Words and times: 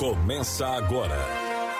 Começa 0.00 0.66
agora. 0.66 1.18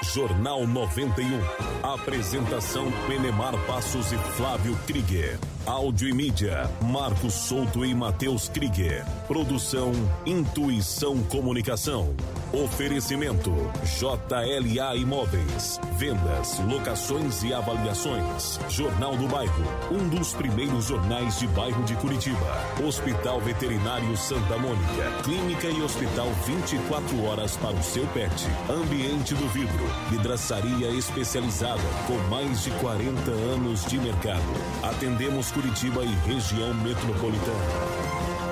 Jornal 0.02 0.66
91. 0.66 1.40
Apresentação 1.82 2.92
Penemar 3.06 3.54
Passos 3.66 4.12
e 4.12 4.18
Flávio 4.18 4.76
Krieger. 4.86 5.38
Áudio 5.70 6.08
e 6.08 6.12
mídia, 6.12 6.68
Marcos 6.82 7.32
Souto 7.32 7.84
e 7.84 7.94
Matheus 7.94 8.48
Krieger. 8.48 9.06
Produção 9.28 9.92
Intuição 10.26 11.22
Comunicação. 11.22 12.12
Oferecimento 12.52 13.52
JLA 13.84 14.96
Imóveis. 14.96 15.78
Vendas, 15.96 16.58
locações 16.68 17.44
e 17.44 17.54
avaliações. 17.54 18.58
Jornal 18.68 19.16
do 19.16 19.28
Bairro, 19.28 19.64
um 19.92 20.08
dos 20.08 20.34
primeiros 20.34 20.86
jornais 20.86 21.38
de 21.38 21.46
bairro 21.46 21.84
de 21.84 21.94
Curitiba. 21.94 22.44
Hospital 22.84 23.40
Veterinário 23.40 24.16
Santa 24.16 24.58
Mônica. 24.58 25.22
Clínica 25.22 25.68
e 25.68 25.80
hospital 25.80 26.26
24 26.46 27.24
horas 27.26 27.56
para 27.56 27.76
o 27.76 27.82
seu 27.84 28.04
pet. 28.08 28.44
Ambiente 28.68 29.36
do 29.36 29.48
vidro. 29.50 29.86
Vidraçaria 30.10 30.88
especializada 30.90 31.80
com 32.08 32.18
mais 32.28 32.64
de 32.64 32.72
40 32.72 33.30
anos 33.30 33.86
de 33.86 34.00
mercado. 34.00 34.42
Atendemos 34.82 35.52
Curitiba 35.60 36.02
e 36.02 36.32
região 36.32 36.72
metropolitana. 36.72 37.54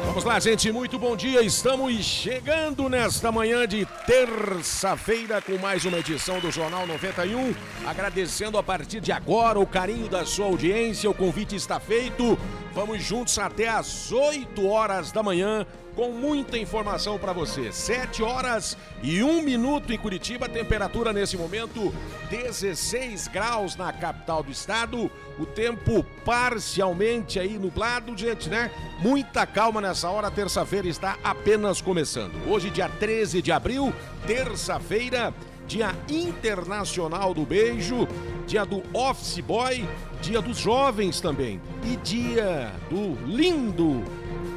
Vamos 0.05 0.25
lá, 0.25 0.39
gente, 0.39 0.71
muito 0.71 0.99
bom 0.99 1.17
dia. 1.17 1.41
Estamos 1.41 1.95
chegando 2.05 2.87
nesta 2.87 3.33
manhã 3.33 3.67
de 3.67 3.87
terça-feira 4.07 5.41
com 5.41 5.57
mais 5.57 5.87
uma 5.87 6.01
edição 6.01 6.39
do 6.39 6.51
Jornal 6.51 6.87
91. 6.87 7.55
Agradecendo 7.87 8.59
a 8.59 8.63
partir 8.63 9.01
de 9.01 9.11
agora 9.11 9.59
o 9.59 9.67
carinho 9.67 10.07
da 10.07 10.27
sua 10.27 10.45
audiência. 10.45 11.09
O 11.09 11.15
convite 11.15 11.57
está 11.57 11.81
feito. 11.81 12.39
Vamos 12.75 13.03
juntos 13.03 13.39
até 13.39 13.69
às 13.69 14.13
8 14.13 14.67
horas 14.67 15.11
da 15.11 15.23
manhã 15.23 15.67
com 15.99 16.13
muita 16.13 16.57
informação 16.57 17.19
para 17.19 17.33
você. 17.33 17.73
7 17.73 18.23
horas 18.23 18.79
e 19.03 19.21
1 19.21 19.43
minuto 19.43 19.93
em 19.93 19.99
Curitiba, 19.99 20.49
temperatura 20.49 21.13
nesse 21.13 21.37
momento 21.37 21.93
16 22.31 23.27
graus 23.27 23.75
na 23.75 23.93
capital 23.93 24.45
do 24.45 24.53
estado. 24.53 25.11
O 25.41 25.45
tempo 25.45 26.07
parcialmente 26.25 27.41
aí 27.41 27.59
nublado, 27.59 28.17
gente, 28.17 28.49
né? 28.49 28.71
Muita 29.01 29.45
calma 29.45 29.81
nessa 29.81 30.09
hora, 30.09 30.31
terça-feira 30.31 30.87
está 30.87 31.19
apenas 31.25 31.81
começando. 31.81 32.49
Hoje, 32.49 32.71
dia 32.71 32.89
13 32.89 33.43
de 33.43 33.51
abril, 33.51 33.93
terça-feira, 34.25 35.35
Dia 35.67 35.97
Internacional 36.09 37.35
do 37.35 37.45
Beijo, 37.45 38.07
dia 38.47 38.65
do 38.65 38.85
Office 38.97 39.41
Boy, 39.41 39.85
dia 40.23 40.41
dos 40.41 40.59
jovens 40.59 41.21
também 41.21 41.61
e 41.85 41.97
dia 41.97 42.73
do 42.89 43.19
lindo 43.27 44.05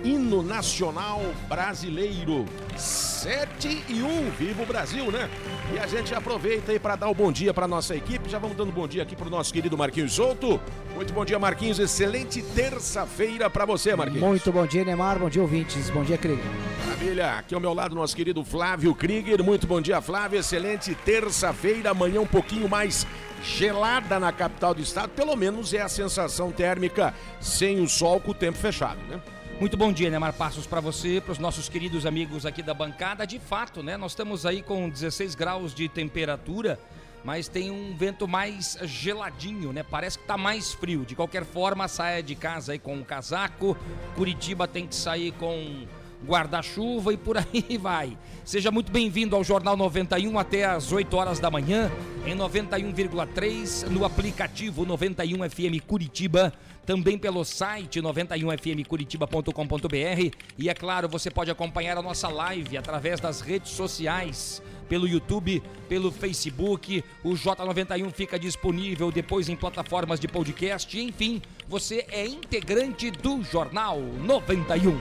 hino 0.04 0.42
nacional 0.42 1.22
brasileiro. 1.48 2.46
7 2.76 3.84
e 3.88 4.02
1, 4.02 4.32
viva 4.32 4.64
o 4.64 4.66
Brasil, 4.66 5.12
né? 5.12 5.30
E 5.74 5.78
a 5.78 5.86
gente 5.86 6.14
aproveita 6.16 6.72
aí 6.72 6.80
para 6.80 6.96
dar 6.96 7.08
o 7.08 7.12
um 7.12 7.14
bom 7.14 7.32
dia 7.32 7.54
para 7.54 7.68
nossa 7.68 7.96
equipe. 7.96 8.30
Já 8.30 8.40
vamos 8.40 8.58
dando 8.58 8.72
bom 8.72 8.88
dia 8.88 9.04
aqui 9.04 9.16
para 9.16 9.28
o 9.28 9.30
nosso 9.30 9.54
querido 9.54 9.78
Marquinhos 9.78 10.14
Souto. 10.14 10.60
Muito 10.96 11.14
bom 11.14 11.24
dia, 11.24 11.38
Marquinhos. 11.38 11.78
Excelente 11.78 12.42
terça-feira 12.42 13.50
para 13.50 13.66
você, 13.66 13.96
Marquinhos. 13.96 14.24
Muito 14.24 14.52
bom 14.52 14.66
dia, 14.66 14.84
Neymar. 14.84 15.20
Bom 15.20 15.30
dia, 15.30 15.42
ouvintes. 15.42 15.90
Bom 15.92 16.04
dia, 16.04 16.18
Krieger. 16.18 16.44
Maravilha. 16.84 17.38
Aqui 17.38 17.54
ao 17.54 17.62
meu 17.62 17.74
lado, 17.74 17.94
nosso 17.94 18.16
querido 18.16 18.44
Flávio 18.44 18.96
Krieger. 18.96 19.44
Muito 19.44 19.68
bom 19.68 19.80
dia, 19.80 20.02
Flávio. 20.02 20.40
Excelente 20.40 20.96
terça-feira. 20.96 21.92
Amanhã 21.92 22.22
um 22.22 22.28
pouquinho 22.28 22.68
mais 22.68 23.06
gelada 23.44 24.20
na 24.20 24.32
capital 24.32 24.74
do 24.74 24.82
estado. 24.82 25.10
Pelo 25.10 25.36
menos 25.36 25.74
é 25.74 25.82
a 25.82 25.90
sensação 25.90 26.52
térmica 26.52 27.14
sem 27.40 27.80
o 27.82 27.88
sol 27.88 28.20
com 28.20 28.32
o 28.32 28.36
tempo 28.36 28.58
fechado, 28.58 29.00
né? 29.10 29.20
Muito 29.62 29.78
bom 29.78 29.94
dia, 29.94 30.09
Neymar 30.09 30.34
Passos, 30.34 30.66
para 30.66 30.81
você, 30.81 31.22
para 31.22 31.34
os 31.34 31.38
nossos 31.38 31.70
queridos 31.70 32.08
amigos 32.08 32.48
aqui 32.48 32.64
da 32.64 32.73
bancada. 32.73 33.28
De 33.28 33.38
fato, 33.38 33.84
né? 33.84 33.95
Nós 33.95 34.14
estamos 34.14 34.44
aí 34.44 34.64
com 34.64 34.90
16 34.90 35.36
graus 35.36 35.72
de 35.72 35.88
temperatura, 35.88 36.80
mas 37.23 37.48
tem 37.48 37.70
um 37.70 37.95
vento 37.95 38.28
mais 38.28 38.75
geladinho, 38.81 39.72
né? 39.72 39.84
Parece 39.84 40.18
que 40.18 40.25
tá 40.25 40.36
mais 40.36 40.74
frio. 40.74 41.06
De 41.06 41.13
qualquer 41.13 41.46
forma, 41.46 41.88
saia 41.88 42.24
de 42.24 42.34
casa 42.34 42.72
aí 42.72 42.80
com 42.80 42.96
um 42.96 43.03
casaco. 43.03 43.78
Curitiba 44.16 44.68
tem 44.68 44.88
que 44.88 44.96
sair 44.96 45.31
com 45.34 45.86
guarda-chuva 46.26 47.14
e 47.14 47.18
por 47.18 47.38
aí 47.38 47.78
vai. 47.78 48.18
Seja 48.44 48.72
muito 48.72 48.92
bem-vindo 48.92 49.36
ao 49.36 49.44
Jornal 49.44 49.78
91 49.78 50.38
até 50.38 50.66
às 50.66 50.92
8 50.92 51.16
horas 51.16 51.40
da 51.40 51.50
manhã, 51.50 51.90
em 52.26 52.36
91,3 52.36 53.88
no 53.88 54.06
aplicativo 54.06 54.86
91 54.86 55.50
FM 55.50 55.81
Curitiba 55.86 56.54
também 56.86 57.18
pelo 57.18 57.44
site 57.46 58.02
91fmcuritiba.com.br 58.02 60.36
e 60.58 60.70
é 60.70 60.74
claro, 60.74 61.08
você 61.08 61.30
pode 61.30 61.52
acompanhar 61.52 61.98
a 61.98 62.02
nossa 62.02 62.28
live 62.28 62.76
através 62.78 63.20
das 63.20 63.40
redes 63.40 63.72
sociais, 63.72 64.64
pelo 64.91 65.07
YouTube, 65.07 65.63
pelo 65.88 66.12
Facebook. 66.12 67.02
O 67.24 67.29
J91 67.29 68.12
fica 68.12 68.38
disponível 68.38 69.09
depois 69.09 69.47
em 69.47 69.56
plataformas 69.56 70.19
de 70.19 70.28
podcast. 70.28 71.00
Enfim, 71.00 71.41
você 71.66 72.06
é 72.09 72.28
integrante 72.28 73.09
do 73.09 73.41
Jornal 73.41 74.01
91. 74.01 75.00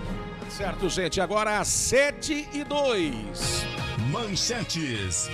Certo, 0.49 0.89
gente. 0.89 1.21
Agora 1.21 1.65
7 1.65 2.51
e 2.53 2.63
2. 2.63 3.67
Manchetes. 4.13 5.29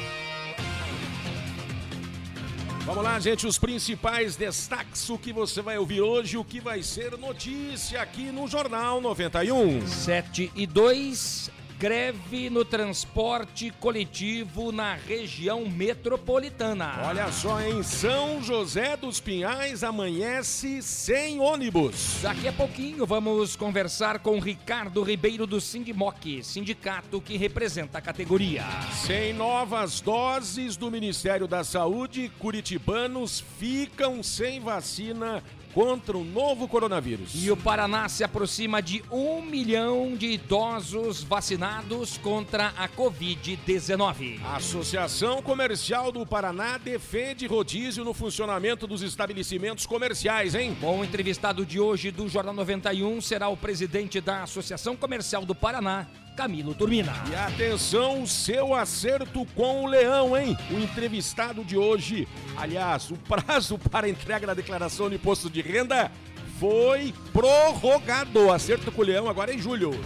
Vamos 2.86 3.04
lá, 3.04 3.20
gente, 3.20 3.46
os 3.46 3.58
principais 3.58 4.36
destaques, 4.36 5.10
o 5.10 5.18
que 5.18 5.34
você 5.34 5.60
vai 5.60 5.76
ouvir 5.76 6.00
hoje, 6.00 6.38
o 6.38 6.44
que 6.44 6.60
vai 6.60 6.82
ser 6.82 7.18
notícia 7.18 8.00
aqui 8.00 8.32
no 8.32 8.48
Jornal 8.48 9.02
91. 9.02 9.86
7 9.86 10.50
e 10.54 10.66
2, 10.66 11.50
greve 11.78 12.48
no 12.48 12.64
transporte 12.64 13.70
coletivo 13.78 14.72
na 14.72 14.94
região 14.94 15.68
metropolitana. 15.68 17.02
Olha 17.04 17.30
só, 17.30 17.60
em 17.60 17.82
São 17.82 18.42
José 18.42 18.96
dos 18.96 19.20
Pinhais 19.20 19.84
amanhece 19.84 20.80
sem 20.82 21.38
ônibus. 21.38 22.18
Daqui 22.22 22.48
a 22.48 22.52
pouquinho 22.52 23.04
vamos 23.04 23.56
conversar 23.56 24.20
com 24.20 24.38
Ricardo 24.38 25.02
Ribeiro 25.02 25.46
do 25.46 25.60
Sindimoc, 25.60 26.42
sindicato 26.42 27.20
que 27.20 27.36
representa 27.36 27.98
a 27.98 28.00
categoria. 28.00 28.64
Sem 29.04 29.34
novas 29.34 30.00
doses 30.00 30.76
do 30.76 30.90
Ministério 30.90 31.46
da 31.46 31.62
Saúde, 31.62 32.32
curitibanos 32.38 33.44
ficam 33.58 34.22
sem 34.22 34.60
vacina 34.60 35.42
contra 35.76 36.16
o 36.16 36.24
novo 36.24 36.66
coronavírus. 36.66 37.32
E 37.34 37.50
o 37.50 37.56
Paraná 37.56 38.08
se 38.08 38.24
aproxima 38.24 38.80
de 38.80 39.04
um 39.12 39.42
milhão 39.42 40.16
de 40.16 40.28
idosos 40.28 41.22
vacinados 41.22 42.16
contra 42.16 42.68
a 42.78 42.88
Covid-19. 42.88 44.40
A 44.42 44.56
Associação 44.56 45.42
Comercial 45.42 46.10
do 46.10 46.24
Paraná 46.24 46.78
defende 46.78 47.46
rodízio 47.46 48.06
no 48.06 48.14
funcionamento 48.14 48.86
dos 48.86 49.02
estabelecimentos 49.02 49.84
comerciais, 49.84 50.54
hein? 50.54 50.74
Bom, 50.80 51.00
o 51.00 51.04
entrevistado 51.04 51.66
de 51.66 51.78
hoje 51.78 52.10
do 52.10 52.26
Jornal 52.26 52.54
91 52.54 53.20
será 53.20 53.48
o 53.48 53.56
presidente 53.56 54.18
da 54.18 54.44
Associação 54.44 54.96
Comercial 54.96 55.44
do 55.44 55.54
Paraná, 55.54 56.06
Camilo 56.36 56.74
Turmina. 56.74 57.14
E 57.30 57.34
atenção, 57.34 58.26
seu 58.26 58.74
acerto 58.74 59.46
com 59.56 59.84
o 59.84 59.86
Leão, 59.86 60.36
hein? 60.36 60.56
O 60.70 60.78
entrevistado 60.78 61.64
de 61.64 61.78
hoje, 61.78 62.28
aliás, 62.56 63.10
o 63.10 63.16
prazo 63.16 63.78
para 63.90 64.08
entrega 64.08 64.46
da 64.46 64.54
declaração 64.54 65.08
de 65.08 65.16
imposto 65.16 65.48
de 65.48 65.62
renda 65.62 66.12
foi 66.60 67.14
prorrogado. 67.32 68.52
Acerto 68.52 68.92
com 68.92 69.00
o 69.00 69.04
Leão 69.04 69.28
agora 69.28 69.52
em 69.52 69.58
julho. 69.58 69.98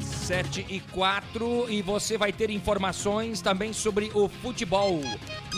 7 0.00 0.66
e 0.68 0.80
4 0.80 1.70
e 1.70 1.80
você 1.80 2.18
vai 2.18 2.34
ter 2.34 2.50
informações 2.50 3.40
também 3.40 3.72
sobre 3.72 4.10
o 4.12 4.28
futebol. 4.28 5.00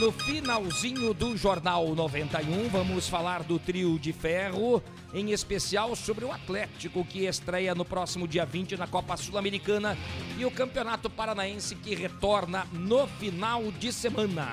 No 0.00 0.10
finalzinho 0.10 1.12
do 1.12 1.36
Jornal 1.36 1.94
91, 1.94 2.70
vamos 2.70 3.06
falar 3.06 3.42
do 3.42 3.58
trio 3.58 3.98
de 3.98 4.14
ferro, 4.14 4.82
em 5.12 5.30
especial 5.30 5.94
sobre 5.94 6.24
o 6.24 6.32
Atlético 6.32 7.04
que 7.04 7.26
estreia 7.26 7.74
no 7.74 7.84
próximo 7.84 8.26
dia 8.26 8.46
20 8.46 8.78
na 8.78 8.86
Copa 8.86 9.14
Sul-Americana 9.18 9.98
e 10.38 10.46
o 10.46 10.50
Campeonato 10.50 11.10
Paranaense 11.10 11.74
que 11.74 11.94
retorna 11.94 12.66
no 12.72 13.06
final 13.06 13.70
de 13.72 13.92
semana. 13.92 14.48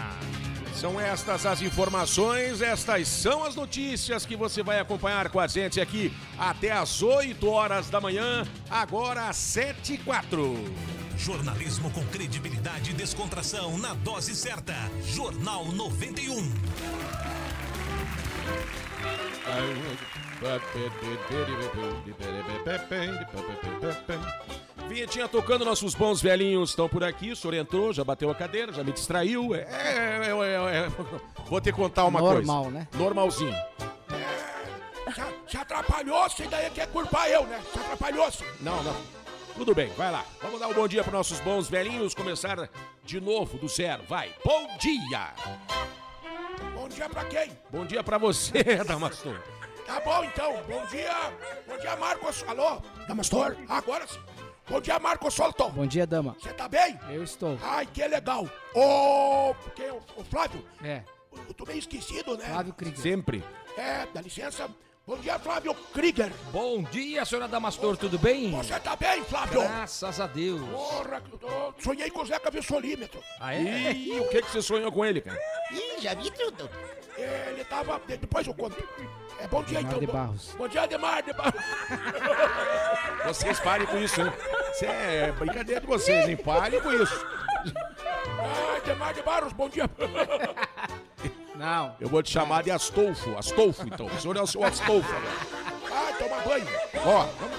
São 0.76 1.00
estas 1.00 1.46
as 1.46 1.62
informações, 1.62 2.62
estas 2.62 3.08
são 3.08 3.46
as 3.46 3.56
notícias 3.56 4.26
que 4.26 4.36
você 4.36 4.62
vai 4.62 4.82
acompanhar 4.82 5.30
com 5.30 5.40
a 5.40 5.48
gente 5.48 5.80
aqui 5.80 6.14
até 6.38 6.74
às 6.74 7.02
8 7.02 7.48
horas 7.48 7.90
da 7.90 8.02
manhã, 8.02 8.46
agora 8.70 9.30
às 9.30 9.38
7 9.38 9.94
e 9.94 9.98
4. 10.00 10.97
Jornalismo 11.18 11.90
com 11.92 12.06
credibilidade 12.08 12.92
e 12.92 12.94
descontração 12.94 13.78
na 13.78 13.94
dose 13.96 14.36
certa. 14.36 14.76
Jornal 15.04 15.66
91. 15.66 16.54
Vinhetinha 24.88 25.28
tocando, 25.28 25.66
nossos 25.66 25.96
bons 25.96 26.22
velhinhos 26.22 26.70
estão 26.70 26.88
por 26.88 27.04
aqui. 27.04 27.32
O 27.32 27.36
senhor 27.36 27.56
entrou, 27.56 27.92
já 27.92 28.04
bateu 28.04 28.30
a 28.30 28.36
cadeira, 28.36 28.72
já 28.72 28.84
me 28.84 28.94
distraiu. 28.94 29.56
É, 29.56 29.62
é, 29.62 30.30
é, 30.30 30.86
é 30.86 30.90
Vou 31.50 31.60
te 31.60 31.72
contar 31.72 32.06
uma 32.06 32.20
Normal, 32.20 32.36
coisa. 32.36 32.54
Normal, 32.54 32.72
né? 32.72 32.88
Normalzinho. 32.94 33.56
Se, 35.14 35.52
se 35.52 35.58
atrapalhou, 35.58 36.30
você 36.30 36.48
daí 36.48 36.70
quer 36.70 36.88
culpar 36.88 37.28
eu, 37.28 37.46
né? 37.48 37.60
Se 37.74 37.80
atrapalhou, 37.80 38.32
-se. 38.32 38.44
Não, 38.62 38.84
não. 38.84 39.17
Tudo 39.58 39.74
bem, 39.74 39.88
vai 39.90 40.12
lá. 40.12 40.24
Vamos 40.42 40.60
dar 40.60 40.68
um 40.68 40.74
bom 40.74 40.88
dia 40.88 41.04
para 41.04 41.14
nossos 41.14 41.40
bons 41.40 41.68
velhinhos. 41.68 42.14
Começar 42.14 42.70
de 43.04 43.20
novo 43.20 43.58
do 43.58 43.68
zero. 43.68 44.04
Vai. 44.08 44.32
Bom 44.46 44.78
dia. 44.78 45.34
Bom 46.76 46.88
dia 46.88 47.10
pra 47.10 47.26
quem? 47.26 47.58
Bom 47.72 47.86
dia 47.86 48.04
para 48.04 48.18
você, 48.20 48.64
Damastor. 48.86 49.42
Tá 49.86 50.00
bom 50.00 50.24
então. 50.24 50.62
Bom 50.68 50.86
dia. 50.86 51.12
Bom 51.68 51.78
dia, 51.80 51.96
Marcos. 51.96 52.44
Alô? 52.48 52.82
Damastor? 53.08 53.58
Agora 53.68 54.06
sim. 54.08 54.20
Bom 54.70 54.82
dia, 54.82 55.00
Marcos 55.00 55.34
Solto. 55.34 55.70
Bom 55.70 55.88
dia, 55.88 56.06
dama. 56.06 56.36
Você 56.40 56.54
tá 56.54 56.68
bem? 56.68 57.00
Eu 57.10 57.24
estou. 57.24 57.58
Ai, 57.64 57.86
que 57.86 58.06
legal. 58.06 58.48
Ô, 58.76 59.56
quem? 59.76 59.90
O, 59.90 60.02
o 60.18 60.24
Flávio? 60.26 60.64
É, 60.84 61.04
Eu 61.48 61.54
tô 61.54 61.66
meio 61.66 61.80
esquecido, 61.80 62.38
né? 62.38 62.46
Flávio 62.46 62.74
Krieger. 62.74 63.00
Sempre. 63.00 63.44
É, 63.78 64.06
dá 64.14 64.22
licença. 64.22 64.70
Bom 65.08 65.16
dia, 65.20 65.40
Flávio 65.40 65.74
Krieger. 65.94 66.34
Bom 66.52 66.84
dia, 66.84 67.24
senhora 67.24 67.48
Damastor, 67.48 67.96
tudo 67.96 68.20
bem? 68.20 68.52
Você 68.52 68.78
tá 68.78 68.94
bem, 68.94 69.24
Flávio? 69.24 69.62
Graças 69.62 70.20
a 70.20 70.28
Deus. 70.28 70.60
Porra, 70.70 71.24
sonhei 71.80 72.12
com 72.12 72.24
o 72.24 72.26
Zeca 72.26 72.52
Vissolímetro. 72.52 73.24
Ah, 73.40 73.56
é? 73.56 73.94
E 73.94 74.20
o 74.20 74.28
que, 74.28 74.42
que 74.42 74.52
você 74.52 74.62
sonhou 74.62 74.92
com 74.92 75.06
ele, 75.06 75.22
cara? 75.22 75.40
Ih, 75.72 76.02
já 76.02 76.14
vi 76.14 76.30
tudo. 76.32 76.70
Ele 77.18 77.64
tava. 77.64 78.02
Depois 78.06 78.46
eu 78.46 78.54
conto. 78.54 78.76
É 79.40 79.48
bom 79.48 79.64
dia 79.64 79.80
Ademar 79.80 79.88
então. 79.94 80.00
de 80.02 80.08
bom- 80.08 80.14
Barros. 80.14 80.56
Bom 80.58 80.68
dia, 80.68 80.82
Ademar 80.82 81.24
de 81.24 81.32
Barros. 81.34 81.64
Vocês 83.26 83.60
parem 83.62 83.88
com 83.88 83.98
isso, 84.00 84.20
hein? 84.20 84.34
Isso 84.74 84.86
é 84.86 85.32
brincadeira 85.32 85.80
de 85.82 85.88
vocês, 85.88 86.28
hein? 86.28 86.36
Parem 86.38 86.82
com 86.82 86.92
isso. 86.92 87.26
Ah, 88.40 88.78
Ademar 88.78 89.14
de 89.14 89.22
Barros, 89.22 89.54
bom 89.54 89.70
dia. 89.70 89.90
Não. 91.58 91.96
Eu 92.00 92.08
vou 92.08 92.22
te 92.22 92.32
chamar 92.32 92.64
de 92.64 92.72
Astolfo. 92.72 93.36
Astolfo, 93.38 93.84
então. 93.86 94.06
O 94.06 94.20
senhor 94.22 94.38
é 94.38 94.42
o 94.42 94.48
seu 94.48 94.64
Astolfo 94.64 95.10
agora. 95.10 95.36
Ai, 95.92 96.14
toma 96.18 96.42
banho. 96.42 96.68
Ó, 97.06 97.24
vamos. 97.40 97.58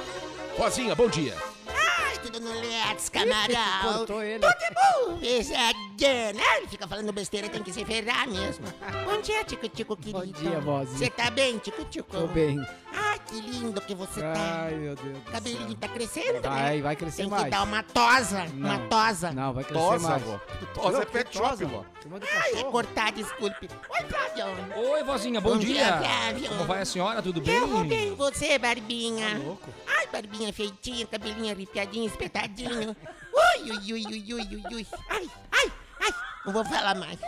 Rosinha, 0.56 0.94
bom 0.94 1.08
dia. 1.08 1.36
Ai, 1.68 2.18
tudo 2.22 2.40
no 2.40 2.52
Let's, 2.52 3.08
camarão. 3.08 3.56
Cortou 3.82 4.22
ele. 4.22 4.40
Tudo 4.40 4.74
bom, 4.74 5.18
pesadona. 5.18 6.42
Ai, 6.50 6.58
Ele 6.58 6.68
fica 6.68 6.86
falando 6.86 7.12
besteira, 7.12 7.48
tem 7.48 7.62
que 7.62 7.72
se 7.72 7.84
ferrar 7.84 8.28
mesmo. 8.28 8.66
Bom 9.04 9.20
dia, 9.20 9.44
Tico-Tico, 9.44 9.96
querido. 9.96 10.26
dia, 10.26 10.60
vozinha. 10.60 10.98
Você 10.98 11.10
tá 11.10 11.30
bem, 11.30 11.58
Tico-Tico? 11.58 12.10
Tô 12.10 12.26
bem. 12.26 12.60
Ai, 12.92 13.07
que 13.28 13.40
lindo 13.40 13.80
que 13.80 13.94
você 13.94 14.20
tá. 14.20 14.32
Ai, 14.64 14.74
meu 14.74 14.94
Deus. 14.96 15.18
do 15.18 15.30
Cabelinho 15.30 15.68
céu. 15.68 15.76
tá 15.80 15.88
crescendo, 15.88 16.40
Vai, 16.42 16.76
né? 16.76 16.82
vai 16.82 16.96
crescer 16.96 17.16
Tem 17.22 17.24
que 17.30 17.30
mais. 17.36 17.50
dar 17.50 17.62
uma 17.62 17.82
tosa, 17.82 18.42
uma 18.54 18.78
Não. 18.78 18.88
tosa. 18.88 19.32
Não, 19.32 19.52
vai 19.52 19.64
crescer 19.64 19.80
Tosa, 19.80 20.08
mais. 20.08 20.22
vó. 20.22 20.40
Tosa 20.74 20.90
Não, 20.92 21.02
é 21.02 21.04
que 21.06 21.12
pet 21.12 21.36
shop, 21.36 21.64
vó. 21.64 21.84
Ai, 22.42 22.52
é 22.60 22.64
cortar, 22.64 23.12
desculpe. 23.12 23.68
Oi, 23.90 24.00
Flávio. 24.08 24.92
Oi, 24.92 25.04
vozinha, 25.04 25.40
bom, 25.40 25.50
Bom 25.50 25.58
dia, 25.58 25.74
dia. 25.74 25.98
Flávio. 25.98 26.48
Como 26.48 26.64
vai 26.64 26.80
a 26.80 26.84
senhora? 26.84 27.22
Tudo 27.22 27.40
bem? 27.40 27.54
Eu 27.56 27.66
vou 27.68 27.84
bem, 27.84 28.14
você, 28.14 28.58
Barbinha. 28.58 29.30
Tá 29.30 29.38
louco? 29.44 29.68
Ai, 29.86 30.06
Barbinha 30.06 30.52
feitinha, 30.52 31.06
cabelinho 31.06 31.52
arrepiadinho, 31.52 32.06
espetadinho. 32.06 32.96
Ui, 33.34 33.70
ui, 33.70 33.92
ui, 33.92 34.06
ui, 34.06 34.34
ui, 34.34 34.56
ui, 34.56 34.74
ui. 34.74 34.86
Ai, 35.10 35.30
ai, 35.52 35.72
ai. 36.00 36.10
Não 36.46 36.52
vou 36.52 36.64
falar 36.64 36.94
mais. 36.94 37.18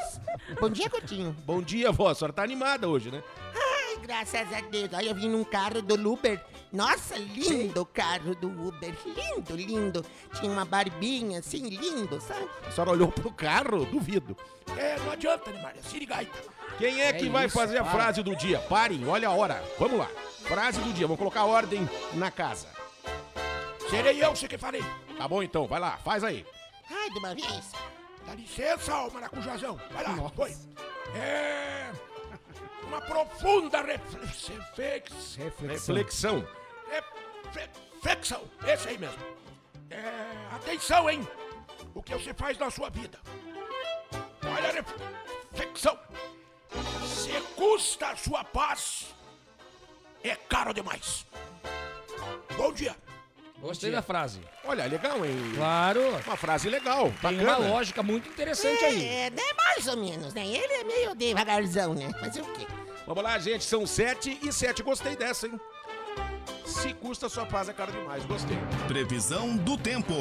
Bom 0.61 0.71
dia, 0.71 0.89
Coutinho. 0.89 1.37
Bom 1.45 1.61
dia, 1.61 1.93
vó. 1.93 2.09
A 2.09 2.15
senhora 2.15 2.33
tá 2.33 2.43
animada 2.43 2.89
hoje, 2.89 3.11
né? 3.11 3.23
Ai, 3.55 3.70
graças 4.01 4.53
a 4.53 4.61
Deus. 4.61 4.93
Aí 4.95 5.09
eu 5.09 5.15
vim 5.15 5.29
num 5.29 5.45
carro 5.45 5.81
do 5.83 5.95
Uber. 6.13 6.41
Nossa, 6.73 7.17
lindo 7.17 7.83
o 7.83 7.87
carro 7.87 8.35
do 8.35 8.49
Uber. 8.49 8.95
Lindo, 9.05 9.57
lindo. 9.57 10.07
Tinha 10.39 10.51
uma 10.51 10.65
barbinha 10.65 11.41
assim, 11.41 11.69
lindo, 11.69 12.21
sabe? 12.21 12.49
A 12.67 12.71
senhora 12.71 12.91
olhou 12.91 13.09
pro 13.09 13.33
carro? 13.33 13.85
Duvido. 13.85 14.37
É, 14.77 14.99
não 15.01 15.11
adianta, 15.13 15.51
né, 15.51 15.61
Maria? 15.63 15.83
Sirigaita. 15.83 16.39
Quem 16.79 17.01
é, 17.01 17.09
É 17.09 17.13
que 17.13 17.29
vai 17.29 17.47
isso, 17.47 17.59
fazer 17.59 17.79
a 17.79 17.83
para. 17.85 17.93
frase 17.93 18.23
do 18.23 18.35
dia? 18.37 18.59
Parem, 18.61 19.07
olha 19.07 19.29
a 19.29 19.33
hora. 19.33 19.63
Vamos 19.79 19.99
lá. 19.99 20.09
Frase 20.45 20.81
do 20.81 20.93
dia. 20.93 21.07
Vamos 21.07 21.19
colocar 21.19 21.45
ordem 21.45 21.89
na 22.15 22.31
casa. 22.31 22.69
Serei 23.91 24.23
eu, 24.25 24.31
você 24.35 24.47
que 24.47 24.57
falei. 24.57 24.83
Tá 25.19 25.27
bom, 25.27 25.43
então. 25.43 25.67
Vai 25.67 25.81
lá. 25.81 25.97
Faz 25.99 26.23
aí. 26.23 26.47
Ai, 26.89 27.11
de 27.11 27.19
uma 27.19 27.35
vez. 27.35 27.73
Dá 28.27 28.35
licença, 28.35 28.95
ô 28.97 29.11
maracujazão. 29.11 29.81
Vai 29.91 30.05
lá, 30.05 30.31
foi. 30.31 30.55
É. 31.17 31.91
Uma 32.91 33.01
profunda 33.03 33.83
reflex- 33.83 34.49
reflex- 34.49 35.37
Reflexão. 35.37 35.95
Reflexão. 35.95 36.49
reflexão. 38.03 38.43
Esse 38.67 38.89
aí 38.89 38.99
mesmo. 38.99 39.23
É. 39.91 40.57
Atenção, 40.57 41.09
hein? 41.09 41.27
O 41.95 42.03
que 42.03 42.13
você 42.15 42.35
faz 42.35 42.59
na 42.59 42.69
sua 42.69 42.91
vida? 42.91 43.17
Olha 44.45 44.71
a 44.71 44.73
reflexão. 45.53 45.97
Se 47.07 47.31
custa 47.55 48.09
a 48.09 48.17
sua 48.17 48.43
paz, 48.43 49.15
é 50.25 50.35
caro 50.35 50.75
demais. 50.75 51.25
Bom 52.57 52.73
dia. 52.73 52.97
Gostei 53.61 53.91
da 53.91 54.01
frase. 54.01 54.41
Olha, 54.65 54.87
legal, 54.87 55.25
hein? 55.25 55.37
Claro. 55.55 56.01
Uma 56.27 56.37
frase 56.37 56.69
legal. 56.69 57.13
Tem 57.21 57.37
bacana. 57.37 57.59
uma 57.59 57.69
lógica 57.69 58.03
muito 58.03 58.29
interessante 58.29 58.85
aí. 58.85 59.05
É, 59.05 59.27
é 59.27 59.55
mais 59.55 59.87
ou 59.87 59.97
menos, 59.97 60.33
né? 60.33 60.47
Ele 60.47 60.73
é 60.73 60.85
meio 60.85 61.15
devagarzão, 61.15 61.95
né? 61.95 62.11
Mas 62.21 62.37
o 62.37 62.45
quê? 62.53 62.67
Vamos 63.07 63.23
lá, 63.23 63.39
gente. 63.39 63.65
São 63.65 63.87
sete 63.87 64.39
e 64.43 64.53
sete. 64.53 64.83
Gostei 64.83 65.15
dessa, 65.15 65.47
hein? 65.47 65.61
Se 66.65 66.95
custa 66.95 67.29
sua 67.29 67.45
paz 67.45 67.69
é 67.69 67.73
caro 67.73 67.93
demais. 67.93 68.25
Gostei. 68.25 68.57
Previsão 68.87 69.57
do 69.57 69.77
tempo. 69.77 70.15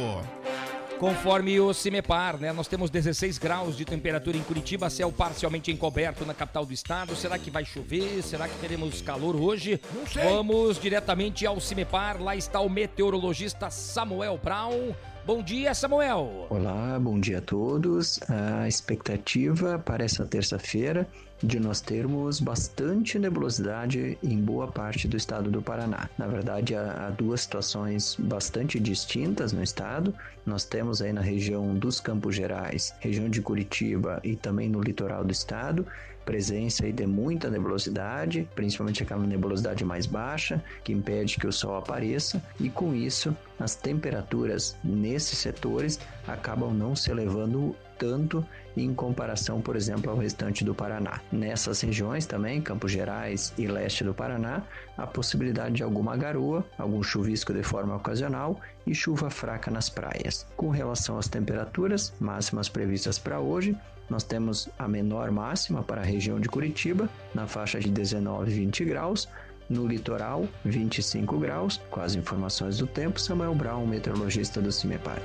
Conforme 1.00 1.58
o 1.62 1.74
CIMEPAR, 1.74 2.38
né? 2.38 2.52
Nós 2.52 2.68
temos 2.68 2.90
16 2.90 3.38
graus 3.38 3.78
de 3.78 3.86
temperatura 3.86 4.36
em 4.36 4.42
Curitiba, 4.42 4.90
céu 4.90 5.10
parcialmente 5.10 5.72
encoberto 5.72 6.26
na 6.26 6.34
capital 6.34 6.66
do 6.66 6.74
estado. 6.74 7.16
Será 7.16 7.40
que 7.40 7.50
vai 7.50 7.64
chover? 7.64 8.22
Será 8.22 8.50
que 8.50 8.60
teremos 8.60 9.02
calor 9.02 9.34
hoje? 9.34 9.80
Não 9.96 10.06
sei. 10.06 10.22
Vamos 10.22 10.78
diretamente 10.78 11.46
ao 11.46 11.58
CIMEPAR. 11.62 12.22
Lá 12.22 12.36
está 12.36 12.60
o 12.60 12.70
meteorologista 12.70 13.70
Samuel 13.70 14.38
Brown. 14.44 14.94
Bom 15.26 15.42
dia, 15.42 15.74
Samuel. 15.74 16.48
Olá, 16.50 17.00
bom 17.00 17.18
dia 17.18 17.38
a 17.38 17.42
todos. 17.42 18.20
A 18.28 18.68
expectativa 18.68 19.80
para 19.80 20.04
essa 20.04 20.26
terça-feira 20.26 21.08
de 21.42 21.60
nós 21.60 21.82
termos 21.82 22.40
bastante 22.40 23.18
nebulosidade 23.18 24.18
em 24.22 24.38
boa 24.42 24.68
parte 24.68 25.08
do 25.08 25.16
estado 25.16 25.50
do 25.50 25.62
Paraná. 25.62 26.10
Na 26.18 26.28
verdade, 26.28 26.76
há, 26.76 27.10
duas 27.10 27.42
situações 27.42 28.16
bastante 28.20 28.80
distintas 28.80 29.54
no 29.54 29.64
estado. 29.64 30.14
Nós 30.46 30.64
temos 30.66 31.02
aí 31.02 31.14
na 31.14 31.22
região 31.22 31.74
dos 31.76 32.00
Campos 32.00 32.36
Gerais, 32.36 32.94
região 33.00 33.30
de 33.30 33.42
Curitiba 33.42 34.20
e 34.24 34.36
também 34.36 34.70
no 34.70 34.82
litoral 34.82 35.24
do 35.24 35.32
estado, 35.32 35.86
presença 36.26 36.86
aí 36.86 36.92
de 36.92 37.08
muita 37.08 37.50
nebulosidade, 37.50 38.48
principalmente 38.54 39.02
aquela 39.02 39.26
nebulosidade 39.26 39.84
mais 39.84 40.06
baixa, 40.06 40.64
que 40.84 40.94
impede 40.94 41.40
que 41.40 41.48
o 41.48 41.52
sol 41.52 41.78
apareça, 41.78 42.44
e 42.60 42.70
com 42.70 42.94
isso 42.94 43.36
as 43.60 43.76
temperaturas 43.76 44.78
nesses 44.84 45.40
setores 45.40 46.00
acabam 46.28 46.72
não 46.72 46.96
se 46.96 47.10
elevando 47.10 47.76
tanto 48.00 48.44
em 48.76 48.94
comparação, 48.94 49.62
por 49.62 49.76
exemplo, 49.76 50.10
ao 50.10 50.18
restante 50.18 50.64
do 50.64 50.74
Paraná. 50.74 51.20
Nessas 51.32 51.82
regiões 51.82 52.26
também, 52.26 52.62
Campos 52.62 52.92
Gerais 52.92 53.54
e 53.58 53.68
leste 53.68 54.04
do 54.04 54.14
Paraná, 54.14 54.64
a 54.98 55.06
possibilidade 55.06 55.76
de 55.76 55.84
alguma 55.84 56.16
garoa, 56.16 56.66
algum 56.78 57.04
chuvisco 57.04 57.54
de 57.54 57.62
forma 57.62 57.96
ocasional 57.96 58.60
e 58.88 58.96
chuva 58.96 59.30
fraca 59.30 59.70
nas 59.70 59.90
praias. 59.90 60.48
Com 60.56 60.70
relação 60.70 61.18
às 61.18 61.28
temperaturas 61.28 62.14
máximas 62.20 62.70
previstas 62.70 63.20
para 63.20 63.40
hoje, 63.40 63.78
nós 64.10 64.24
temos 64.24 64.70
a 64.80 64.88
menor 64.88 65.30
máxima 65.30 65.84
para 65.84 66.02
a 66.02 66.06
região 66.06 66.40
de 66.40 66.50
Curitiba, 66.50 67.08
na 67.36 67.46
faixa 67.46 67.80
de 67.80 67.90
19 67.90 68.50
e 68.50 68.54
20 68.56 68.86
graus, 68.86 69.28
no 69.70 69.88
litoral 69.88 70.48
25 70.66 71.38
graus. 71.38 71.80
Com 71.90 72.02
as 72.02 72.16
informações 72.16 72.78
do 72.78 72.88
tempo, 72.88 73.20
Samuel 73.20 73.54
Brown, 73.54 73.86
meteorologista 73.86 74.62
do 74.62 74.72
CIMEPAR. 74.72 75.20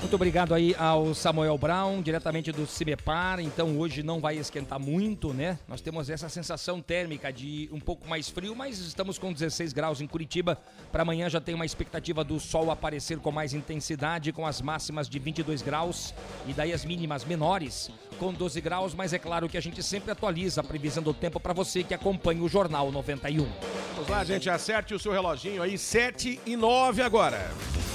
Muito 0.00 0.14
obrigado 0.14 0.54
aí 0.54 0.74
ao 0.78 1.14
Samuel 1.14 1.58
Brown, 1.58 2.00
diretamente 2.00 2.52
do 2.52 2.66
CIMEPAR. 2.66 3.40
Então 3.40 3.78
hoje 3.78 4.02
não 4.02 4.20
vai 4.20 4.38
esquentar 4.38 4.78
muito, 4.78 5.34
né? 5.34 5.58
Nós 5.68 5.80
temos 5.80 6.08
essa 6.08 6.28
sensação 6.28 6.80
térmica 6.80 7.32
de 7.32 7.68
um 7.72 7.80
pouco 7.80 8.08
mais 8.08 8.28
frio, 8.28 8.54
mas 8.54 8.78
estamos 8.78 9.18
com 9.18 9.32
16 9.32 9.72
graus 9.72 10.00
em 10.00 10.06
Curitiba. 10.06 10.58
Para 10.92 11.02
amanhã 11.02 11.28
já 11.28 11.40
tem 11.40 11.54
uma 11.54 11.66
expectativa 11.66 12.22
do 12.24 12.38
sol 12.38 12.70
aparecer 12.70 13.18
com 13.18 13.30
mais 13.30 13.52
intensidade, 13.52 14.32
com 14.32 14.46
as 14.46 14.60
máximas 14.60 15.08
de 15.08 15.18
22 15.18 15.62
graus 15.62 16.14
e 16.46 16.52
daí 16.52 16.72
as 16.72 16.84
mínimas 16.84 17.24
menores 17.24 17.90
com 18.18 18.32
12 18.32 18.60
graus, 18.60 18.94
mas 18.94 19.12
é 19.12 19.18
claro 19.18 19.48
que 19.48 19.56
a 19.56 19.60
gente 19.60 19.82
sempre 19.82 20.10
atualiza 20.10 20.60
a 20.60 20.64
previsão 20.64 21.02
do 21.02 21.14
tempo 21.14 21.40
para 21.40 21.54
você 21.54 21.82
que 21.82 21.94
acompanha 21.94 22.42
o 22.42 22.48
Jornal 22.48 22.92
91. 22.92 23.79
Vamos 23.94 24.08
lá, 24.08 24.24
gente. 24.24 24.48
Acerte 24.48 24.94
o 24.94 24.98
seu 24.98 25.12
reloginho 25.12 25.62
aí. 25.62 25.76
Sete 25.76 26.40
e 26.46 26.56
nove 26.56 27.02
agora. 27.02 27.50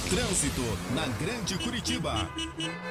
Trânsito 0.08 0.62
na 0.94 1.06
Grande 1.18 1.58
Curitiba. 1.58 2.30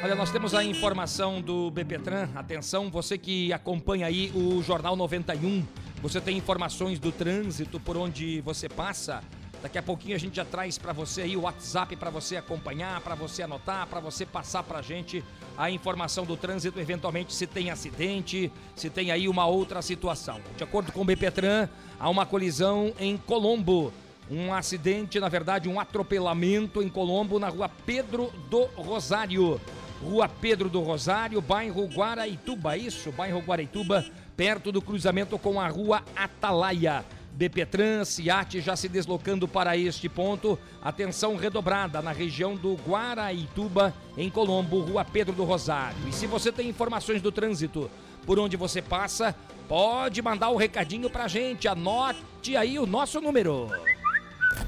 Olha, 0.04 0.16
nós 0.16 0.32
temos 0.32 0.54
a 0.54 0.64
informação 0.64 1.42
do 1.42 1.72
BPTran. 1.72 2.28
Atenção, 2.36 2.90
você 2.90 3.18
que 3.18 3.54
acompanha 3.54 4.08
aí 4.08 4.32
o 4.36 4.62
Jornal 4.62 4.96
91, 4.96 5.66
você 6.02 6.20
tem 6.20 6.38
informações 6.38 7.00
do 7.00 7.12
trânsito 7.12 7.80
por 7.80 7.96
onde 7.96 8.42
você 8.42 8.68
passa. 8.68 9.24
Daqui 9.62 9.78
a 9.78 9.84
pouquinho 9.84 10.16
a 10.16 10.20
gente 10.20 10.36
já 10.36 10.46
traz 10.46 10.78
para 10.78 10.94
você 10.94 11.22
aí 11.24 11.38
o 11.38 11.42
WhatsApp 11.42 11.96
para 11.96 12.10
você 12.10 12.38
acompanhar, 12.38 13.02
para 13.02 13.16
você 13.16 13.44
anotar, 13.44 13.88
para 13.88 14.00
você 14.00 14.26
passar 14.26 14.62
para 14.64 14.80
a 14.80 14.82
gente 14.82 15.24
a 15.58 15.70
informação 15.72 16.26
do 16.26 16.36
trânsito, 16.36 16.80
eventualmente 16.80 17.34
se 17.34 17.48
tem 17.48 17.70
acidente, 17.70 18.52
se 18.76 18.90
tem 18.90 19.12
aí 19.12 19.28
uma 19.28 19.46
outra 19.46 19.82
situação. 19.82 20.40
De 20.58 20.64
acordo 20.64 20.92
com 20.92 21.02
o 21.02 21.06
BPTran, 21.06 21.70
há 22.00 22.10
uma 22.10 22.26
colisão 22.26 22.94
em 23.00 23.18
Colombo 23.18 23.92
Um 24.30 24.52
acidente, 24.52 25.20
na 25.20 25.30
verdade, 25.30 25.70
um 25.70 25.80
atropelamento 25.80 26.82
em 26.82 26.90
Colombo, 26.90 27.38
na 27.38 27.50
rua 27.50 27.70
Pedro 27.70 28.34
do 28.50 28.64
Rosário. 28.76 29.62
Rua 30.02 30.28
Pedro 30.28 30.68
do 30.68 30.82
Rosário, 30.82 31.40
bairro 31.42 31.86
Guaraituba, 31.86 32.76
isso, 32.76 33.12
bairro 33.12 33.40
Guaraituba, 33.40 34.04
perto 34.36 34.72
do 34.72 34.82
cruzamento 34.82 35.38
com 35.38 35.62
a 35.62 35.68
rua 35.68 36.04
Atalaia. 36.16 37.06
BPTran, 37.36 38.06
Ciat 38.06 38.62
já 38.62 38.76
se 38.76 38.88
deslocando 38.88 39.48
para 39.48 39.78
este 39.78 40.08
ponto. 40.08 40.58
Atenção 40.82 41.36
redobrada 41.36 42.02
na 42.02 42.12
região 42.12 42.56
do 42.56 42.76
Guaraituba, 42.76 43.94
em 44.18 44.30
Colombo, 44.30 44.80
Rua 44.80 45.04
Pedro 45.04 45.34
do 45.34 45.44
Rosário. 45.44 45.98
E 46.08 46.14
se 46.14 46.26
você 46.26 46.52
tem 46.52 46.70
informações 46.70 47.22
do 47.22 47.32
trânsito 47.32 47.92
por 48.26 48.40
onde 48.40 48.56
você 48.56 48.82
passa, 48.82 49.36
pode 49.68 50.22
mandar 50.22 50.50
o 50.50 50.54
um 50.54 50.58
recadinho 50.58 51.10
pra 51.10 51.28
gente. 51.28 51.68
Anote 51.68 52.56
aí 52.56 52.80
o 52.80 52.86
nosso 52.86 53.20
número. 53.20 53.70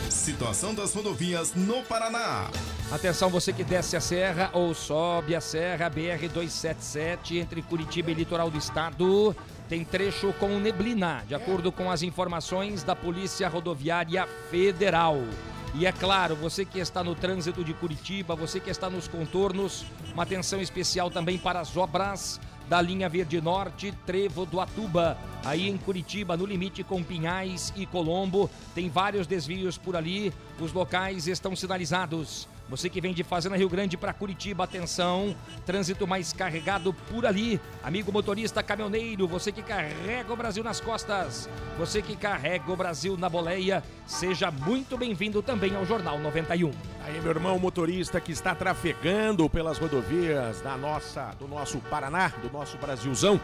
Situação 0.09 0.73
das 0.73 0.93
rodovias 0.93 1.53
no 1.53 1.83
Paraná. 1.83 2.49
Atenção, 2.91 3.29
você 3.29 3.51
que 3.51 3.63
desce 3.63 3.97
a 3.97 4.01
serra 4.01 4.49
ou 4.53 4.73
sobe 4.73 5.35
a 5.35 5.41
serra 5.41 5.89
BR-277 5.89 7.35
entre 7.37 7.61
Curitiba 7.61 8.11
e 8.11 8.13
litoral 8.13 8.49
do 8.49 8.57
estado. 8.57 9.35
Tem 9.67 9.83
trecho 9.83 10.31
com 10.33 10.59
neblina, 10.59 11.23
de 11.27 11.35
acordo 11.35 11.71
com 11.71 11.91
as 11.91 12.03
informações 12.03 12.83
da 12.83 12.95
Polícia 12.95 13.49
Rodoviária 13.49 14.25
Federal. 14.49 15.17
E 15.75 15.85
é 15.85 15.91
claro, 15.91 16.35
você 16.35 16.63
que 16.63 16.79
está 16.79 17.03
no 17.03 17.13
trânsito 17.13 17.63
de 17.63 17.73
Curitiba, 17.73 18.35
você 18.35 18.61
que 18.61 18.69
está 18.69 18.89
nos 18.89 19.07
contornos, 19.07 19.85
uma 20.13 20.23
atenção 20.23 20.61
especial 20.61 21.11
também 21.11 21.37
para 21.37 21.59
as 21.59 21.75
obras 21.75 22.39
da 22.69 22.81
linha 22.81 23.07
Verde 23.07 23.39
Norte, 23.39 23.93
Trevo 24.05 24.45
do 24.45 24.59
Atuba, 24.59 25.17
aí 25.43 25.69
em 25.69 25.77
Curitiba, 25.77 26.35
no 26.35 26.45
limite 26.45 26.83
com 26.83 27.03
Pinhais 27.03 27.73
e 27.75 27.85
Colombo. 27.85 28.49
Tem 28.75 28.89
vários 28.89 29.25
desvios 29.25 29.77
por 29.77 29.95
ali, 29.95 30.33
os 30.59 30.73
locais 30.73 31.27
estão 31.27 31.55
sinalizados. 31.55 32.47
Você 32.69 32.89
que 32.89 32.99
vem 32.99 33.13
de 33.13 33.23
Fazenda 33.23 33.55
Rio 33.55 33.69
Grande 33.69 33.95
para 33.95 34.11
Curitiba, 34.11 34.65
atenção, 34.65 35.33
trânsito 35.65 36.05
mais 36.05 36.33
carregado 36.33 36.93
por 36.93 37.25
ali. 37.25 37.61
Amigo 37.81 38.11
motorista 38.11 38.61
caminhoneiro, 38.61 39.25
você 39.25 39.53
que 39.53 39.63
carrega 39.63 40.33
o 40.33 40.35
Brasil 40.35 40.63
nas 40.63 40.81
costas, 40.81 41.49
você 41.77 42.01
que 42.01 42.15
carrega 42.17 42.69
o 42.69 42.75
Brasil 42.75 43.15
na 43.15 43.29
boleia, 43.29 43.81
seja 44.05 44.51
muito 44.51 44.97
bem-vindo 44.97 45.41
também 45.41 45.75
ao 45.77 45.85
Jornal 45.85 46.19
91. 46.19 46.71
Aí, 47.05 47.21
meu 47.21 47.31
irmão 47.31 47.57
motorista 47.57 48.19
que 48.19 48.33
está 48.33 48.53
trafegando 48.53 49.49
pelas 49.49 49.77
rodovias 49.77 50.59
da 50.59 50.75
nossa, 50.75 51.33
do 51.39 51.47
nosso 51.47 51.79
Paraná, 51.79 52.33
do 52.41 52.51
nosso 52.51 52.77
Brasilzão, 52.77 53.39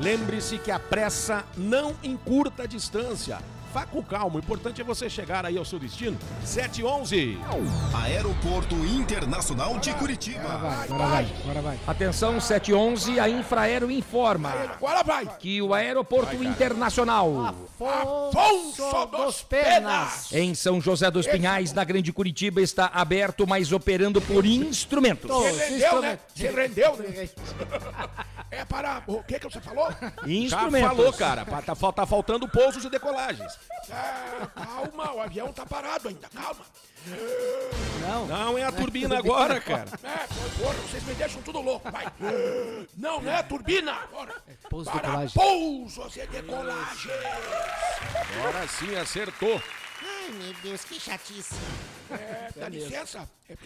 lembre-se 0.00 0.58
que 0.58 0.72
a 0.72 0.80
pressa 0.80 1.44
não 1.56 1.94
encurta 2.02 2.64
a 2.64 2.66
distância. 2.66 3.38
Vá 3.74 3.84
com 3.84 4.00
calma, 4.00 4.36
o 4.36 4.38
importante 4.38 4.80
é 4.80 4.84
você 4.84 5.10
chegar 5.10 5.44
aí 5.44 5.58
ao 5.58 5.64
seu 5.64 5.80
destino. 5.80 6.16
711. 6.44 7.36
Aeroporto 7.92 8.76
Internacional 8.76 9.80
de 9.80 9.92
Curitiba. 9.94 10.44
Agora 10.44 10.58
vai, 10.58 10.84
agora 10.84 11.08
vai, 11.08 11.26
agora 11.42 11.60
vai. 11.60 11.78
Atenção, 11.84 12.40
711, 12.40 13.18
a 13.18 13.28
Infraero 13.28 13.90
informa 13.90 14.50
Agora 14.50 15.02
vai. 15.02 15.26
que 15.40 15.60
o 15.60 15.74
Aeroporto 15.74 16.36
Internacional 16.44 17.52
Afonso 17.76 19.06
dos 19.06 19.42
Penas. 19.42 20.32
em 20.32 20.54
São 20.54 20.80
José 20.80 21.10
dos 21.10 21.26
Pinhais, 21.26 21.72
na 21.72 21.82
Grande 21.82 22.12
Curitiba, 22.12 22.62
está 22.62 22.86
aberto, 22.94 23.44
mas 23.44 23.72
operando 23.72 24.20
por 24.20 24.46
instrumentos. 24.46 25.28
Você 25.28 25.64
rendeu, 25.66 26.00
né? 26.00 26.18
Você 26.32 26.48
rendeu, 26.48 26.96
né? 26.96 27.28
É 28.54 28.64
para... 28.64 29.02
O 29.08 29.20
que 29.22 29.38
que 29.38 29.50
você 29.50 29.60
falou? 29.60 29.90
Já 29.90 30.28
Instrumentos. 30.28 30.88
falou, 30.88 31.12
cara. 31.12 31.44
Tá, 31.44 31.92
tá 31.92 32.06
faltando 32.06 32.48
pousos 32.48 32.84
e 32.84 32.88
decolagens. 32.88 33.58
É, 33.88 34.46
calma, 34.54 35.12
o 35.12 35.20
avião 35.20 35.52
tá 35.52 35.66
parado 35.66 36.08
ainda, 36.08 36.28
calma. 36.28 36.64
Não. 38.00 38.26
Não 38.26 38.56
é 38.58 38.64
a 38.64 38.72
turbina 38.72 39.18
agora, 39.18 39.60
cara. 39.60 39.86
É, 40.02 40.26
por 40.26 40.50
porra, 40.58 40.74
vocês 40.74 41.02
me 41.04 41.14
deixam 41.14 41.42
tudo 41.42 41.60
louco, 41.60 41.90
vai. 41.90 42.06
Não, 42.96 43.20
não 43.20 43.30
é 43.30 43.42
turbina 43.42 43.92
agora. 43.92 44.34
pouso 44.70 44.88
e 44.88 44.92
para 44.92 45.00
decolagem. 45.00 45.34
pousos 45.34 46.16
e 46.16 46.26
decolagem. 46.26 47.12
Agora 48.38 48.66
sim 48.68 48.96
acertou. 48.96 49.60
Ai, 50.02 50.30
meu 50.30 50.54
Deus, 50.62 50.82
que 50.84 50.98
chatice. 50.98 51.54
É, 52.10 52.48
dá 52.56 52.68
licença. 52.68 53.28
É, 53.48 53.52
é. 53.52 53.56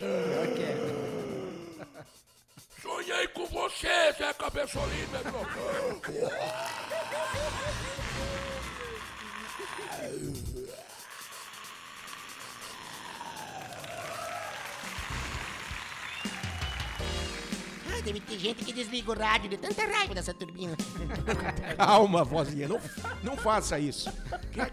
Sonhei 2.82 3.28
com 3.28 3.46
você, 3.46 4.12
Zé 4.12 4.32
Cabeçolino, 4.34 5.08
meu 5.10 5.20
irmão. 5.20 5.44
Ai, 17.98 18.02
deve 18.02 18.20
ter 18.20 18.38
gente 18.38 18.64
que 18.64 18.72
desliga 18.72 19.10
o 19.10 19.18
rádio 19.18 19.50
de 19.50 19.56
tanta 19.56 19.84
raiva 19.84 20.14
dessa 20.14 20.32
turbina. 20.32 20.76
Calma, 21.76 22.22
vozinha. 22.22 22.68
Não, 22.68 22.80
não 23.24 23.36
faça 23.36 23.76
isso. 23.76 24.12
Quer, 24.52 24.70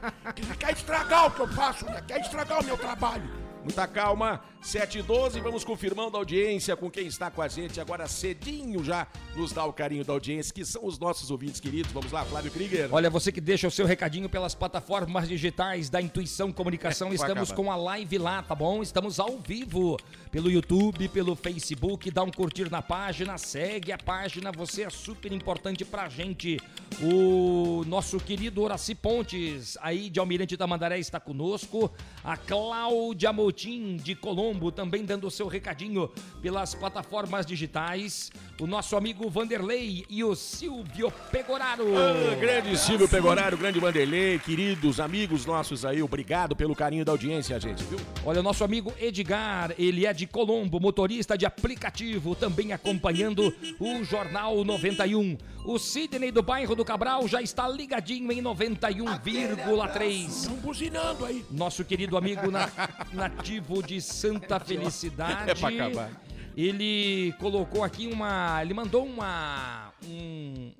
quer, 0.59 0.73
estragar 0.73 1.25
o 1.25 1.31
que 1.31 1.39
eu 1.39 1.47
faço? 1.47 1.85
Quer 2.07 2.21
estragar 2.21 2.61
o 2.61 2.63
meu 2.63 2.77
trabalho. 2.77 3.27
Muita 3.63 3.87
calma. 3.87 4.43
7 4.65 4.97
e 4.97 5.01
12, 5.03 5.39
vamos 5.41 5.63
confirmando 5.63 6.17
a 6.17 6.19
audiência 6.19 6.75
com 6.75 6.89
quem 6.89 7.05
está 7.05 7.29
com 7.29 7.39
a 7.39 7.47
gente 7.47 7.79
agora 7.79 8.07
cedinho 8.07 8.83
já 8.83 9.05
nos 9.35 9.51
dá 9.51 9.63
o 9.63 9.71
carinho 9.71 10.03
da 10.03 10.11
audiência, 10.11 10.51
que 10.51 10.65
são 10.65 10.83
os 10.85 10.97
nossos 10.97 11.29
ouvintes 11.29 11.59
queridos. 11.59 11.91
Vamos 11.91 12.11
lá, 12.11 12.25
Flávio 12.25 12.49
Krieger. 12.51 12.89
Olha, 12.91 13.07
você 13.07 13.31
que 13.31 13.39
deixa 13.39 13.67
o 13.67 13.71
seu 13.71 13.85
recadinho 13.85 14.27
pelas 14.27 14.55
plataformas 14.55 15.27
digitais 15.27 15.87
da 15.87 16.01
Intuição 16.01 16.51
Comunicação, 16.51 17.09
Vai 17.09 17.15
estamos 17.15 17.51
com 17.51 17.71
a 17.71 17.75
live 17.75 18.17
lá, 18.17 18.41
tá 18.41 18.55
bom? 18.55 18.81
Estamos 18.81 19.19
ao 19.19 19.37
vivo 19.37 19.99
pelo 20.31 20.49
YouTube, 20.49 21.09
pelo 21.09 21.35
Facebook, 21.35 22.09
dá 22.09 22.23
um 22.23 22.31
curtir 22.31 22.69
na 22.71 22.81
página, 22.81 23.37
segue 23.37 23.91
a 23.91 23.99
página, 23.99 24.51
você 24.51 24.81
é 24.83 24.89
super 24.89 25.31
importante 25.31 25.85
pra 25.85 26.09
gente. 26.09 26.59
O 27.01 27.83
nosso 27.85 28.19
querido 28.19 28.63
Horaci 28.63 28.95
Pontes, 28.95 29.77
aí 29.79 30.09
de 30.09 30.19
Almirante 30.19 30.57
Tamandaré, 30.57 30.97
está 30.97 31.19
conosco. 31.19 31.91
A 32.23 32.35
Cláudia 32.35 33.31
Motim, 33.31 33.97
de 33.97 34.15
Colombo, 34.15 34.54
também 34.71 35.03
dando 35.05 35.27
o 35.27 35.31
seu 35.31 35.47
recadinho 35.47 36.09
pelas 36.41 36.73
plataformas 36.73 37.45
digitais. 37.45 38.31
O 38.59 38.65
nosso 38.67 38.95
amigo 38.95 39.29
Vanderlei 39.29 40.05
e 40.09 40.23
o 40.23 40.35
Silvio 40.35 41.11
Pegoraro. 41.31 41.85
Ah, 41.97 42.35
grande 42.35 42.77
Silvio 42.77 43.07
Pegoraro, 43.07 43.57
grande 43.57 43.79
Vanderlei, 43.79 44.39
queridos 44.39 44.99
amigos 44.99 45.45
nossos 45.45 45.83
aí, 45.85 46.01
obrigado 46.01 46.55
pelo 46.55 46.75
carinho 46.75 47.03
da 47.05 47.11
audiência, 47.11 47.59
gente, 47.59 47.83
viu? 47.83 47.99
Olha, 48.25 48.39
o 48.39 48.43
nosso 48.43 48.63
amigo 48.63 48.93
Edgar, 48.99 49.73
ele 49.77 50.05
é 50.05 50.13
de 50.13 50.25
Colombo, 50.27 50.79
motorista 50.79 51.37
de 51.37 51.45
aplicativo, 51.45 52.35
também 52.35 52.71
acompanhando 52.73 53.53
o 53.79 54.03
Jornal 54.03 54.63
91. 54.63 55.37
O 55.65 55.79
Sidney 55.79 56.31
do 56.31 56.43
bairro 56.43 56.75
do 56.75 56.85
Cabral 56.85 57.27
já 57.27 57.41
está 57.41 57.67
ligadinho 57.67 58.31
em 58.31 58.39
91,3. 58.39 60.27
Estão 60.29 60.55
buzinando 60.57 61.25
aí. 61.25 61.43
Nosso 61.49 61.83
querido 61.83 62.15
amigo 62.17 62.51
na- 62.51 62.69
nativo 63.11 63.81
de 63.81 63.99
Santa 63.99 64.44
Felicidade. 64.65 65.49
É 65.51 65.55
pra 65.55 65.69
acabar. 65.69 66.21
Ele 66.57 67.33
colocou 67.39 67.83
aqui 67.83 68.07
uma. 68.07 68.61
Ele 68.61 68.73
mandou 68.73 69.05
uma. 69.05 69.91
Um, 70.07 70.71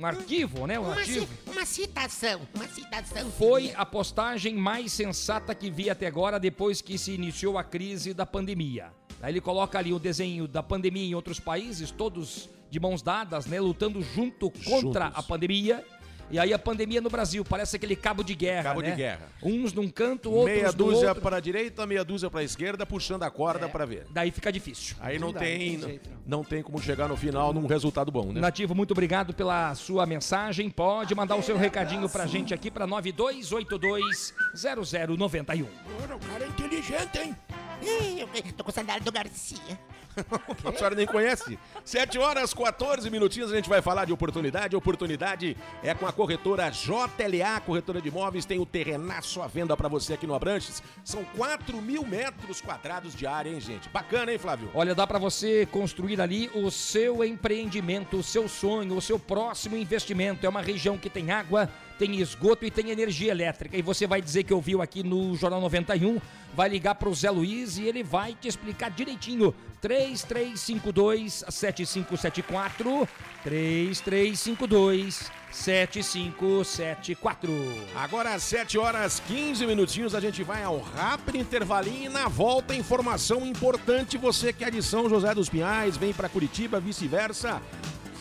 um 0.00 0.06
arquivo, 0.06 0.66
né? 0.66 0.78
Um 0.80 0.84
Uma, 0.84 0.94
arquivo. 0.94 1.26
ci- 1.26 1.50
uma 1.50 1.64
citação, 1.66 2.40
uma 2.54 2.66
citação. 2.68 3.30
Foi 3.32 3.72
a 3.76 3.84
postagem 3.84 4.54
mais 4.54 4.92
sensata 4.92 5.54
que 5.54 5.68
vi 5.70 5.90
até 5.90 6.06
agora 6.06 6.38
depois 6.40 6.80
que 6.80 6.96
se 6.96 7.12
iniciou 7.12 7.58
a 7.58 7.64
crise 7.64 8.14
da 8.14 8.24
pandemia. 8.24 8.90
Aí 9.20 9.32
ele 9.32 9.40
coloca 9.40 9.78
ali 9.78 9.92
o 9.92 9.98
desenho 9.98 10.46
da 10.48 10.62
pandemia 10.62 11.04
em 11.04 11.14
outros 11.14 11.40
países, 11.40 11.90
todos 11.90 12.48
de 12.70 12.78
mãos 12.78 13.02
dadas, 13.02 13.46
né, 13.46 13.58
lutando 13.60 14.00
junto 14.00 14.50
contra 14.50 15.06
Juntos. 15.06 15.18
a 15.18 15.22
pandemia. 15.22 15.84
E 16.30 16.38
aí 16.38 16.52
a 16.52 16.58
pandemia 16.58 17.00
no 17.00 17.08
Brasil 17.08 17.42
parece 17.44 17.76
aquele 17.76 17.96
cabo 17.96 18.22
de 18.22 18.34
guerra, 18.34 18.64
Cabo 18.64 18.82
de 18.82 18.90
né? 18.90 18.96
guerra. 18.96 19.28
Uns 19.42 19.72
num 19.72 19.88
canto, 19.88 20.30
outros 20.30 20.54
meia 20.54 20.66
no 20.66 20.72
dúzia 20.74 21.08
outro. 21.08 21.22
para 21.22 21.38
a 21.38 21.40
direita, 21.40 21.86
meia 21.86 22.04
dúzia 22.04 22.28
para 22.30 22.40
a 22.40 22.44
esquerda, 22.44 22.84
puxando 22.84 23.22
a 23.22 23.30
corda 23.30 23.66
para 23.68 23.86
ver. 23.86 24.06
Daí 24.10 24.30
fica 24.30 24.52
difícil. 24.52 24.94
Aí 25.00 25.18
não 25.18 25.32
dá, 25.32 25.40
tem, 25.40 25.72
não 25.72 25.80
tem 25.80 25.88
jeito, 25.90 26.10
não 26.26 26.44
tem 26.44 26.62
como 26.62 26.80
chegar 26.82 27.08
no 27.08 27.16
final 27.16 27.52
num 27.52 27.66
resultado 27.66 28.10
bom, 28.12 28.30
né? 28.32 28.40
Nativo, 28.40 28.74
muito 28.74 28.90
obrigado 28.92 29.32
pela 29.32 29.74
sua 29.74 30.04
mensagem. 30.06 30.68
Pode 30.68 31.14
mandar 31.14 31.36
o 31.36 31.42
seu 31.42 31.56
recadinho 31.56 32.08
pra 32.08 32.26
gente 32.26 32.52
aqui 32.52 32.70
pra 32.70 32.86
92820091. 32.86 35.66
Ora, 36.02 36.16
o 36.16 36.18
cara 36.18 36.44
é 36.44 36.48
inteligente, 36.48 37.18
hein? 37.18 37.34
Ih, 37.82 38.20
eu 38.20 38.28
tô 38.56 38.64
com 38.64 38.72
saudade 38.72 39.04
do 39.04 39.12
Garcia. 39.12 39.78
a 40.64 40.72
senhora 40.72 40.94
nem 40.94 41.06
conhece. 41.06 41.58
7 41.84 42.18
horas 42.18 42.52
14 42.54 43.08
minutinhos, 43.10 43.52
a 43.52 43.56
gente 43.56 43.68
vai 43.68 43.82
falar 43.82 44.04
de 44.04 44.12
oportunidade. 44.12 44.76
Oportunidade 44.76 45.56
é 45.82 45.94
com 45.94 46.06
a 46.06 46.12
corretora 46.12 46.70
JLA, 46.70 47.60
corretora 47.64 48.00
de 48.00 48.08
imóveis. 48.08 48.44
Tem 48.44 48.58
o 48.58 48.66
terrenaço 48.66 49.42
à 49.42 49.46
venda 49.46 49.76
para 49.76 49.88
você 49.88 50.14
aqui 50.14 50.26
no 50.26 50.34
Abranches. 50.34 50.82
São 51.04 51.24
4 51.36 51.80
mil 51.80 52.04
metros 52.04 52.60
quadrados 52.60 53.14
de 53.14 53.26
área, 53.26 53.50
hein, 53.50 53.60
gente? 53.60 53.88
Bacana, 53.88 54.32
hein, 54.32 54.38
Flávio? 54.38 54.70
Olha, 54.74 54.94
dá 54.94 55.06
para 55.06 55.18
você 55.18 55.66
construir 55.66 56.20
ali 56.20 56.50
o 56.54 56.70
seu 56.70 57.24
empreendimento, 57.24 58.18
o 58.18 58.22
seu 58.22 58.48
sonho, 58.48 58.96
o 58.96 59.00
seu 59.00 59.18
próximo 59.18 59.76
investimento. 59.76 60.44
É 60.44 60.48
uma 60.48 60.62
região 60.62 60.98
que 60.98 61.10
tem 61.10 61.30
água, 61.30 61.68
tem 61.98 62.20
esgoto 62.20 62.64
e 62.64 62.70
tem 62.70 62.90
energia 62.90 63.32
elétrica. 63.32 63.76
E 63.76 63.82
você 63.82 64.06
vai 64.06 64.22
dizer 64.22 64.44
que 64.44 64.54
ouviu 64.54 64.80
aqui 64.80 65.02
no 65.02 65.34
Jornal 65.34 65.60
91, 65.60 66.20
vai 66.54 66.68
ligar 66.68 66.94
para 66.94 67.08
o 67.08 67.14
Zé 67.14 67.30
Luiz 67.30 67.78
e 67.78 67.84
ele 67.84 68.04
vai 68.04 68.34
te 68.34 68.48
explicar 68.48 68.90
direitinho. 68.90 69.54
3352 69.80 71.44
7574 71.48 73.08
3352 73.44 75.30
7574. 75.50 77.50
Agora 77.94 78.34
às 78.34 78.42
7 78.42 78.76
horas 78.78 79.22
15 79.26 79.66
minutinhos 79.66 80.14
a 80.14 80.20
gente 80.20 80.42
vai 80.42 80.62
ao 80.62 80.78
rápido 80.78 81.38
intervalinho 81.38 82.04
e 82.06 82.08
na 82.08 82.28
volta 82.28 82.74
informação 82.74 83.46
importante 83.46 84.18
você 84.18 84.52
que 84.52 84.64
é 84.64 84.70
de 84.70 84.82
São 84.82 85.08
José 85.08 85.34
dos 85.34 85.48
Pinhais, 85.48 85.96
vem 85.96 86.12
para 86.12 86.28
Curitiba, 86.28 86.80
vice-versa. 86.80 87.62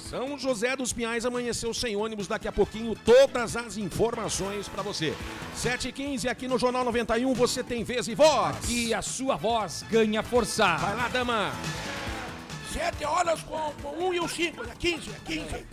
São 0.09 0.37
José 0.37 0.73
dos 0.73 0.93
Pinhais 0.93 1.25
amanheceu 1.25 1.73
sem 1.73 1.95
ônibus. 1.97 2.27
Daqui 2.27 2.47
a 2.47 2.51
pouquinho, 2.51 2.95
todas 2.95 3.57
as 3.57 3.75
informações 3.75 4.67
para 4.69 4.81
você. 4.81 5.13
7h15 5.55 6.29
aqui 6.29 6.47
no 6.47 6.57
Jornal 6.57 6.85
91, 6.85 7.33
você 7.33 7.61
tem 7.61 7.83
vez 7.83 8.07
e 8.07 8.15
voz. 8.15 8.55
E 8.69 8.93
a 8.93 9.01
sua 9.01 9.35
voz 9.35 9.83
ganha 9.91 10.23
força. 10.23 10.77
Vai 10.77 10.95
lá, 10.95 11.07
dama. 11.09 11.51
7 12.71 13.03
horas 13.05 13.41
com, 13.41 13.73
com 13.81 14.07
1 14.09 14.13
e 14.13 14.19
o 14.19 14.29
5, 14.29 14.63
é 14.63 14.75
15, 14.77 15.09
é 15.09 15.19
15. 15.25 15.65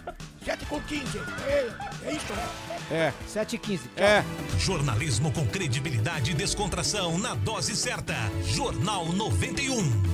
7 0.45 0.67
com 0.67 0.81
15. 0.81 1.19
É, 1.47 1.73
é 2.05 2.13
isso, 2.13 2.33
né? 2.33 2.49
É. 2.91 3.13
7 3.29 3.57
e 3.57 3.59
15. 3.59 3.91
É. 3.97 4.25
Jornalismo 4.59 5.31
com 5.33 5.47
credibilidade 5.47 6.33
e 6.33 6.35
descontração 6.35 7.19
na 7.19 7.35
dose 7.35 7.77
certa. 7.77 8.15
Jornal 8.45 9.07
91. 9.13 10.14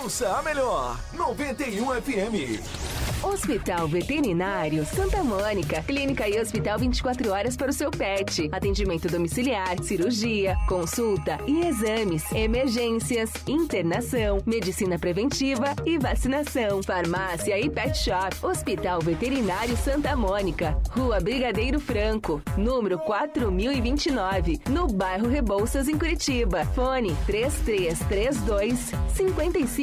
Ouça 0.00 0.38
a 0.38 0.42
melhor 0.42 0.98
91 1.12 1.84
FM. 2.00 2.92
Hospital 3.22 3.86
Veterinário 3.86 4.84
Santa 4.84 5.22
Mônica. 5.22 5.80
Clínica 5.84 6.28
e 6.28 6.40
hospital 6.40 6.76
24 6.78 7.30
horas 7.30 7.56
para 7.56 7.70
o 7.70 7.72
seu 7.72 7.88
pet. 7.90 8.48
Atendimento 8.50 9.08
domiciliar, 9.08 9.80
cirurgia, 9.82 10.56
consulta 10.66 11.38
e 11.46 11.64
exames, 11.64 12.24
emergências, 12.32 13.30
internação, 13.46 14.42
medicina 14.44 14.98
preventiva 14.98 15.76
e 15.86 15.98
vacinação. 15.98 16.82
Farmácia 16.82 17.60
e 17.60 17.70
pet 17.70 17.96
shop. 17.96 18.34
Hospital 18.42 19.00
Veterinário 19.00 19.76
Santa 19.76 20.16
Mônica. 20.16 20.76
Rua 20.90 21.20
Brigadeiro 21.20 21.78
Franco, 21.78 22.42
número 22.56 22.98
4029, 22.98 24.62
no 24.68 24.88
bairro 24.88 25.28
Rebouças, 25.28 25.86
em 25.86 25.96
Curitiba. 25.96 26.64
Fone 26.74 27.14
3332 27.26 28.90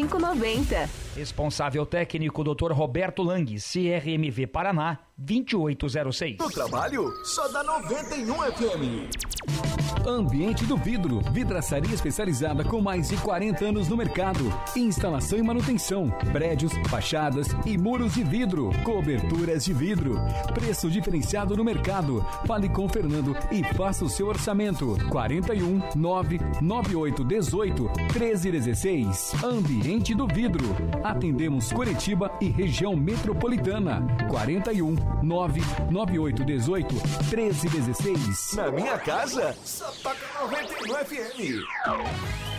5590. 0.07 1.08
Responsável 1.19 1.85
técnico 1.85 2.45
Dr. 2.45 2.71
Roberto 2.71 3.21
Lang, 3.21 3.53
CRMV 3.57 4.47
Paraná, 4.47 4.99
2806. 5.17 6.37
No 6.37 6.49
trabalho, 6.49 7.13
só 7.25 7.45
dá 7.49 7.61
91 7.61 8.35
FM. 8.35 9.29
Ambiente 10.07 10.65
do 10.65 10.77
Vidro, 10.77 11.19
vidraçaria 11.31 11.93
especializada 11.93 12.63
com 12.63 12.79
mais 12.81 13.09
de 13.09 13.17
40 13.17 13.65
anos 13.65 13.89
no 13.89 13.97
mercado. 13.97 14.39
Instalação 14.75 15.37
e 15.37 15.43
manutenção, 15.43 16.09
prédios, 16.31 16.71
fachadas 16.87 17.47
e 17.65 17.77
muros 17.77 18.13
de 18.13 18.23
vidro, 18.23 18.69
coberturas 18.83 19.65
de 19.65 19.73
vidro. 19.73 20.15
Preço 20.53 20.89
diferenciado 20.89 21.55
no 21.55 21.65
mercado. 21.65 22.25
Fale 22.47 22.69
com 22.69 22.85
o 22.85 22.89
Fernando 22.89 23.35
e 23.51 23.61
faça 23.75 24.05
o 24.05 24.09
seu 24.09 24.27
orçamento. 24.27 24.97
41 25.09 25.81
998 25.95 27.23
18 27.25 27.83
1316. 28.13 29.43
Ambiente 29.43 30.15
do 30.15 30.25
Vidro. 30.27 30.75
Atendemos 31.09 31.73
Curitiba 31.73 32.31
e 32.39 32.49
região 32.49 32.95
metropolitana. 32.95 34.05
41 34.29 34.93
998 35.23 36.45
18 36.45 36.95
1316. 37.31 38.53
Na 38.55 38.71
minha 38.71 38.95
casa, 38.99 39.55
só 39.65 39.91
toca 40.03 40.19
91 40.39 40.93
FM. 41.05 42.58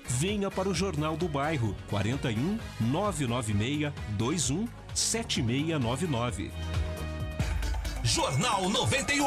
Venha 0.05 0.51
para 0.51 0.69
o 0.69 0.73
Jornal 0.73 1.15
do 1.15 1.27
Bairro 1.27 1.75
41 1.89 2.57
996 2.79 3.93
21 4.17 4.67
7699. 4.93 6.51
Jornal 8.03 8.67
91. 8.67 9.25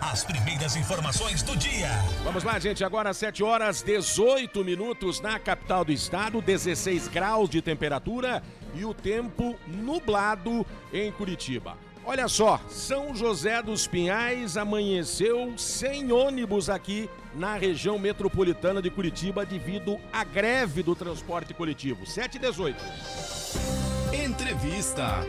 As 0.00 0.24
primeiras 0.24 0.74
informações 0.74 1.42
do 1.42 1.54
dia. 1.56 1.90
Vamos 2.24 2.44
lá, 2.44 2.58
gente. 2.58 2.82
Agora 2.82 3.12
7 3.12 3.42
horas 3.42 3.82
18 3.82 4.64
minutos 4.64 5.20
na 5.20 5.38
capital 5.38 5.84
do 5.84 5.92
estado, 5.92 6.40
16 6.40 7.08
graus 7.08 7.50
de 7.50 7.60
temperatura 7.60 8.42
e 8.74 8.84
o 8.86 8.94
tempo 8.94 9.54
nublado 9.68 10.66
em 10.92 11.12
Curitiba. 11.12 11.76
Olha 12.06 12.26
só, 12.26 12.60
São 12.70 13.14
José 13.14 13.60
dos 13.60 13.86
Pinhais 13.86 14.56
amanheceu 14.56 15.52
sem 15.58 16.10
ônibus 16.10 16.70
aqui 16.70 17.10
na 17.36 17.56
região 17.56 17.98
metropolitana 17.98 18.80
de 18.80 18.90
Curitiba 18.90 19.44
devido 19.44 20.00
à 20.12 20.24
greve 20.24 20.82
do 20.82 20.96
transporte 20.96 21.52
coletivo. 21.52 22.06
7 22.06 22.36
e 22.36 22.38
18. 22.38 22.82
Entrevista. 24.24 25.20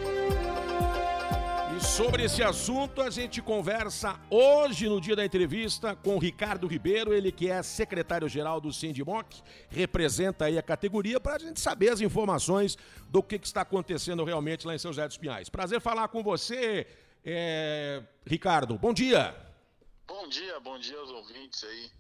E 1.76 1.84
sobre 1.84 2.24
esse 2.24 2.42
assunto 2.42 3.02
a 3.02 3.10
gente 3.10 3.42
conversa 3.42 4.18
hoje 4.30 4.88
no 4.88 5.02
dia 5.02 5.18
da 5.18 5.26
entrevista 5.26 5.96
com 5.98 6.16
o 6.16 6.20
Ricardo 6.20 6.66
Ribeiro, 6.66 7.14
ele 7.14 7.32
que 7.32 7.52
é 7.52 7.62
secretário-geral 7.62 8.62
do 8.62 8.72
Sindimoc, 8.72 9.42
representa 9.70 10.46
aí 10.46 10.58
a 10.58 10.64
categoria 10.64 11.20
para 11.20 11.36
a 11.36 11.40
gente 11.40 11.60
saber 11.60 11.90
as 11.90 12.00
informações 12.00 12.78
do 13.10 13.22
que, 13.22 13.38
que, 13.38 13.46
está 13.46 13.62
acontecendo 13.62 14.24
realmente 14.24 14.66
lá 14.66 14.74
em 14.74 14.80
São 14.80 14.92
José 14.92 15.06
dos 15.06 15.18
Pinhais. 15.18 15.50
Prazer 15.50 15.82
falar 15.82 16.08
com 16.08 16.24
você, 16.24 16.88
é... 17.24 18.02
Ricardo. 18.26 18.78
Bom 18.78 18.94
dia. 18.94 19.47
Bom 20.08 20.26
dia, 20.30 20.58
bom 20.62 20.80
dia 20.80 20.98
aos 20.98 21.10
ouvintes 21.10 21.66
aí. 21.66 21.92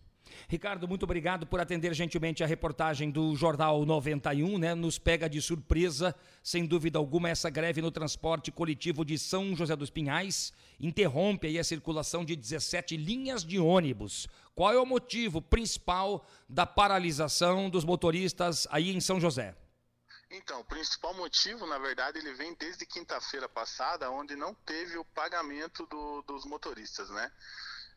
Ricardo, 0.48 0.88
muito 0.88 1.04
obrigado 1.04 1.46
por 1.46 1.60
atender 1.60 1.93
gentilmente 1.93 2.41
a 2.41 2.48
reportagem 2.48 3.12
do 3.12 3.36
Jornal 3.36 3.86
91, 3.86 4.58
né? 4.58 4.74
Nos 4.74 4.98
pega 4.98 5.30
de 5.30 5.41
surpresa, 5.41 6.15
sem 6.41 6.65
dúvida 6.65 6.98
alguma, 6.98 7.30
essa 7.30 7.50
greve 7.50 7.82
no 7.82 7.91
transporte 7.91 8.50
coletivo 8.50 9.04
de 9.04 9.20
São 9.20 9.54
José 9.54 9.76
dos 9.76 9.89
Pinhais 9.89 10.54
interrompe 10.80 11.48
aí 11.48 11.60
a 11.60 11.63
circulação 11.65 12.24
de 12.24 12.36
17 12.36 12.96
linhas 12.96 13.43
de 13.43 13.60
ônibus. 13.60 14.28
Qual 14.56 14.72
é 14.72 14.80
o 14.80 14.86
motivo 14.86 15.41
principal 15.41 16.26
da 16.48 16.65
paralisação 16.65 17.70
dos 17.70 17.84
motoristas 17.84 18.67
aí 18.72 18.96
em 18.96 19.02
São 19.02 19.20
José? 19.20 19.54
Então, 20.30 20.62
o 20.62 20.65
principal 20.65 21.13
motivo, 21.13 21.65
na 21.67 21.78
verdade, 21.78 22.20
ele 22.20 22.34
vem 22.34 22.54
desde 22.56 22.86
quinta-feira 22.86 23.50
passada, 23.50 24.12
onde 24.12 24.36
não 24.36 24.54
teve 24.54 24.98
o 24.98 25.06
pagamento 25.06 25.86
do, 25.86 26.22
dos 26.24 26.46
motoristas, 26.46 27.10
né? 27.10 27.32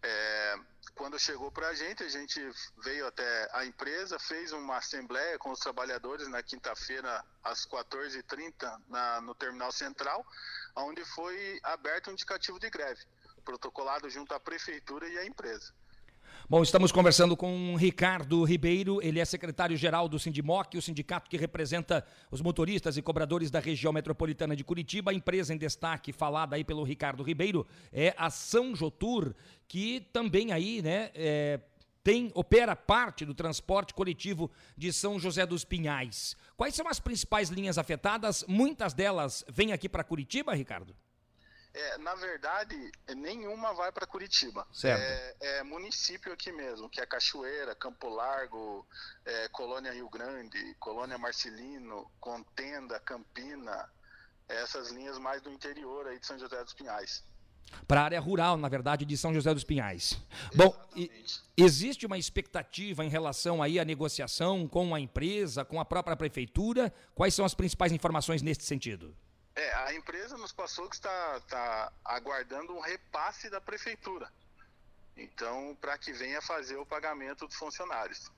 É, 0.02 0.58
quando 0.94 1.18
chegou 1.18 1.50
para 1.50 1.68
a 1.68 1.74
gente, 1.74 2.02
a 2.02 2.08
gente 2.08 2.40
veio 2.82 3.06
até 3.06 3.48
a 3.52 3.64
empresa, 3.64 4.18
fez 4.18 4.52
uma 4.52 4.76
assembleia 4.76 5.38
com 5.38 5.50
os 5.50 5.58
trabalhadores 5.58 6.28
na 6.28 6.42
quinta-feira, 6.42 7.24
às 7.42 7.66
14h30, 7.66 8.82
na, 8.88 9.20
no 9.20 9.34
Terminal 9.34 9.72
Central, 9.72 10.24
onde 10.76 11.04
foi 11.04 11.58
aberto 11.62 12.10
um 12.10 12.12
indicativo 12.12 12.58
de 12.58 12.68
greve, 12.70 13.02
protocolado 13.44 14.08
junto 14.10 14.34
à 14.34 14.40
Prefeitura 14.40 15.08
e 15.08 15.18
à 15.18 15.24
empresa. 15.24 15.72
Bom, 16.50 16.64
estamos 16.64 16.90
conversando 16.90 17.36
com 17.36 17.76
Ricardo 17.76 18.42
Ribeiro, 18.42 19.00
ele 19.00 19.20
é 19.20 19.24
secretário-geral 19.24 20.08
do 20.08 20.18
Sindimoc, 20.18 20.76
o 20.76 20.82
sindicato 20.82 21.30
que 21.30 21.36
representa 21.36 22.04
os 22.28 22.40
motoristas 22.40 22.96
e 22.96 23.02
cobradores 23.02 23.52
da 23.52 23.60
região 23.60 23.92
metropolitana 23.92 24.56
de 24.56 24.64
Curitiba. 24.64 25.12
A 25.12 25.14
empresa 25.14 25.54
em 25.54 25.56
destaque, 25.56 26.12
falada 26.12 26.56
aí 26.56 26.64
pelo 26.64 26.82
Ricardo 26.82 27.22
Ribeiro, 27.22 27.64
é 27.92 28.12
a 28.18 28.30
São 28.30 28.74
Jotur, 28.74 29.32
que 29.68 30.00
também 30.12 30.50
aí, 30.50 30.82
né, 30.82 31.12
é, 31.14 31.60
tem, 32.02 32.32
opera 32.34 32.74
parte 32.74 33.24
do 33.24 33.32
transporte 33.32 33.94
coletivo 33.94 34.50
de 34.76 34.92
São 34.92 35.20
José 35.20 35.46
dos 35.46 35.64
Pinhais. 35.64 36.36
Quais 36.56 36.74
são 36.74 36.88
as 36.88 36.98
principais 36.98 37.48
linhas 37.48 37.78
afetadas? 37.78 38.44
Muitas 38.48 38.92
delas 38.92 39.44
vêm 39.48 39.72
aqui 39.72 39.88
para 39.88 40.02
Curitiba, 40.02 40.52
Ricardo? 40.52 40.96
É, 41.72 41.98
na 41.98 42.14
verdade, 42.16 42.74
nenhuma 43.16 43.72
vai 43.72 43.92
para 43.92 44.06
Curitiba. 44.06 44.66
É, 44.83 45.37
é 45.40 45.62
município 45.62 46.33
aqui 46.33 46.50
mesmo, 46.50 46.88
que 46.88 47.00
é 47.00 47.06
Cachoeira, 47.06 47.74
Campo 47.76 48.09
Largo, 48.09 48.87
é, 49.24 49.48
Colônia 49.48 49.92
Rio 49.92 50.09
Grande, 50.09 50.74
Colônia 50.80 51.16
Marcelino, 51.16 52.11
Contenda, 52.18 52.98
Campina, 52.98 53.88
essas 54.48 54.90
linhas 54.90 55.16
mais 55.18 55.40
do 55.42 55.50
interior 55.50 56.09
aí 56.09 56.18
de 56.18 56.26
São 56.26 56.38
José 56.38 56.62
dos 56.64 56.74
Pinhais. 56.74 57.22
Para 57.87 58.00
a 58.00 58.04
área 58.04 58.20
rural, 58.20 58.56
na 58.56 58.68
verdade, 58.68 59.04
de 59.04 59.16
São 59.16 59.33
José 59.33 59.54
dos 59.54 59.62
Pinhais. 59.62 60.20
Bom, 60.54 60.74
e, 60.96 61.09
existe 61.56 62.04
uma 62.04 62.18
expectativa 62.18 63.04
em 63.04 63.09
relação 63.09 63.62
aí 63.62 63.78
à 63.78 63.85
negociação 63.85 64.66
com 64.66 64.92
a 64.92 64.98
empresa, 64.98 65.64
com 65.64 65.80
a 65.80 65.85
própria 65.85 66.16
prefeitura? 66.16 66.92
Quais 67.14 67.33
são 67.33 67.44
as 67.44 67.54
principais 67.54 67.92
informações 67.92 68.42
neste 68.42 68.64
sentido? 68.64 69.14
É, 69.54 69.74
a 69.74 69.94
empresa 69.94 70.36
nos 70.36 70.52
passou 70.52 70.88
que 70.88 70.94
está, 70.94 71.36
está 71.38 71.92
aguardando 72.04 72.74
um 72.74 72.80
repasse 72.80 73.50
da 73.50 73.60
prefeitura. 73.60 74.30
Então, 75.16 75.76
para 75.80 75.98
que 75.98 76.12
venha 76.12 76.40
fazer 76.40 76.76
o 76.76 76.86
pagamento 76.86 77.46
dos 77.46 77.56
funcionários. 77.56 78.30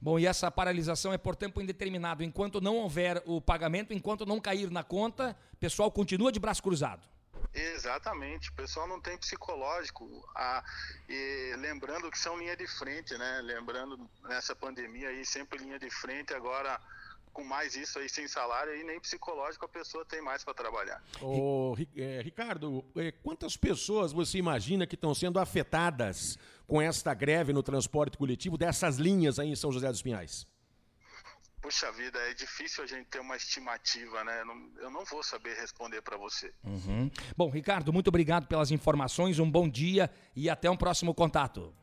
Bom, 0.00 0.18
e 0.18 0.26
essa 0.26 0.50
paralisação 0.50 1.12
é 1.12 1.18
por 1.18 1.36
tempo 1.36 1.60
indeterminado. 1.60 2.22
Enquanto 2.22 2.60
não 2.60 2.76
houver 2.76 3.22
o 3.26 3.40
pagamento, 3.40 3.92
enquanto 3.92 4.24
não 4.24 4.40
cair 4.40 4.70
na 4.70 4.82
conta, 4.82 5.36
o 5.52 5.56
pessoal 5.56 5.90
continua 5.90 6.32
de 6.32 6.40
braço 6.40 6.62
cruzado. 6.62 7.06
Exatamente, 7.52 8.50
o 8.50 8.52
pessoal 8.52 8.86
não 8.86 9.00
tem 9.00 9.16
psicológico. 9.16 10.06
Ah, 10.34 10.62
e 11.08 11.54
lembrando 11.58 12.10
que 12.10 12.18
são 12.18 12.38
linha 12.38 12.56
de 12.56 12.66
frente, 12.66 13.16
né? 13.16 13.40
Lembrando 13.42 14.08
nessa 14.24 14.54
pandemia 14.54 15.08
aí, 15.08 15.24
sempre 15.24 15.58
linha 15.58 15.78
de 15.78 15.90
frente, 15.90 16.34
agora 16.34 16.78
com 17.36 17.44
mais 17.44 17.76
isso 17.76 17.98
aí 17.98 18.08
sem 18.08 18.26
salário 18.26 18.72
aí 18.72 18.82
nem 18.82 18.98
psicológico 18.98 19.66
a 19.66 19.68
pessoa 19.68 20.06
tem 20.06 20.22
mais 20.22 20.42
para 20.42 20.54
trabalhar. 20.54 21.02
Ô, 21.20 21.76
é, 21.94 22.22
Ricardo, 22.22 22.82
é, 22.96 23.12
quantas 23.12 23.58
pessoas 23.58 24.10
você 24.10 24.38
imagina 24.38 24.86
que 24.86 24.94
estão 24.94 25.14
sendo 25.14 25.38
afetadas 25.38 26.38
com 26.66 26.80
esta 26.80 27.12
greve 27.12 27.52
no 27.52 27.62
transporte 27.62 28.16
coletivo 28.16 28.56
dessas 28.56 28.96
linhas 28.96 29.38
aí 29.38 29.50
em 29.50 29.54
São 29.54 29.70
José 29.70 29.90
dos 29.90 30.00
Pinhais? 30.00 30.46
Puxa 31.60 31.92
vida, 31.92 32.18
é 32.20 32.32
difícil 32.32 32.84
a 32.84 32.86
gente 32.86 33.04
ter 33.08 33.20
uma 33.20 33.36
estimativa, 33.36 34.24
né? 34.24 34.42
Eu 34.80 34.90
não 34.90 35.04
vou 35.04 35.22
saber 35.22 35.56
responder 35.56 36.00
para 36.00 36.16
você. 36.16 36.50
Uhum. 36.64 37.10
Bom, 37.36 37.50
Ricardo, 37.50 37.92
muito 37.92 38.08
obrigado 38.08 38.46
pelas 38.46 38.70
informações, 38.70 39.38
um 39.38 39.50
bom 39.50 39.68
dia 39.68 40.10
e 40.34 40.48
até 40.48 40.70
um 40.70 40.76
próximo 40.76 41.12
contato. 41.12 41.74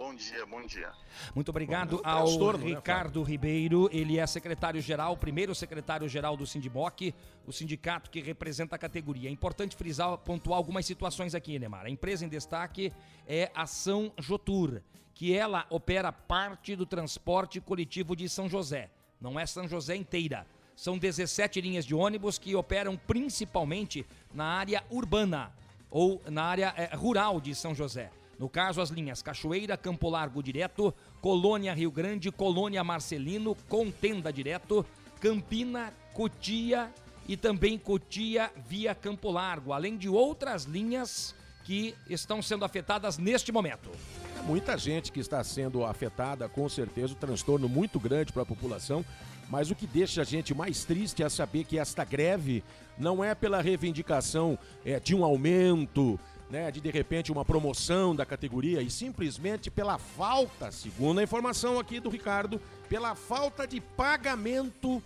Bom 0.00 0.14
dia, 0.14 0.46
bom 0.46 0.64
dia. 0.64 0.90
Muito 1.34 1.50
obrigado 1.50 1.98
Bom, 1.98 2.02
ao 2.08 2.24
transtorno, 2.24 2.64
né, 2.64 2.70
Ricardo 2.70 3.22
Ribeiro, 3.22 3.86
ele 3.92 4.18
é 4.18 4.26
secretário-geral, 4.26 5.14
primeiro 5.14 5.54
secretário-geral 5.54 6.38
do 6.38 6.46
Sindimoc, 6.46 7.14
o 7.46 7.52
sindicato 7.52 8.10
que 8.10 8.18
representa 8.22 8.76
a 8.76 8.78
categoria. 8.78 9.28
É 9.28 9.32
importante 9.32 9.76
frisar, 9.76 10.16
pontuar 10.16 10.56
algumas 10.56 10.86
situações 10.86 11.34
aqui, 11.34 11.58
Neymar. 11.58 11.84
A 11.84 11.90
empresa 11.90 12.24
em 12.24 12.30
destaque 12.30 12.90
é 13.28 13.50
a 13.54 13.66
São 13.66 14.10
Jotur, 14.18 14.80
que 15.12 15.36
ela 15.36 15.66
opera 15.68 16.10
parte 16.10 16.74
do 16.74 16.86
transporte 16.86 17.60
coletivo 17.60 18.16
de 18.16 18.26
São 18.26 18.48
José. 18.48 18.88
Não 19.20 19.38
é 19.38 19.44
São 19.44 19.68
José 19.68 19.96
inteira. 19.96 20.46
São 20.74 20.96
17 20.96 21.60
linhas 21.60 21.84
de 21.84 21.94
ônibus 21.94 22.38
que 22.38 22.56
operam 22.56 22.96
principalmente 22.96 24.06
na 24.32 24.46
área 24.46 24.82
urbana 24.88 25.52
ou 25.90 26.22
na 26.30 26.44
área 26.44 26.72
eh, 26.74 26.96
rural 26.96 27.38
de 27.38 27.54
São 27.54 27.74
José. 27.74 28.10
No 28.40 28.48
caso, 28.48 28.80
as 28.80 28.88
linhas 28.88 29.20
Cachoeira, 29.20 29.76
Campo 29.76 30.08
Largo 30.08 30.42
Direto, 30.42 30.94
Colônia 31.20 31.74
Rio 31.74 31.90
Grande, 31.90 32.32
Colônia 32.32 32.82
Marcelino, 32.82 33.54
Contenda 33.68 34.32
Direto, 34.32 34.86
Campina, 35.20 35.92
Cotia 36.14 36.90
e 37.28 37.36
também 37.36 37.76
Cotia 37.76 38.50
via 38.66 38.94
Campo 38.94 39.30
Largo, 39.30 39.74
além 39.74 39.94
de 39.94 40.08
outras 40.08 40.64
linhas 40.64 41.34
que 41.64 41.94
estão 42.08 42.40
sendo 42.40 42.64
afetadas 42.64 43.18
neste 43.18 43.52
momento. 43.52 43.90
É 44.38 44.42
muita 44.42 44.78
gente 44.78 45.12
que 45.12 45.20
está 45.20 45.44
sendo 45.44 45.84
afetada, 45.84 46.48
com 46.48 46.66
certeza, 46.66 47.12
um 47.12 47.16
transtorno 47.16 47.68
muito 47.68 48.00
grande 48.00 48.32
para 48.32 48.42
a 48.44 48.46
população. 48.46 49.04
Mas 49.50 49.70
o 49.70 49.74
que 49.74 49.86
deixa 49.86 50.22
a 50.22 50.24
gente 50.24 50.54
mais 50.54 50.82
triste 50.84 51.22
é 51.22 51.28
saber 51.28 51.64
que 51.64 51.78
esta 51.78 52.04
greve 52.04 52.64
não 52.96 53.22
é 53.22 53.34
pela 53.34 53.60
reivindicação 53.60 54.58
é, 54.82 54.98
de 54.98 55.14
um 55.14 55.24
aumento, 55.24 56.18
né, 56.50 56.70
de 56.70 56.80
de 56.80 56.90
repente 56.90 57.30
uma 57.30 57.44
promoção 57.44 58.14
da 58.14 58.26
categoria, 58.26 58.82
e 58.82 58.90
simplesmente 58.90 59.70
pela 59.70 59.98
falta, 59.98 60.70
segundo 60.70 61.20
a 61.20 61.22
informação 61.22 61.78
aqui 61.78 62.00
do 62.00 62.10
Ricardo, 62.10 62.60
pela 62.88 63.14
falta 63.14 63.66
de 63.66 63.80
pagamento 63.80 65.02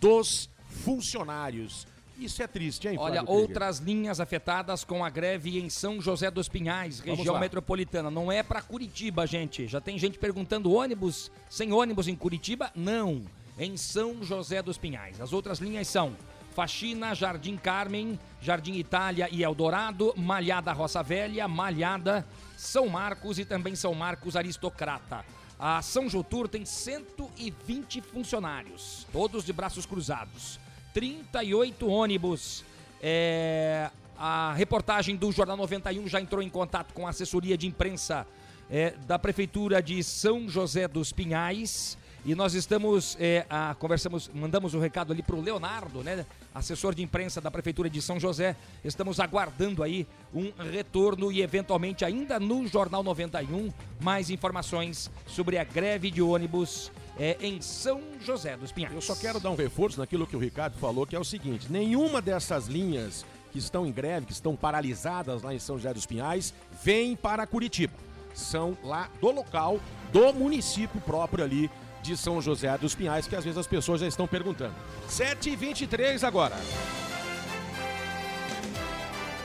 dos 0.00 0.50
funcionários. 0.68 1.86
Isso 2.18 2.42
é 2.42 2.48
triste, 2.48 2.88
hein, 2.88 2.96
Olha, 2.98 3.22
outras 3.24 3.78
linhas 3.78 4.18
afetadas 4.18 4.82
com 4.82 5.04
a 5.04 5.10
greve 5.10 5.60
em 5.60 5.70
São 5.70 6.00
José 6.00 6.28
dos 6.32 6.48
Pinhais, 6.48 6.98
região 6.98 7.38
metropolitana. 7.38 8.10
Não 8.10 8.32
é 8.32 8.42
para 8.42 8.60
Curitiba, 8.60 9.24
gente. 9.24 9.68
Já 9.68 9.80
tem 9.80 9.96
gente 9.96 10.18
perguntando 10.18 10.72
ônibus, 10.72 11.30
sem 11.48 11.72
ônibus 11.72 12.08
em 12.08 12.16
Curitiba? 12.16 12.72
Não. 12.74 13.22
Em 13.56 13.76
São 13.76 14.20
José 14.24 14.60
dos 14.60 14.76
Pinhais. 14.76 15.20
As 15.20 15.32
outras 15.32 15.60
linhas 15.60 15.86
são 15.86 16.16
Faxina, 16.58 17.14
Jardim 17.14 17.56
Carmen, 17.56 18.18
Jardim 18.42 18.72
Itália 18.72 19.28
e 19.30 19.44
Eldorado, 19.44 20.12
Malhada 20.16 20.72
Roça 20.72 21.04
Velha, 21.04 21.46
Malhada, 21.46 22.26
São 22.56 22.88
Marcos 22.88 23.38
e 23.38 23.44
também 23.44 23.76
São 23.76 23.94
Marcos 23.94 24.34
Aristocrata. 24.34 25.24
A 25.56 25.80
São 25.82 26.10
Jotur 26.10 26.48
tem 26.48 26.64
120 26.64 28.00
funcionários, 28.00 29.06
todos 29.12 29.44
de 29.44 29.52
braços 29.52 29.86
cruzados. 29.86 30.58
38 30.92 31.86
ônibus. 31.86 32.64
É, 33.00 33.88
a 34.18 34.52
reportagem 34.54 35.14
do 35.14 35.30
Jornal 35.30 35.56
91 35.56 36.08
já 36.08 36.20
entrou 36.20 36.42
em 36.42 36.50
contato 36.50 36.92
com 36.92 37.06
a 37.06 37.10
assessoria 37.10 37.56
de 37.56 37.68
imprensa 37.68 38.26
é, 38.68 38.96
da 39.06 39.16
Prefeitura 39.16 39.80
de 39.80 40.02
São 40.02 40.48
José 40.48 40.88
dos 40.88 41.12
Pinhais. 41.12 41.96
E 42.24 42.34
nós 42.34 42.54
estamos, 42.54 43.16
é, 43.20 43.46
a, 43.48 43.74
conversamos, 43.78 44.30
mandamos 44.34 44.74
o 44.74 44.78
recado 44.78 45.12
ali 45.12 45.22
para 45.22 45.36
o 45.36 45.40
Leonardo, 45.40 46.02
né? 46.02 46.26
Assessor 46.54 46.94
de 46.94 47.02
imprensa 47.02 47.40
da 47.40 47.50
Prefeitura 47.50 47.88
de 47.88 48.02
São 48.02 48.18
José. 48.18 48.56
Estamos 48.84 49.20
aguardando 49.20 49.82
aí 49.82 50.06
um 50.34 50.52
retorno 50.70 51.30
e 51.30 51.40
eventualmente 51.40 52.04
ainda 52.04 52.40
no 52.40 52.66
Jornal 52.66 53.02
91 53.02 53.72
mais 54.00 54.30
informações 54.30 55.10
sobre 55.26 55.58
a 55.58 55.64
greve 55.64 56.10
de 56.10 56.20
ônibus 56.20 56.90
é, 57.18 57.36
em 57.40 57.60
São 57.60 58.00
José 58.20 58.56
dos 58.56 58.72
Pinhais. 58.72 58.94
Eu 58.94 59.00
só 59.00 59.14
quero 59.14 59.40
dar 59.40 59.50
um 59.50 59.56
reforço 59.56 59.98
naquilo 59.98 60.26
que 60.26 60.36
o 60.36 60.40
Ricardo 60.40 60.76
falou, 60.78 61.06
que 61.06 61.16
é 61.16 61.18
o 61.18 61.24
seguinte: 61.24 61.70
nenhuma 61.70 62.20
dessas 62.20 62.66
linhas 62.66 63.24
que 63.52 63.58
estão 63.58 63.86
em 63.86 63.92
greve, 63.92 64.26
que 64.26 64.32
estão 64.32 64.54
paralisadas 64.54 65.42
lá 65.42 65.54
em 65.54 65.58
São 65.58 65.76
José 65.76 65.94
dos 65.94 66.06
Pinhais, 66.06 66.52
vem 66.82 67.16
para 67.16 67.46
Curitiba. 67.46 67.94
São 68.34 68.76
lá 68.84 69.10
do 69.20 69.30
local, 69.30 69.80
do 70.12 70.32
município 70.32 71.00
próprio 71.00 71.42
ali 71.42 71.70
de 72.08 72.16
São 72.16 72.40
José 72.40 72.76
dos 72.78 72.94
Pinhais, 72.94 73.26
que 73.26 73.36
às 73.36 73.44
vezes 73.44 73.58
as 73.58 73.66
pessoas 73.66 74.00
já 74.00 74.08
estão 74.08 74.26
perguntando. 74.26 74.74
7h23 75.08 76.26
agora. 76.26 76.56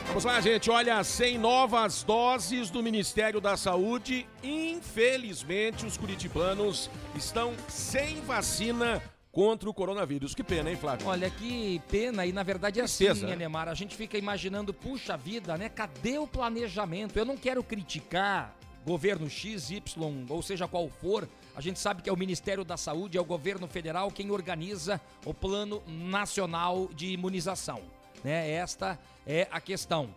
Vamos 0.07 0.23
lá, 0.23 0.39
gente. 0.39 0.69
Olha, 0.69 1.03
sem 1.03 1.37
novas 1.37 2.03
doses 2.03 2.69
do 2.69 2.81
Ministério 2.81 3.41
da 3.41 3.57
Saúde, 3.57 4.25
infelizmente 4.41 5.85
os 5.85 5.97
curitibanos 5.97 6.89
estão 7.15 7.53
sem 7.67 8.21
vacina 8.21 9.01
contra 9.31 9.69
o 9.69 9.73
coronavírus. 9.73 10.33
Que 10.33 10.43
pena, 10.43 10.69
hein, 10.69 10.77
Flávio? 10.77 11.07
Olha 11.07 11.29
que 11.29 11.81
pena, 11.89 12.25
e 12.25 12.31
na 12.31 12.43
verdade 12.43 12.79
é 12.79 12.83
assim, 12.83 13.05
Tristeza, 13.05 13.27
né? 13.27 13.35
Neymar? 13.35 13.67
A 13.67 13.73
gente 13.73 13.95
fica 13.95 14.17
imaginando, 14.17 14.73
puxa 14.73 15.17
vida, 15.17 15.57
né? 15.57 15.67
Cadê 15.67 16.17
o 16.17 16.27
planejamento? 16.27 17.17
Eu 17.17 17.25
não 17.25 17.35
quero 17.35 17.61
criticar 17.63 18.55
governo 18.85 19.29
X, 19.29 19.71
Y, 19.71 20.25
ou 20.29 20.41
seja 20.41 20.67
qual 20.67 20.87
for. 20.89 21.27
A 21.55 21.61
gente 21.61 21.79
sabe 21.79 22.01
que 22.01 22.09
é 22.09 22.13
o 22.13 22.17
Ministério 22.17 22.63
da 22.63 22.77
Saúde, 22.77 23.17
é 23.17 23.21
o 23.21 23.25
governo 23.25 23.67
federal 23.67 24.09
quem 24.09 24.31
organiza 24.31 24.99
o 25.23 25.33
Plano 25.33 25.83
Nacional 25.87 26.89
de 26.95 27.07
Imunização. 27.07 27.79
Né? 28.23 28.51
Esta 28.51 28.99
é 29.25 29.47
a 29.51 29.61
questão. 29.61 30.09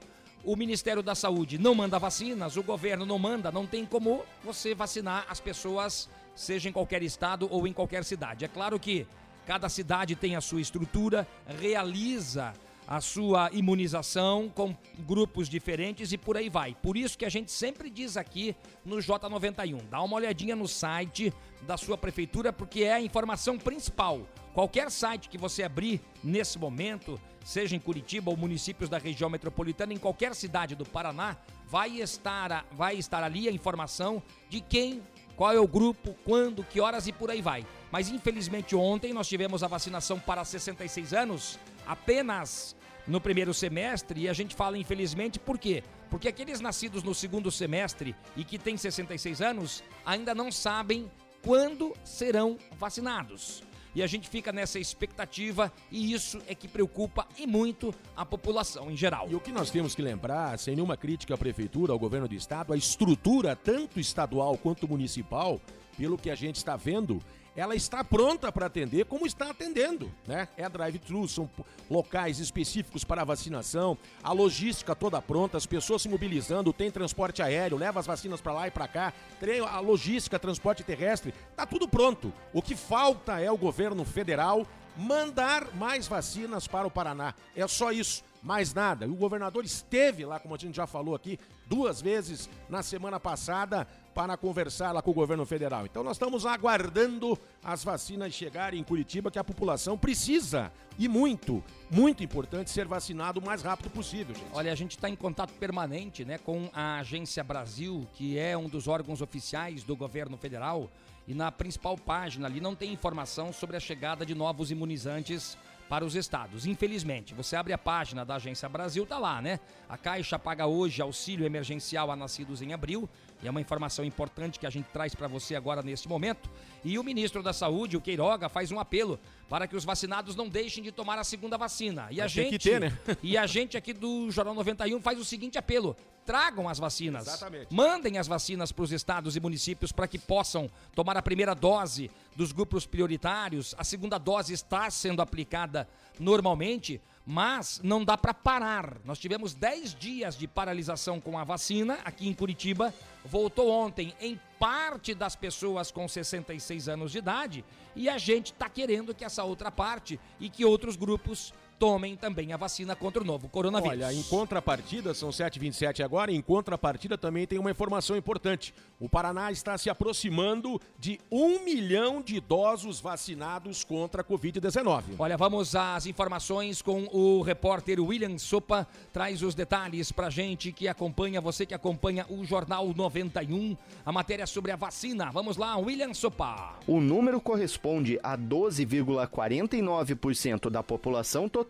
o 0.45 0.57
Ministério 0.57 1.03
da 1.03 1.15
Saúde 1.15 1.59
não 1.59 1.75
manda 1.75 1.99
vacinas, 1.99 2.57
o 2.57 2.63
governo 2.63 3.05
não 3.05 3.19
manda, 3.19 3.51
não 3.51 3.67
tem 3.67 3.85
como 3.85 4.25
você 4.45 4.75
vacinar 4.75 5.27
as 5.29 5.41
pessoas, 5.41 6.09
seja 6.35 6.69
em 6.69 6.73
qualquer 6.73 7.03
estado 7.03 7.49
ou 7.51 7.67
em 7.67 7.73
qualquer 7.73 8.05
cidade. 8.05 8.45
É 8.45 8.49
claro 8.49 8.79
que 8.79 9.07
cada 9.45 9.69
cidade 9.69 10.15
tem 10.15 10.37
a 10.37 10.41
sua 10.41 10.61
estrutura, 10.61 11.27
realiza 11.61 12.55
a 12.87 13.01
sua 13.01 13.51
imunização 13.53 14.49
com 14.49 14.75
grupos 15.01 15.49
diferentes 15.49 16.13
e 16.13 16.19
por 16.19 16.37
aí 16.37 16.49
vai. 16.49 16.75
Por 16.75 16.97
isso 16.97 17.19
que 17.19 17.25
a 17.25 17.29
gente 17.29 17.51
sempre 17.51 17.91
diz 17.91 18.17
aqui 18.17 18.55
no 18.85 18.97
J91, 18.97 19.83
dá 19.91 20.01
uma 20.03 20.17
olhadinha 20.17 20.55
no 20.55 20.69
site 20.69 21.33
da 21.63 21.77
sua 21.77 21.99
prefeitura 21.99 22.53
porque 22.53 22.85
é 22.85 22.95
a 22.95 23.01
informação 23.01 23.59
principal. 23.59 24.21
Qualquer 24.55 24.91
site 24.91 25.29
que 25.29 25.37
você 25.37 25.65
abrir 25.65 26.01
nesse 26.23 26.59
momento, 26.59 27.21
seja 27.45 27.77
em 27.77 27.81
Curitiba 27.81 28.31
ou 28.31 28.37
municípios 28.37 28.89
da 28.89 28.97
região 28.97 29.29
metropolitana, 29.29 29.93
em 29.93 29.99
qualquer 29.99 30.35
cidade 30.35 30.75
do 30.75 30.85
Paraná, 30.85 31.37
vai 31.67 32.01
estar, 32.01 32.65
vai 32.73 32.97
estar 32.97 33.23
ali 33.23 33.49
a 33.49 33.53
informação 33.53 34.23
de 34.49 34.61
quem, 34.61 35.03
qual 35.37 35.53
é 35.53 35.61
o 35.61 35.69
grupo, 35.69 36.15
quando, 36.25 36.65
que 36.65 36.81
horas 36.81 37.07
e 37.07 37.13
por 37.13 37.31
aí 37.31 37.43
vai. 37.43 37.67
Mas 37.91 38.09
infelizmente 38.09 38.75
ontem 38.75 39.13
nós 39.13 39.29
tivemos 39.29 39.63
a 39.63 39.69
vacinação 39.69 40.19
para 40.19 40.43
66 40.45 41.13
anos 41.13 41.59
apenas 41.87 42.77
no 43.07 43.21
primeiro 43.21 43.55
semestre 43.55 44.23
e 44.23 44.29
a 44.29 44.33
gente 44.33 44.55
fala 44.55 44.77
infelizmente 44.77 45.39
por 45.39 45.59
quê? 45.59 45.83
Porque 46.11 46.29
aqueles 46.29 46.61
nascidos 46.61 47.03
no 47.03 47.15
segundo 47.15 47.51
semestre 47.51 48.15
e 48.37 48.45
que 48.45 48.59
têm 48.59 48.77
66 48.77 49.41
anos 49.41 49.83
ainda 50.05 50.35
não 50.35 50.51
sabem 50.51 51.11
quando 51.43 51.95
serão 52.05 52.59
vacinados. 52.79 53.63
E 53.95 54.03
a 54.03 54.07
gente 54.07 54.29
fica 54.29 54.53
nessa 54.53 54.79
expectativa 54.79 55.73
e 55.91 56.13
isso 56.13 56.39
é 56.47 56.55
que 56.55 56.69
preocupa 56.69 57.27
e 57.39 57.47
muito 57.47 57.95
a 58.15 58.27
população 58.27 58.91
em 58.91 58.97
geral. 58.97 59.27
E 59.31 59.35
o 59.35 59.41
que 59.41 59.51
nós 59.51 59.71
temos 59.71 59.95
que 59.95 60.03
lembrar, 60.03 60.59
sem 60.59 60.75
nenhuma 60.75 60.99
crítica 60.99 61.33
à 61.33 61.39
prefeitura, 61.39 61.95
ao 61.95 61.99
governo 61.99 62.29
do 62.29 62.35
estado, 62.35 62.75
a 62.75 62.77
estrutura 62.77 63.57
tanto 63.57 63.99
estadual 63.99 64.59
quanto 64.59 64.87
municipal, 64.87 65.59
pelo 65.97 66.19
que 66.19 66.29
a 66.29 66.35
gente 66.35 66.57
está 66.57 66.77
vendo, 66.77 67.23
ela 67.57 67.75
está 67.75 68.05
pronta 68.05 68.53
para 68.53 68.67
atender 68.67 69.07
como 69.07 69.27
está 69.27 69.51
atendendo, 69.51 70.13
né? 70.27 70.47
É 70.57 70.69
drive-thru, 70.69 71.27
são 71.27 71.49
locais 71.91 72.39
específicos 72.39 73.03
para 73.03 73.25
vacinação, 73.25 73.97
a 74.23 74.33
logística 74.33 74.95
toda 74.95 75.23
pronta, 75.23 75.57
as 75.57 75.67
pessoas 75.67 76.03
se 76.03 76.09
mobilizando, 76.09 76.73
tem 76.73 76.91
transporte 76.91 77.43
aéreo, 77.43 77.79
leva 77.79 77.99
as 77.99 78.07
vacinas 78.07 78.41
para 78.41 78.53
lá 78.53 78.69
e 78.69 78.71
para 78.71 78.87
cá, 78.87 79.13
tem 79.41 79.61
a 79.61 79.81
logística, 79.81 80.39
transporte 80.39 80.85
terrestre, 80.85 81.33
tá 81.57 81.65
tudo 81.65 81.89
pronto. 81.89 82.33
O 82.53 82.61
que 82.61 82.77
falta 82.77 83.41
é 83.41 83.51
o 83.51 83.57
governo 83.57 84.05
federal 84.05 84.67
mandar 84.97 85.75
mais 85.75 86.07
vacinas 86.07 86.67
para 86.67 86.87
o 86.87 86.91
Paraná. 86.91 87.35
É 87.55 87.67
só 87.67 87.93
isso 87.93 88.25
mais 88.47 88.73
nada. 88.73 89.05
E 89.05 89.11
o 89.11 89.15
governador 89.17 89.65
esteve 89.65 90.25
lá, 90.25 90.39
como 90.39 90.55
a 90.55 90.59
gente 90.59 90.77
já 90.77 90.87
falou 90.87 91.17
aqui, 91.17 91.37
duas 91.67 92.01
vezes 92.01 92.49
na 92.69 92.81
semana 92.81 93.19
passada 93.19 93.87
para 94.15 94.37
conversar 94.37 94.93
lá 94.93 95.03
com 95.03 95.11
o 95.11 95.15
governo 95.15 95.45
federal. 95.45 95.85
Então 95.85 96.05
nós 96.05 96.17
estamos 96.17 96.47
aguardando 96.47 97.37
as 97.63 97.83
vacinas 97.83 98.33
chegarem 98.33 98.81
em 98.81 98.85
Curitiba, 98.85 99.33
que 99.33 99.39
a 99.39 99.45
população 99.45 99.99
precisa 99.99 100.73
e 100.97 101.09
muito, 101.09 101.63
muito 101.91 102.23
importante 102.23 102.71
ser 102.71 102.87
vacinado 102.87 103.41
o 103.41 103.45
mais 103.45 103.63
rápido 103.63 103.91
possível. 103.91 104.35
Gente. 104.35 104.47
Olha, 104.53 104.71
a 104.71 104.77
gente 104.77 104.93
está 104.93 105.11
em 105.11 105.17
contato 105.17 105.53
permanente, 105.55 106.25
né, 106.25 106.39
com 106.39 106.71
a 106.73 107.01
Agência 107.01 107.43
Brasil, 107.43 108.07
que 108.15 108.39
é 108.39 108.57
um 108.57 108.69
dos 108.69 108.87
órgãos 108.87 109.21
oficiais 109.21 109.83
do 109.83 109.97
governo 109.97 110.39
federal, 110.39 110.89
e 111.27 111.35
na 111.35 111.51
principal 111.51 111.99
página 111.99 112.47
ali 112.47 112.61
não 112.61 112.77
tem 112.77 112.93
informação 112.93 113.53
sobre 113.53 113.77
a 113.77 113.81
chegada 113.81 114.25
de 114.25 114.35
novos 114.35 114.71
imunizantes 114.71 115.59
para 115.89 116.05
os 116.05 116.15
estados. 116.15 116.67
Infelizmente, 116.67 117.35
você 117.35 117.57
abre 117.57 117.73
a 117.73 117.79
página 117.79 118.25
da 118.25 118.37
Agência 118.37 118.69
Brasil, 118.69 119.07
tá 119.07 119.19
lá, 119.19 119.41
né? 119.41 119.61
A 119.89 119.97
Caixa 119.97 120.39
paga 120.39 120.67
hoje 120.67 121.01
auxílio 121.01 121.47
emergencial 121.47 122.11
a 122.11 122.17
nascidos 122.17 122.61
em 122.61 122.73
abril, 122.73 123.09
e 123.43 123.47
é 123.47 123.51
uma 123.51 123.61
informação 123.61 124.05
importante 124.05 124.59
que 124.59 124.67
a 124.67 124.71
gente 124.71 124.87
traz 124.93 125.15
para 125.15 125.29
você 125.29 125.55
agora 125.55 125.83
nesse 125.83 126.09
momento. 126.09 126.51
E 126.85 126.99
o 126.99 127.05
ministro 127.05 127.43
da 127.43 127.53
Saúde, 127.53 127.97
o 127.97 128.01
Queiroga, 128.01 128.49
faz 128.49 128.73
um 128.73 128.81
apelo 128.81 129.19
para 129.49 129.67
que 129.67 129.77
os 129.77 129.85
vacinados 129.85 130.35
não 130.35 130.49
deixem 130.49 130.83
de 130.83 130.91
tomar 130.91 131.19
a 131.19 131.25
segunda 131.25 131.57
vacina. 131.57 132.09
E 132.11 132.21
a 132.21 132.27
gente, 132.27 132.59
ter, 132.59 132.81
né? 132.81 132.99
e 133.23 133.39
a 133.39 133.47
gente 133.47 133.77
aqui 133.77 133.93
do 133.93 134.31
Jornal 134.31 134.55
91 134.55 135.01
faz 135.01 135.19
o 135.19 135.25
seguinte 135.25 135.57
apelo: 135.57 135.97
tragam 136.25 136.69
as 136.69 136.79
vacinas. 136.79 137.27
Exatamente. 137.27 137.73
Mandem 137.73 138.19
as 138.19 138.27
vacinas 138.27 138.73
para 138.73 138.83
os 138.83 138.93
estados 138.93 139.37
e 139.37 139.41
municípios 139.41 139.93
para 139.93 140.09
que 140.09 140.19
possam 140.19 140.71
tomar 140.95 141.17
a 141.17 141.23
primeira 141.23 141.55
dose 141.55 142.11
dos 142.35 142.53
grupos 142.53 142.87
prioritários. 142.87 143.75
A 143.79 143.85
segunda 143.85 144.19
dose 144.19 144.53
está 144.53 144.91
sendo 144.91 145.23
aplicada 145.23 145.89
normalmente, 146.19 147.01
mas 147.27 147.81
não 147.83 148.05
dá 148.05 148.17
para 148.17 148.33
parar. 148.33 148.99
Nós 149.05 149.19
tivemos 149.19 149.53
10 149.53 149.97
dias 149.97 150.39
de 150.39 150.47
paralisação 150.47 151.21
com 151.21 151.37
a 151.37 151.43
vacina 151.43 151.99
aqui 152.05 152.29
em 152.29 152.33
Curitiba. 152.33 152.95
Voltou 153.25 153.69
ontem 153.69 154.15
em 154.21 154.41
parte 154.61 155.13
das 155.13 155.35
pessoas 155.35 155.91
com 155.91 156.07
66 156.07 156.89
anos 156.89 157.11
de 157.11 157.19
idade 157.19 157.65
e 157.97 158.09
a 158.09 158.17
gente 158.17 158.53
está 158.53 158.69
querendo 158.69 159.13
que 159.13 159.25
essa 159.25 159.43
outra 159.43 159.73
parte 159.73 160.21
e 160.39 160.49
que 160.49 160.65
outros 160.65 160.95
grupos 160.95 161.53
tomem 161.79 162.17
também 162.17 162.53
a 162.53 162.57
vacina 162.57 162.97
contra 162.97 163.23
o 163.23 163.27
novo 163.27 163.49
coronavírus. 163.49 164.05
Olha, 164.05 164.13
em 164.13 164.23
contrapartida, 164.23 165.15
são 165.15 165.31
7h27 165.31 166.05
agora, 166.05 166.33
em 166.33 166.41
contrapartida 166.41 167.19
também 167.19 167.47
tem 167.47 167.59
uma 167.59 167.71
informação 167.71 168.17
importante. 168.17 168.75
O 168.99 169.07
Paraná 169.09 169.53
está 169.53 169.77
se 169.77 169.91
aproximando 169.91 170.81
de 170.99 171.21
um 171.31 171.63
milhão 171.65 172.23
de 172.23 172.37
idosos 172.37 172.99
vacinados 172.99 173.85
contra 173.85 174.23
a 174.23 174.25
Covid-19. 174.25 175.03
Olha, 175.19 175.37
vamos 175.37 175.77
às 175.77 176.07
informações 176.07 176.81
com 176.81 177.07
o 177.13 177.43
repórter 177.43 178.01
William 178.01 178.39
Sopa. 178.39 178.89
Traz 179.13 179.43
os 179.43 179.55
detalhes 179.55 180.11
pra 180.11 180.31
gente 180.31 180.73
que 180.73 180.89
acompanha, 180.89 181.39
você 181.41 181.67
que 181.67 181.75
acompanha 181.75 182.25
o 182.31 182.43
Jornal 182.45 182.91
91, 182.95 183.77
a 184.05 184.13
matéria 184.13 184.47
sobre 184.47 184.73
a 184.73 184.77
vacina. 184.77 185.31
Vamos 185.31 185.59
lá, 185.59 185.77
William 185.77 186.15
Sopa. 186.15 186.77
O 186.87 187.01
número 187.01 187.41
corresponde 187.41 188.21
a 188.23 188.39
12,49% 188.39 190.71
da 190.71 190.83
população 190.83 191.49
total 191.49 191.66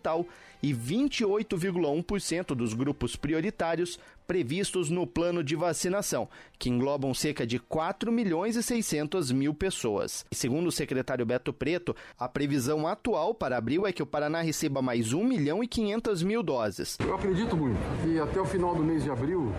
e 0.61 0.73
28,1% 0.73 2.55
dos 2.55 2.73
grupos 2.73 3.15
prioritários 3.15 3.99
previstos 4.25 4.89
no 4.89 5.07
plano 5.07 5.43
de 5.43 5.55
vacinação, 5.55 6.27
que 6.59 6.69
englobam 6.69 7.13
cerca 7.13 7.47
de 7.47 7.59
4 7.59 8.11
milhões 8.11 8.55
e 8.55 8.63
600 8.63 9.31
mil 9.31 9.53
pessoas. 9.53 10.25
E 10.29 10.35
segundo 10.35 10.67
o 10.67 10.71
secretário 10.71 11.25
Beto 11.25 11.53
Preto, 11.53 11.95
a 12.19 12.27
previsão 12.27 12.85
atual 12.85 13.33
para 13.33 13.57
abril 13.57 13.87
é 13.87 13.93
que 13.93 14.03
o 14.03 14.07
Paraná 14.07 14.41
receba 14.41 14.81
mais 14.81 15.13
1 15.13 15.23
milhão 15.23 15.63
e 15.63 15.67
500 15.67 16.23
mil 16.23 16.43
doses. 16.43 16.97
Eu 16.99 17.15
acredito 17.15 17.55
muito 17.55 17.77
que 18.03 18.19
até 18.19 18.39
o 18.39 18.45
final 18.45 18.75
do 18.75 18.83
mês 18.83 19.03
de 19.03 19.09
abril 19.09 19.53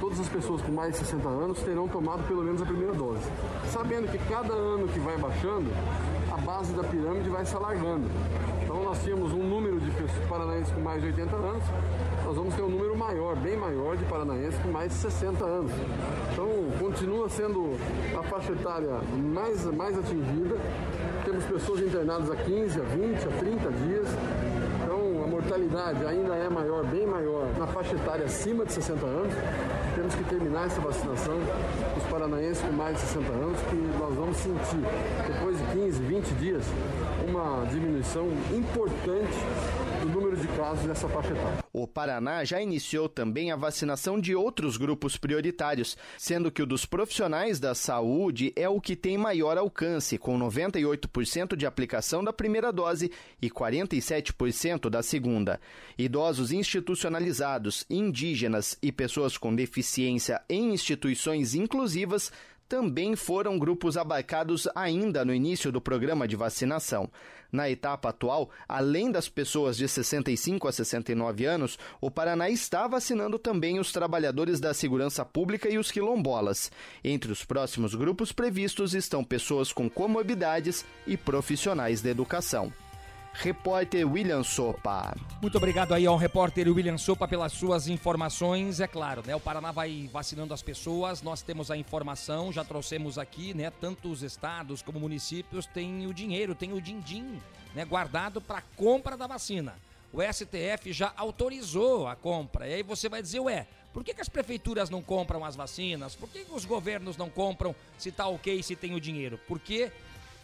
todas 0.00 0.20
as 0.20 0.28
pessoas 0.28 0.60
com 0.60 0.70
mais 0.70 0.92
de 0.92 0.98
60 0.98 1.26
anos 1.26 1.62
terão 1.62 1.88
tomado 1.88 2.22
pelo 2.28 2.42
menos 2.42 2.60
a 2.60 2.66
primeira 2.66 2.92
dose. 2.92 3.24
Sabendo 3.72 4.10
que 4.10 4.18
cada 4.28 4.52
ano 4.52 4.86
que 4.88 4.98
vai 4.98 5.16
baixando, 5.16 5.70
a 6.30 6.36
base 6.36 6.74
da 6.74 6.84
pirâmide 6.84 7.30
vai 7.30 7.46
se 7.46 7.56
alargando. 7.56 8.10
Nós 8.94 9.02
tínhamos 9.02 9.32
um 9.32 9.42
número 9.42 9.80
de 9.80 9.90
paranaenses 10.28 10.72
com 10.72 10.80
mais 10.80 11.02
de 11.02 11.08
80 11.08 11.34
anos, 11.34 11.64
nós 12.24 12.36
vamos 12.36 12.54
ter 12.54 12.62
um 12.62 12.68
número 12.68 12.96
maior, 12.96 13.34
bem 13.34 13.56
maior 13.56 13.96
de 13.96 14.04
paranaenses 14.04 14.56
com 14.60 14.68
mais 14.68 14.92
de 14.92 14.98
60 14.98 15.44
anos. 15.44 15.72
Então 16.32 16.48
continua 16.78 17.28
sendo 17.28 17.76
a 18.16 18.22
faixa 18.22 18.52
etária 18.52 19.00
mais, 19.16 19.64
mais 19.64 19.98
atingida. 19.98 20.56
Temos 21.24 21.44
pessoas 21.44 21.80
internadas 21.80 22.30
a 22.30 22.36
15, 22.36 22.80
a 22.80 22.84
20, 22.84 23.16
a 23.16 23.36
30 23.36 23.72
dias. 23.72 24.06
Então 24.84 25.24
a 25.24 25.26
mortalidade 25.26 26.06
ainda 26.06 26.36
é 26.36 26.48
maior, 26.48 26.84
bem 26.84 27.04
maior, 27.04 27.48
na 27.58 27.66
faixa 27.66 27.96
etária 27.96 28.26
acima 28.26 28.64
de 28.64 28.74
60 28.74 29.04
anos. 29.04 29.34
Temos 29.96 30.14
que 30.14 30.24
terminar 30.24 30.66
essa 30.66 30.80
vacinação 30.80 31.34
dos 31.94 32.04
paranaenses 32.04 32.62
com 32.62 32.72
mais 32.72 32.94
de 32.94 33.02
60 33.02 33.32
anos, 33.32 33.60
que 33.62 33.76
nós 33.98 34.14
vamos 34.14 34.36
sentir, 34.36 34.86
depois 35.26 35.58
de 35.58 35.64
15, 35.72 36.00
20 36.00 36.34
dias, 36.34 36.64
uma 37.26 37.64
diminuição 37.66 38.28
importante 38.54 39.32
do 40.02 40.08
número 40.08 40.36
de 40.36 40.46
casos 40.48 40.84
nessa 40.84 41.08
faixa 41.08 41.32
etária. 41.32 41.64
O 41.72 41.86
Paraná 41.86 42.44
já 42.44 42.60
iniciou 42.60 43.08
também 43.08 43.50
a 43.50 43.56
vacinação 43.56 44.20
de 44.20 44.34
outros 44.34 44.76
grupos 44.76 45.16
prioritários, 45.16 45.96
sendo 46.18 46.50
que 46.50 46.62
o 46.62 46.66
dos 46.66 46.84
profissionais 46.84 47.58
da 47.58 47.74
saúde 47.74 48.52
é 48.54 48.68
o 48.68 48.80
que 48.80 48.94
tem 48.94 49.16
maior 49.16 49.56
alcance, 49.56 50.18
com 50.18 50.38
98% 50.38 51.56
de 51.56 51.66
aplicação 51.66 52.22
da 52.22 52.32
primeira 52.32 52.72
dose 52.72 53.10
e 53.40 53.50
47% 53.50 54.90
da 54.90 55.02
segunda. 55.02 55.60
Idosos 55.98 56.52
institucionalizados, 56.52 57.86
indígenas 57.88 58.78
e 58.82 58.92
pessoas 58.92 59.38
com 59.38 59.54
deficiência 59.54 60.42
em 60.48 60.72
instituições 60.74 61.54
inclusivas 61.54 62.30
também 62.68 63.14
foram 63.16 63.58
grupos 63.58 63.96
abarcados 63.96 64.68
ainda 64.74 65.24
no 65.24 65.34
início 65.34 65.70
do 65.70 65.80
programa 65.80 66.26
de 66.26 66.36
vacinação. 66.36 67.10
Na 67.52 67.70
etapa 67.70 68.08
atual, 68.08 68.50
além 68.68 69.12
das 69.12 69.28
pessoas 69.28 69.76
de 69.76 69.86
65 69.86 70.66
a 70.66 70.72
69 70.72 71.44
anos, 71.44 71.78
o 72.00 72.10
Paraná 72.10 72.50
está 72.50 72.88
vacinando 72.88 73.38
também 73.38 73.78
os 73.78 73.92
trabalhadores 73.92 74.58
da 74.58 74.74
segurança 74.74 75.24
pública 75.24 75.68
e 75.68 75.78
os 75.78 75.92
quilombolas. 75.92 76.72
Entre 77.04 77.30
os 77.30 77.44
próximos 77.44 77.94
grupos 77.94 78.32
previstos 78.32 78.92
estão 78.92 79.22
pessoas 79.22 79.72
com 79.72 79.88
comorbidades 79.88 80.84
e 81.06 81.16
profissionais 81.16 82.02
da 82.02 82.10
educação. 82.10 82.72
Repórter 83.36 84.10
William 84.10 84.44
Sopa. 84.44 85.14
Muito 85.42 85.58
obrigado 85.58 85.92
aí 85.92 86.06
ao 86.06 86.16
repórter 86.16 86.68
William 86.68 86.96
Sopa 86.96 87.26
pelas 87.26 87.52
suas 87.52 87.88
informações. 87.88 88.78
É 88.78 88.86
claro, 88.86 89.22
né? 89.26 89.34
O 89.34 89.40
Paraná 89.40 89.72
vai 89.72 90.08
vacinando 90.10 90.54
as 90.54 90.62
pessoas. 90.62 91.20
Nós 91.20 91.42
temos 91.42 91.68
a 91.68 91.76
informação, 91.76 92.52
já 92.52 92.64
trouxemos 92.64 93.18
aqui, 93.18 93.52
né? 93.52 93.70
Tanto 93.70 94.08
os 94.08 94.22
estados 94.22 94.82
como 94.82 95.00
municípios 95.00 95.66
têm 95.66 96.06
o 96.06 96.14
dinheiro, 96.14 96.54
tem 96.54 96.72
o 96.72 96.80
din-din, 96.80 97.40
né? 97.74 97.84
Guardado 97.84 98.40
para 98.40 98.62
compra 98.76 99.16
da 99.16 99.26
vacina. 99.26 99.74
O 100.12 100.22
STF 100.22 100.92
já 100.92 101.12
autorizou 101.16 102.06
a 102.06 102.14
compra. 102.14 102.68
E 102.68 102.74
aí 102.74 102.82
você 102.84 103.08
vai 103.08 103.20
dizer, 103.20 103.40
ué, 103.40 103.66
por 103.92 104.04
que, 104.04 104.14
que 104.14 104.22
as 104.22 104.28
prefeituras 104.28 104.88
não 104.88 105.02
compram 105.02 105.44
as 105.44 105.56
vacinas? 105.56 106.14
Por 106.14 106.28
que, 106.28 106.44
que 106.44 106.52
os 106.54 106.64
governos 106.64 107.16
não 107.16 107.28
compram 107.28 107.74
se 107.98 108.12
tá 108.12 108.28
ok, 108.28 108.62
se 108.62 108.76
tem 108.76 108.94
o 108.94 109.00
dinheiro? 109.00 109.40
Porque 109.48 109.90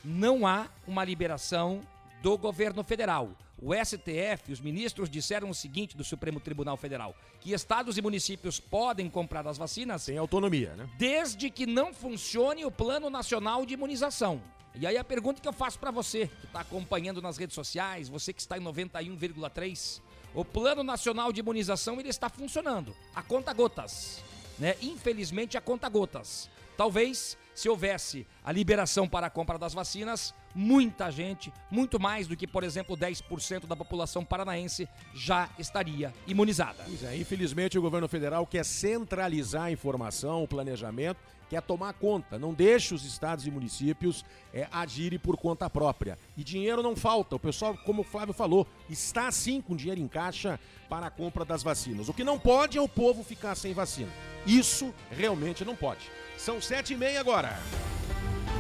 não 0.05 0.45
há 0.45 0.67
uma 0.89 1.05
liberação 1.05 1.81
do 2.23 2.37
governo 2.37 2.83
federal. 2.83 3.37
O 3.63 3.75
STF, 3.75 4.53
os 4.53 4.61
ministros 4.61 5.11
disseram 5.11 5.51
o 5.51 5.55
seguinte 5.55 5.97
do 5.97 6.03
Supremo 6.03 6.41
Tribunal 6.41 6.77
Federal: 6.77 7.15
que 7.41 7.53
estados 7.53 7.99
e 7.99 8.03
municípios 8.03 8.59
podem 8.59 9.11
comprar 9.11 9.47
as 9.47 9.59
vacinas. 9.59 10.07
Tem 10.07 10.17
autonomia, 10.17 10.75
né? 10.75 10.89
Desde 10.97 11.51
que 11.51 11.67
não 11.67 11.93
funcione 11.93 12.65
o 12.65 12.71
Plano 12.71 13.11
Nacional 13.11 13.67
de 13.67 13.75
Imunização. 13.75 14.41
E 14.75 14.87
aí 14.87 14.97
a 14.97 15.05
pergunta 15.05 15.43
que 15.43 15.49
eu 15.49 15.53
faço 15.53 15.79
para 15.79 15.91
você, 15.91 16.29
que 16.29 16.47
está 16.47 16.61
acompanhando 16.61 17.21
nas 17.21 17.37
redes 17.37 17.55
sociais, 17.55 18.09
você 18.09 18.33
que 18.33 18.41
está 18.41 18.57
em 18.57 18.63
91,3, 18.63 20.01
o 20.33 20.45
Plano 20.45 20.85
Nacional 20.85 21.33
de 21.33 21.41
Imunização 21.41 21.99
ele 21.99 22.09
está 22.09 22.29
funcionando, 22.29 22.95
a 23.15 23.23
conta 23.23 23.53
gotas, 23.53 24.23
né? 24.59 24.77
Infelizmente 24.81 25.59
a 25.59 25.61
conta 25.61 25.89
gotas. 25.89 26.49
Talvez 26.77 27.37
se 27.55 27.69
houvesse 27.69 28.27
a 28.45 28.53
liberação 28.53 29.09
para 29.09 29.27
a 29.27 29.31
compra 29.31 29.59
das 29.59 29.75
vacinas, 29.75 30.35
muita 30.55 31.11
gente, 31.11 31.53
muito 31.71 32.01
mais 32.01 32.27
do 32.27 32.37
que, 32.37 32.47
por 32.47 32.65
exemplo, 32.65 32.97
10% 32.97 33.67
da 33.67 33.77
população 33.77 34.25
paranaense 34.25 34.89
já 35.15 35.49
estaria 35.59 36.13
imunizada. 36.27 36.85
Pois 36.85 37.03
é, 37.03 37.17
infelizmente 37.17 37.79
o 37.79 37.83
governo 37.83 38.09
federal 38.09 38.47
quer 38.47 38.65
centralizar 38.65 39.65
a 39.65 39.71
informação, 39.71 40.43
o 40.43 40.49
planejamento, 40.49 41.21
quer 41.51 41.61
tomar 41.61 41.93
conta, 41.95 42.39
não 42.39 42.55
deixa 42.55 42.95
os 42.95 43.05
estados 43.05 43.45
e 43.45 43.51
municípios 43.51 44.25
é, 44.55 44.69
agirem 44.71 45.19
por 45.19 45.37
conta 45.37 45.69
própria. 45.69 46.17
E 46.37 46.45
dinheiro 46.45 46.81
não 46.81 46.95
falta, 46.95 47.35
o 47.35 47.41
pessoal, 47.41 47.77
como 47.85 48.03
o 48.03 48.05
Flávio 48.05 48.33
falou, 48.33 48.67
está 48.89 49.31
sim 49.33 49.61
com 49.61 49.75
dinheiro 49.75 50.01
em 50.01 50.07
caixa 50.07 50.61
para 50.89 51.07
a 51.07 51.11
compra 51.11 51.45
das 51.45 51.65
vacinas. 51.65 52.09
O 52.09 52.15
que 52.15 52.23
não 52.23 52.39
pode 52.39 52.79
é 52.79 52.81
o 52.81 52.89
povo 52.89 53.25
ficar 53.25 53.57
sem 53.57 53.75
vacina. 53.75 54.13
Isso 54.47 54.95
realmente 55.11 55.65
não 55.65 55.75
pode. 55.75 56.09
São 56.39 56.61
sete 56.61 56.95
e 56.95 56.97
meia 56.97 57.19
agora. 57.19 57.59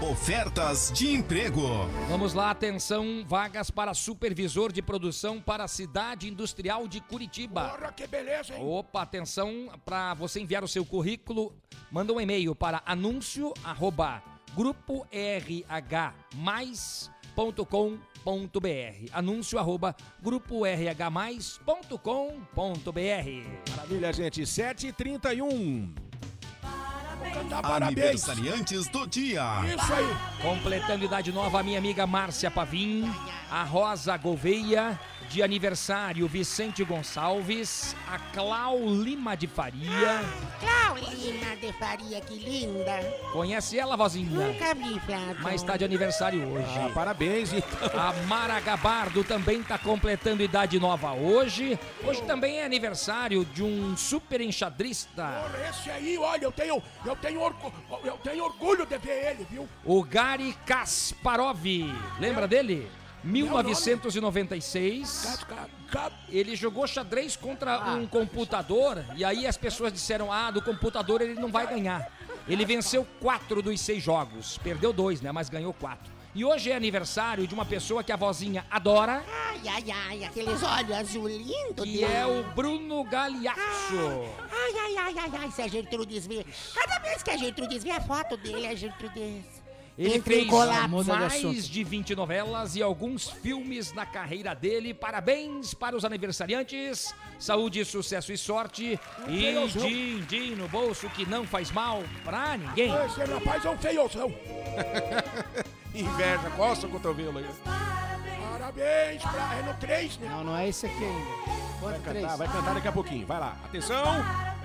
Ofertas 0.02 0.90
de 0.94 1.12
emprego. 1.12 1.60
Vamos 2.08 2.32
lá, 2.32 2.50
atenção, 2.50 3.22
vagas 3.26 3.70
para 3.70 3.92
supervisor 3.92 4.72
de 4.72 4.80
produção 4.80 5.38
para 5.42 5.64
a 5.64 5.68
cidade 5.68 6.26
industrial 6.26 6.88
de 6.88 7.02
Curitiba. 7.02 7.68
Porra, 7.68 7.92
que 7.92 8.06
beleza, 8.06 8.56
hein? 8.56 8.64
Opa, 8.64 9.02
atenção 9.02 9.68
para 9.84 10.14
você 10.14 10.40
enviar 10.40 10.64
o 10.64 10.68
seu 10.68 10.86
currículo, 10.86 11.54
manda 11.90 12.14
um 12.14 12.20
e-mail 12.20 12.54
para 12.54 12.82
anúncio 12.86 13.52
arroba 13.62 14.22
grupo 14.56 15.06
rh.com.br 15.12 16.30
anúncio 19.12 19.58
arroba 19.58 19.94
grupo 20.22 20.64
rh.com.br 20.64 22.00
Maravilha, 23.70 24.12
gente. 24.14 24.42
7h31. 24.42 26.09
Cantar 27.32 27.62
parabéns. 27.62 28.28
Aniversariantes 28.28 28.88
do 28.88 29.06
dia. 29.06 29.42
Isso 29.66 29.92
aí. 29.92 30.16
Completando 30.40 31.04
idade 31.04 31.30
nova, 31.32 31.60
a 31.60 31.62
minha 31.62 31.78
amiga 31.78 32.06
Márcia 32.06 32.50
Pavim, 32.50 33.10
a 33.50 33.62
Rosa 33.62 34.16
Gouveia, 34.16 34.98
de 35.30 35.42
aniversário 35.44 36.26
Vicente 36.26 36.82
Gonçalves, 36.82 37.94
a 38.08 38.18
Clau 38.18 38.78
Lima 38.84 39.36
de 39.36 39.46
Faria. 39.46 40.20
Clau 40.58 40.96
Lima 40.96 41.54
de 41.56 41.72
Faria, 41.74 42.20
que 42.20 42.34
linda. 42.34 43.00
Conhece 43.32 43.78
ela, 43.78 43.96
vozinha? 43.96 44.28
Nunca 44.28 44.74
vi, 44.74 44.98
Flávio. 45.00 45.36
Mas 45.40 45.54
está 45.62 45.76
de 45.76 45.84
aniversário 45.84 46.44
hoje. 46.48 46.66
Ah, 46.76 46.90
parabéns, 46.92 47.52
então. 47.52 47.70
A 47.94 48.12
Mara 48.26 48.58
Gabardo 48.58 49.22
também 49.22 49.60
está 49.60 49.78
completando 49.78 50.42
idade 50.42 50.80
nova 50.80 51.12
hoje. 51.12 51.78
Hoje 52.04 52.22
também 52.22 52.58
é 52.58 52.64
aniversário 52.64 53.44
de 53.44 53.62
um 53.62 53.96
super 53.96 54.40
enxadrista. 54.40 55.22
Porra, 55.24 55.68
esse 55.70 55.90
aí, 55.92 56.18
olha, 56.18 56.44
eu 56.44 56.52
tenho, 56.52 56.82
eu 57.06 57.14
tenho, 57.14 57.40
orgu- 57.40 57.72
eu 58.02 58.18
tenho 58.18 58.44
orgulho 58.44 58.84
de 58.84 58.98
ver 58.98 59.30
ele, 59.30 59.46
viu? 59.48 59.68
O 59.84 60.02
Gary 60.02 60.56
Kasparov. 60.66 61.64
Lembra 62.18 62.48
dele? 62.48 62.90
1996. 63.22 65.44
Ele 66.28 66.56
jogou 66.56 66.86
xadrez 66.86 67.36
contra 67.36 67.94
um 67.94 68.06
computador 68.06 69.04
e 69.16 69.24
aí 69.24 69.46
as 69.46 69.56
pessoas 69.56 69.92
disseram: 69.92 70.32
ah, 70.32 70.50
do 70.50 70.62
computador 70.62 71.20
ele 71.20 71.34
não 71.34 71.50
vai 71.50 71.66
ganhar. 71.66 72.10
Ele 72.48 72.64
venceu 72.64 73.06
quatro 73.20 73.62
dos 73.62 73.80
seis 73.80 74.02
jogos. 74.02 74.58
Perdeu 74.58 74.92
dois, 74.92 75.20
né? 75.20 75.30
Mas 75.30 75.48
ganhou 75.48 75.72
quatro. 75.72 76.10
E 76.32 76.44
hoje 76.44 76.70
é 76.70 76.76
aniversário 76.76 77.44
de 77.44 77.52
uma 77.52 77.64
pessoa 77.64 78.04
que 78.04 78.12
a 78.12 78.16
vozinha 78.16 78.64
adora, 78.70 79.24
Ai, 79.28 79.60
ai, 79.68 79.84
ai, 79.90 80.24
aqueles 80.24 80.62
olhos 80.62 80.92
azul 80.92 81.26
lindos. 81.26 81.84
que 81.84 82.04
é 82.04 82.24
o 82.24 82.44
Bruno 82.54 83.02
Galiasso. 83.02 83.58
Ai, 84.48 84.72
ai, 84.78 84.96
ai, 84.96 85.14
ai, 85.18 85.30
ai, 85.40 85.50
se 85.50 85.60
a 85.60 85.66
Gertrudes 85.66 86.28
vê. 86.28 86.46
Cada 86.72 87.00
vez 87.00 87.20
que 87.24 87.30
a 87.30 87.36
Gertrudes 87.36 87.82
vê 87.82 87.90
a 87.90 88.00
foto 88.00 88.36
dele, 88.36 88.68
a 88.68 88.74
Gertrudes. 88.76 89.59
Ele 90.00 90.18
fez 90.18 90.46
mais 91.06 91.68
de 91.68 91.84
20 91.84 92.16
novelas 92.16 92.74
e 92.74 92.82
alguns 92.82 93.28
filmes 93.28 93.92
na 93.92 94.06
carreira 94.06 94.54
dele. 94.54 94.94
Parabéns 94.94 95.74
para 95.74 95.94
os 95.94 96.06
aniversariantes. 96.06 97.14
Saúde, 97.38 97.84
sucesso 97.84 98.32
e 98.32 98.38
sorte. 98.38 98.98
E 99.28 99.40
feiozão. 99.40 99.86
din-din 99.86 100.54
no 100.54 100.66
bolso 100.68 101.06
que 101.10 101.26
não 101.28 101.46
faz 101.46 101.70
mal 101.70 102.02
pra 102.24 102.56
ninguém. 102.56 102.90
Esse 103.04 103.20
rapaz 103.30 103.62
é 103.62 103.70
um 103.70 103.76
feiozão. 103.76 104.34
Inveja, 105.94 106.50
coça 106.56 106.86
o 106.86 106.90
cotovelo 106.90 107.36
aí. 107.38 107.46
Parabéns 108.52 109.22
pra... 109.22 109.54
É 109.58 109.62
no 109.64 109.74
3, 109.74 110.18
né? 110.18 110.28
Não, 110.30 110.44
não 110.44 110.56
é 110.56 110.68
esse 110.68 110.86
aqui 110.86 111.04
ainda. 111.04 111.30
Vai? 111.82 111.98
Três? 111.98 112.22
cantar, 112.22 112.36
vai 112.36 112.48
cantar 112.48 112.74
daqui 112.74 112.88
a 112.88 112.92
pouquinho. 112.92 113.26
Vai 113.26 113.38
lá. 113.38 113.56
Atenção. 113.64 114.04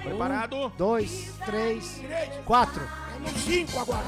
Preparado? 0.02 0.72
Dois, 0.78 1.34
Três. 1.46 2.02
quatro. 2.46 2.88
No 3.20 3.30
5 3.40 3.80
agora. 3.80 4.06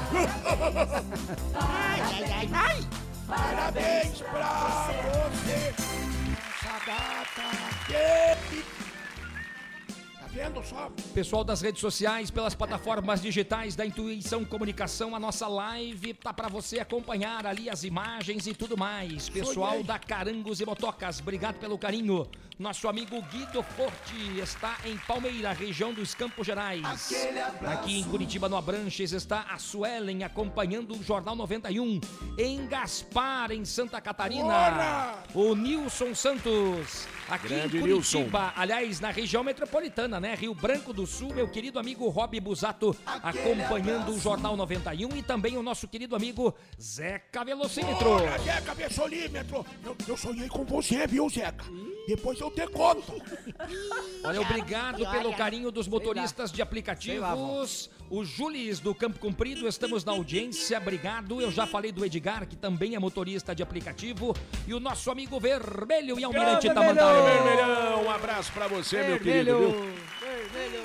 Ai, 1.54 2.00
ai, 2.00 2.24
ai, 2.32 2.48
ai. 2.52 2.86
Parabéns 3.26 4.20
pra 4.22 4.90
você 4.90 5.74
nessa 6.26 6.78
data. 6.86 7.42
Que... 7.86 8.62
Tá 10.18 10.26
vendo 10.32 10.62
só? 10.62 10.90
Pessoal 11.12 11.44
das 11.44 11.60
redes 11.60 11.80
sociais, 11.80 12.30
pelas 12.30 12.54
plataformas 12.54 13.20
digitais 13.20 13.76
da 13.76 13.84
Intuição 13.84 14.44
Comunicação, 14.44 15.14
a 15.14 15.20
nossa 15.20 15.46
live 15.48 16.14
tá 16.14 16.32
para 16.32 16.48
você 16.48 16.80
acompanhar 16.80 17.46
ali 17.46 17.68
as 17.68 17.84
imagens 17.84 18.46
e 18.46 18.54
tudo 18.54 18.76
mais. 18.76 19.28
Pessoal 19.28 19.82
da 19.82 19.98
Carangos 19.98 20.60
e 20.60 20.66
Motocas, 20.66 21.20
obrigado 21.20 21.58
pelo 21.58 21.78
carinho. 21.78 22.26
Nosso 22.58 22.88
amigo 22.88 23.22
Guido 23.30 23.62
Forte 23.62 24.40
está 24.42 24.78
em 24.84 24.96
Palmeira, 24.98 25.52
região 25.52 25.94
dos 25.94 26.12
Campos 26.12 26.44
Gerais. 26.44 26.82
Aqui 27.64 28.00
em 28.00 28.02
Curitiba, 28.02 28.48
no 28.48 28.56
Abranches, 28.56 29.12
está 29.12 29.42
a 29.48 29.58
Suelen 29.58 30.24
acompanhando 30.24 30.96
o 30.96 31.00
Jornal 31.00 31.36
91. 31.36 32.00
Em 32.36 32.66
Gaspar, 32.66 33.52
em 33.52 33.64
Santa 33.64 34.00
Catarina, 34.00 34.42
Bora! 34.42 35.22
o 35.34 35.54
Nilson 35.54 36.16
Santos. 36.16 37.06
Aqui 37.28 37.46
Grande 37.46 37.78
em 37.78 37.82
Nilson. 37.82 38.18
Curitiba, 38.18 38.52
aliás, 38.56 38.98
na 38.98 39.10
região 39.12 39.44
metropolitana, 39.44 40.18
né? 40.18 40.34
Rio 40.34 40.52
Branco 40.52 40.92
do 40.92 41.06
Sul, 41.06 41.32
meu 41.32 41.48
querido 41.48 41.78
amigo 41.78 42.08
Rob 42.08 42.40
Busato 42.40 42.96
acompanhando 43.06 44.10
o 44.12 44.18
Jornal 44.18 44.56
91 44.56 45.16
e 45.16 45.22
também 45.22 45.56
o 45.56 45.62
nosso 45.62 45.86
querido 45.86 46.16
amigo 46.16 46.52
Zeca 46.80 47.44
Velocímetro. 47.44 48.10
Olha, 48.10 48.36
Zeca 48.38 48.74
Versolímetro. 48.74 49.64
Eu, 49.84 49.96
eu 50.08 50.16
sonhei 50.16 50.48
com 50.48 50.64
você, 50.64 51.06
viu, 51.06 51.28
Zeca? 51.28 51.64
Depois 52.08 52.40
eu 52.40 52.47
te 52.50 52.66
conto. 52.66 53.20
Olha, 54.24 54.40
obrigado 54.40 55.02
Olha. 55.02 55.10
pelo 55.10 55.34
carinho 55.34 55.70
dos 55.70 55.88
motoristas 55.88 56.50
de 56.50 56.56
Sei 56.56 56.64
lá, 56.64 56.68
aplicativos. 56.68 57.90
O 58.10 58.24
Jules 58.24 58.80
do 58.80 58.94
Campo 58.94 59.18
Comprido, 59.18 59.68
estamos 59.68 60.04
na 60.04 60.12
audiência, 60.12 60.78
obrigado. 60.78 61.40
Eu 61.40 61.50
já 61.50 61.66
falei 61.66 61.92
do 61.92 62.04
Edgar, 62.04 62.46
que 62.46 62.56
também 62.56 62.94
é 62.94 62.98
motorista 62.98 63.54
de 63.54 63.62
aplicativo. 63.62 64.34
E 64.66 64.72
o 64.72 64.80
nosso 64.80 65.10
amigo 65.10 65.38
Vermelho 65.38 66.18
e 66.18 66.24
Almirante 66.24 66.68
Tamandaré. 66.68 67.22
Vermelhão, 67.22 68.04
um 68.04 68.10
abraço 68.10 68.50
pra 68.52 68.66
você, 68.66 69.02
meu 69.02 69.20
querido. 69.20 69.58
Viu? 69.58 69.94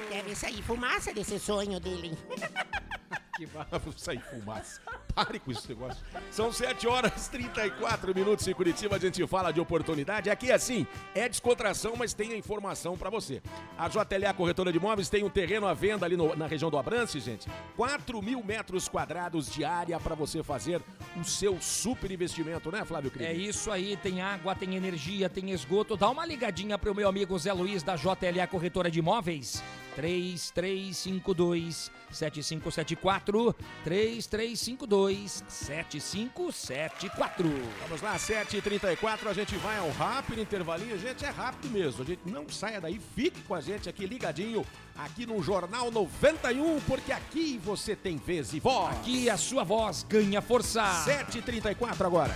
Deve 0.10 0.36
sair 0.36 0.62
fumaça 0.62 1.13
desse 1.13 1.39
sonho 1.39 1.80
dele. 1.80 2.17
Que 3.37 3.47
vai 3.47 3.65
sair 3.97 4.19
fumaça. 4.19 4.79
Pare 5.15 5.39
com 5.39 5.51
esse 5.51 5.67
negócio. 5.67 6.03
São 6.29 6.51
7 6.51 6.87
horas 6.87 7.27
34 7.29 8.13
minutos 8.13 8.47
em 8.47 8.53
Curitiba. 8.53 8.95
A 8.95 8.99
gente 8.99 9.25
fala 9.25 9.51
de 9.51 9.59
oportunidade. 9.59 10.29
Aqui, 10.29 10.51
assim, 10.51 10.86
é 11.15 11.27
descontração, 11.27 11.95
mas 11.97 12.13
tem 12.13 12.34
a 12.34 12.38
informação 12.38 12.95
para 12.95 13.09
você. 13.09 13.41
A 13.75 13.88
JLA 13.88 14.34
Corretora 14.36 14.71
de 14.71 14.77
Imóveis 14.77 15.09
tem 15.09 15.23
um 15.23 15.31
terreno 15.31 15.65
à 15.65 15.73
venda 15.73 16.05
ali 16.05 16.15
no, 16.15 16.36
na 16.36 16.45
região 16.45 16.69
do 16.69 16.77
Abrance, 16.77 17.19
gente. 17.19 17.49
4 17.75 18.21
mil 18.21 18.43
metros 18.43 18.88
quadrados 18.88 19.51
de 19.51 19.65
área 19.65 19.99
para 19.99 20.13
você 20.13 20.43
fazer 20.43 20.79
o 21.19 21.23
seu 21.23 21.59
super 21.59 22.11
investimento, 22.11 22.71
né, 22.71 22.86
Flávio 22.86 23.09
Cris? 23.09 23.25
É 23.25 23.34
isso 23.34 23.71
aí, 23.71 23.97
tem 23.97 24.21
água, 24.21 24.53
tem 24.53 24.75
energia, 24.75 25.27
tem 25.27 25.49
esgoto. 25.49 25.97
Dá 25.97 26.07
uma 26.07 26.25
ligadinha 26.25 26.77
pro 26.77 26.93
meu 26.93 27.09
amigo 27.09 27.38
Zé 27.39 27.51
Luiz 27.51 27.81
da 27.81 27.95
JLA 27.95 28.45
Corretora 28.47 28.91
de 28.91 28.99
Imóveis. 28.99 29.63
3352 29.95 31.91
7574 32.11 33.55
3352 33.83 35.43
7574 35.47 37.73
Vamos 37.83 38.01
lá, 38.01 38.15
7h34, 38.15 39.27
a 39.27 39.33
gente 39.33 39.55
vai 39.57 39.77
ao 39.77 39.89
rápido 39.91 40.41
intervalinho. 40.41 40.97
Gente, 40.99 41.25
é 41.25 41.29
rápido 41.29 41.71
mesmo. 41.71 42.03
A 42.03 42.05
gente 42.05 42.21
não 42.25 42.47
saia 42.49 42.79
daí, 42.79 42.99
fique 43.15 43.41
com 43.41 43.55
a 43.55 43.61
gente 43.61 43.89
aqui 43.89 44.05
ligadinho, 44.05 44.65
aqui 44.95 45.25
no 45.25 45.41
Jornal 45.41 45.91
91, 45.91 46.79
porque 46.81 47.11
aqui 47.11 47.59
você 47.63 47.95
tem 47.95 48.17
vez 48.17 48.53
e 48.53 48.59
voz. 48.59 48.95
Aqui 48.97 49.29
a 49.29 49.37
sua 49.37 49.63
voz 49.63 50.05
ganha 50.07 50.41
força. 50.41 50.83
7h34 51.05 52.05
agora. 52.05 52.33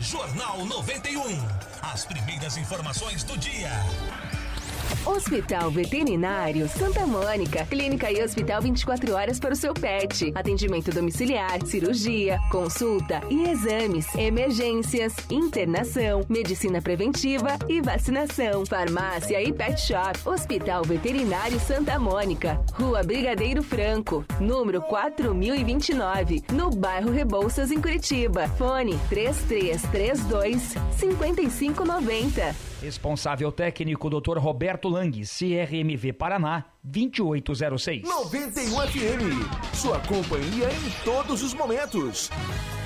Jornal 0.00 0.64
91. 0.66 1.22
As 1.82 2.04
primeiras 2.04 2.56
informações 2.56 3.22
do 3.22 3.36
dia. 3.38 3.70
Hospital 5.04 5.68
Veterinário 5.68 6.68
Santa 6.68 7.04
Mônica. 7.04 7.66
Clínica 7.66 8.10
e 8.10 8.22
hospital 8.22 8.62
24 8.62 9.12
horas 9.14 9.40
para 9.40 9.52
o 9.52 9.56
seu 9.56 9.74
pet. 9.74 10.30
Atendimento 10.32 10.92
domiciliar, 10.92 11.60
cirurgia, 11.66 12.38
consulta 12.52 13.20
e 13.28 13.48
exames, 13.48 14.14
emergências, 14.14 15.14
internação, 15.28 16.24
medicina 16.28 16.80
preventiva 16.80 17.58
e 17.68 17.80
vacinação. 17.80 18.64
Farmácia 18.64 19.42
e 19.42 19.52
pet 19.52 19.80
shop. 19.80 20.20
Hospital 20.24 20.84
Veterinário 20.84 21.58
Santa 21.58 21.98
Mônica. 21.98 22.60
Rua 22.74 23.02
Brigadeiro 23.02 23.62
Franco, 23.62 24.24
número 24.38 24.80
4029, 24.82 26.44
no 26.52 26.70
bairro 26.70 27.10
Rebouças, 27.10 27.72
em 27.72 27.80
Curitiba. 27.80 28.46
Fone 28.56 28.96
3332 29.08 30.74
5590. 30.96 32.72
Responsável 32.82 33.52
técnico 33.52 34.10
Dr. 34.10 34.38
Roberto 34.38 34.88
Lang, 34.92 35.10
CRMV 35.10 36.12
Paraná, 36.12 36.64
2806. 36.84 38.02
91 38.02 38.80
FM. 38.88 39.74
Sua 39.74 39.98
companhia 40.00 40.68
em 40.68 41.04
todos 41.04 41.42
os 41.42 41.54
momentos. 41.54 42.30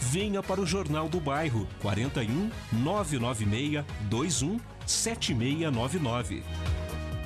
Venha 0.00 0.42
para 0.42 0.60
o 0.60 0.66
Jornal 0.66 1.08
do 1.08 1.20
Bairro 1.20 1.68
41 1.82 2.50
996 2.72 3.84
21 4.10 4.58
7699. 4.86 6.42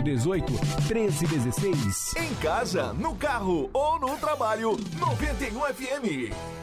18 0.00 0.52
1316. 0.88 2.14
Em 2.16 2.34
casa, 2.36 2.92
no 2.92 3.14
carro 3.16 3.68
ou 3.72 3.98
no 3.98 4.16
trabalho, 4.16 4.78
91 4.98 5.60
FM. 5.74 6.61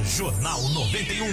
Jornal 0.00 0.60
91. 0.70 1.26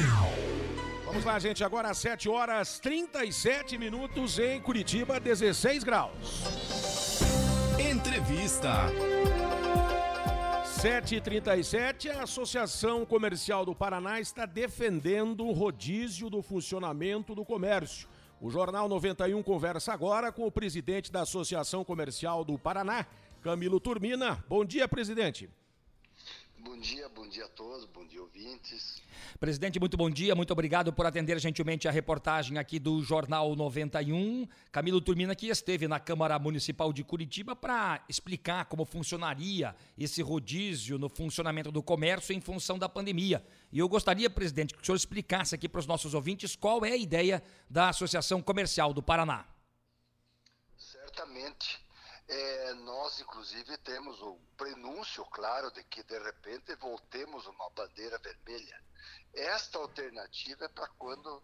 Vamos 1.05 1.25
lá, 1.25 1.37
gente. 1.39 1.63
Agora 1.63 1.89
às 1.89 1.97
7 1.97 2.29
horas 2.29 2.79
37 2.79 3.77
minutos 3.77 4.39
em 4.39 4.61
Curitiba, 4.61 5.19
16 5.19 5.83
graus. 5.83 7.21
Entrevista. 7.79 8.89
7h37, 10.63 12.09
a 12.09 12.23
Associação 12.23 13.05
Comercial 13.05 13.63
do 13.65 13.75
Paraná 13.75 14.19
está 14.19 14.45
defendendo 14.45 15.45
o 15.45 15.51
rodízio 15.51 16.29
do 16.29 16.41
funcionamento 16.41 17.35
do 17.35 17.45
comércio. 17.45 18.07
O 18.39 18.49
Jornal 18.49 18.89
91 18.89 19.43
conversa 19.43 19.93
agora 19.93 20.31
com 20.31 20.47
o 20.47 20.51
presidente 20.51 21.11
da 21.11 21.21
Associação 21.21 21.83
Comercial 21.83 22.43
do 22.43 22.57
Paraná, 22.57 23.05
Camilo 23.43 23.79
Turmina. 23.79 24.43
Bom 24.49 24.65
dia, 24.65 24.87
presidente. 24.87 25.47
Bom 26.63 26.77
dia, 26.77 27.09
bom 27.09 27.27
dia 27.27 27.45
a 27.45 27.47
todos, 27.47 27.85
bom 27.85 28.05
dia 28.05 28.21
ouvintes. 28.21 29.01
Presidente, 29.39 29.79
muito 29.79 29.97
bom 29.97 30.11
dia, 30.11 30.35
muito 30.35 30.51
obrigado 30.51 30.93
por 30.93 31.07
atender 31.07 31.39
gentilmente 31.39 31.87
a 31.87 31.91
reportagem 31.91 32.59
aqui 32.59 32.77
do 32.77 33.01
Jornal 33.01 33.55
91. 33.55 34.47
Camilo 34.71 35.01
Turmina 35.01 35.35
que 35.35 35.47
esteve 35.47 35.87
na 35.87 35.99
Câmara 35.99 36.37
Municipal 36.37 36.93
de 36.93 37.03
Curitiba 37.03 37.55
para 37.55 38.05
explicar 38.07 38.65
como 38.65 38.85
funcionaria 38.85 39.75
esse 39.97 40.21
rodízio 40.21 40.99
no 40.99 41.09
funcionamento 41.09 41.71
do 41.71 41.81
comércio 41.81 42.31
em 42.31 42.39
função 42.39 42.77
da 42.77 42.87
pandemia. 42.87 43.43
E 43.71 43.79
eu 43.79 43.89
gostaria, 43.89 44.29
presidente, 44.29 44.75
que 44.75 44.83
o 44.83 44.85
senhor 44.85 44.95
explicasse 44.95 45.55
aqui 45.55 45.67
para 45.67 45.79
os 45.79 45.87
nossos 45.87 46.13
ouvintes 46.13 46.55
qual 46.55 46.85
é 46.85 46.91
a 46.91 46.97
ideia 46.97 47.41
da 47.67 47.89
Associação 47.89 48.39
Comercial 48.39 48.93
do 48.93 49.01
Paraná. 49.01 49.47
Certamente. 50.77 51.90
É, 52.33 52.73
nós, 52.75 53.19
inclusive, 53.19 53.77
temos 53.79 54.21
o 54.21 54.39
prenúncio 54.55 55.25
claro 55.25 55.69
de 55.71 55.83
que, 55.83 56.01
de 56.01 56.17
repente, 56.17 56.73
voltemos 56.75 57.45
uma 57.45 57.69
bandeira 57.71 58.17
vermelha. 58.19 58.81
Esta 59.33 59.77
alternativa 59.77 60.63
é 60.63 60.69
para 60.69 60.87
quando 60.97 61.43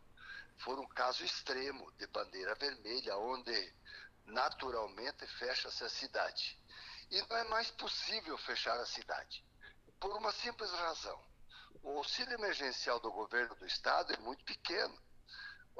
for 0.59 0.79
um 0.79 0.87
caso 0.87 1.25
extremo 1.25 1.91
de 1.97 2.07
bandeira 2.07 2.55
vermelha, 2.55 3.17
onde 3.17 3.75
naturalmente 4.27 5.27
fecha-se 5.27 5.83
a 5.83 5.89
cidade. 5.89 6.57
E 7.11 7.21
não 7.23 7.35
é 7.35 7.43
mais 7.49 7.69
possível 7.71 8.37
fechar 8.37 8.79
a 8.79 8.85
cidade, 8.85 9.45
por 9.99 10.15
uma 10.15 10.31
simples 10.31 10.71
razão. 10.71 11.21
O 11.83 11.97
auxílio 11.97 12.33
emergencial 12.33 12.97
do 13.01 13.11
governo 13.11 13.53
do 13.55 13.65
estado 13.65 14.13
é 14.13 14.17
muito 14.19 14.41
pequeno. 14.45 14.97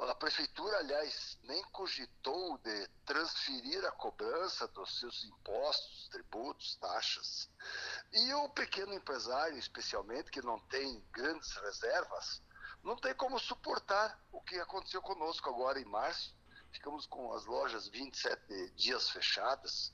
A 0.00 0.14
prefeitura, 0.14 0.78
aliás, 0.78 1.38
nem 1.42 1.62
cogitou 1.72 2.56
de 2.58 2.88
transferir 3.04 3.84
a 3.84 3.90
cobrança 3.90 4.66
dos 4.68 5.00
seus 5.00 5.24
impostos, 5.24 6.08
tributos, 6.08 6.76
taxas. 6.76 7.50
E 8.12 8.32
o 8.34 8.48
pequeno 8.50 8.94
empresário, 8.94 9.58
especialmente, 9.58 10.30
que 10.30 10.40
não 10.40 10.60
tem 10.68 11.04
grandes 11.10 11.52
reservas, 11.56 12.40
não 12.82 12.96
tem 12.96 13.12
como 13.14 13.38
suportar 13.40 14.22
o 14.30 14.40
que 14.40 14.58
aconteceu 14.60 15.02
conosco 15.02 15.50
agora 15.50 15.80
em 15.80 15.84
março. 15.84 16.34
Ficamos 16.70 17.04
com 17.06 17.32
as 17.34 17.44
lojas 17.44 17.88
27 17.88 18.70
dias 18.76 19.10
fechadas. 19.10 19.92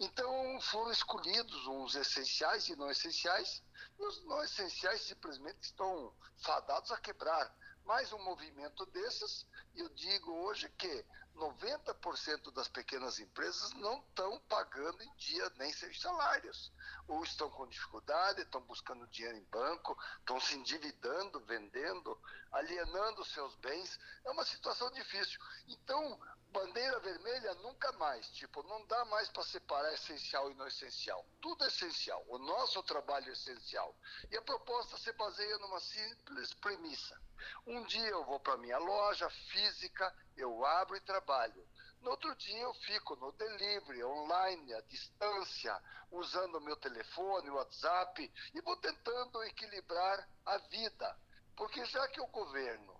Então 0.00 0.60
foram 0.62 0.90
escolhidos 0.90 1.66
uns 1.68 1.94
essenciais 1.94 2.68
e 2.68 2.76
não 2.76 2.90
essenciais. 2.90 3.62
E 3.98 4.04
os 4.04 4.24
não 4.24 4.42
essenciais 4.42 5.02
simplesmente 5.02 5.62
estão 5.62 6.12
fadados 6.38 6.90
a 6.90 6.98
quebrar 6.98 7.54
mais 7.84 8.12
um 8.12 8.18
movimento 8.24 8.86
desses, 8.86 9.46
eu 9.74 9.88
digo 9.90 10.32
hoje 10.32 10.68
que 10.70 11.04
90% 11.36 12.52
das 12.52 12.68
pequenas 12.68 13.18
empresas 13.18 13.72
não 13.74 13.98
estão 13.98 14.38
pagando 14.48 15.02
em 15.02 15.14
dia 15.16 15.50
nem 15.56 15.72
seus 15.72 16.00
salários. 16.00 16.72
Ou 17.08 17.22
estão 17.24 17.50
com 17.50 17.66
dificuldade, 17.66 18.40
estão 18.40 18.60
buscando 18.62 19.06
dinheiro 19.08 19.36
em 19.36 19.44
banco, 19.44 19.98
estão 20.18 20.40
se 20.40 20.54
endividando, 20.54 21.40
vendendo, 21.40 22.18
alienando 22.52 23.24
seus 23.24 23.54
bens. 23.56 23.98
É 24.24 24.30
uma 24.30 24.44
situação 24.44 24.90
difícil. 24.92 25.38
Então, 25.68 26.18
bandeira 26.52 27.00
vermelha 27.00 27.52
nunca 27.56 27.90
mais. 27.92 28.28
Tipo, 28.30 28.62
não 28.62 28.86
dá 28.86 29.04
mais 29.06 29.28
para 29.28 29.42
separar 29.42 29.92
essencial 29.92 30.50
e 30.50 30.54
não 30.54 30.68
essencial. 30.68 31.26
Tudo 31.42 31.64
é 31.64 31.68
essencial. 31.68 32.24
O 32.28 32.38
nosso 32.38 32.82
trabalho 32.84 33.28
é 33.28 33.32
essencial. 33.32 33.94
E 34.30 34.36
a 34.36 34.42
proposta 34.42 34.96
se 34.96 35.12
baseia 35.12 35.58
numa 35.58 35.80
simples 35.80 36.54
premissa. 36.54 37.20
Um 37.66 37.84
dia 37.84 38.08
eu 38.08 38.24
vou 38.24 38.40
para 38.40 38.56
minha 38.58 38.78
loja 38.78 39.28
física, 39.50 40.14
eu 40.36 40.64
abro 40.64 40.96
e 40.96 41.00
trabalho. 41.00 41.66
No 42.00 42.10
outro 42.10 42.34
dia 42.36 42.60
eu 42.60 42.74
fico 42.74 43.16
no 43.16 43.32
delivery, 43.32 44.04
online, 44.04 44.74
à 44.74 44.80
distância, 44.82 45.82
usando 46.10 46.56
o 46.56 46.60
meu 46.60 46.76
telefone, 46.76 47.50
o 47.50 47.54
WhatsApp 47.54 48.32
e 48.52 48.60
vou 48.60 48.76
tentando 48.76 49.42
equilibrar 49.44 50.28
a 50.44 50.58
vida. 50.58 51.16
Porque 51.56 51.84
já 51.86 52.06
que 52.08 52.20
o 52.20 52.26
governo 52.26 52.94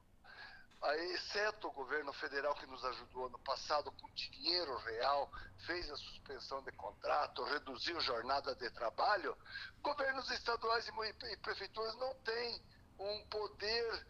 exceto 0.93 1.69
o 1.69 1.73
governo 1.73 2.13
federal 2.13 2.55
que 2.57 2.67
nos 2.67 2.85
ajudou 2.85 3.27
ano 3.27 3.39
passado 3.39 3.91
com 3.93 4.11
dinheiro 4.11 4.77
real, 4.79 5.31
fez 5.67 5.91
a 5.91 5.97
suspensão 5.97 6.63
de 6.63 6.73
contrato, 6.73 7.43
reduziu 7.45 7.99
jornada 8.01 8.55
de 8.55 8.69
trabalho, 8.71 9.37
governos 9.81 10.31
estaduais 10.31 10.87
e 10.87 11.37
prefeituras 11.39 11.95
não 11.97 12.15
têm 12.17 12.63
um 12.99 13.27
poder 13.29 14.07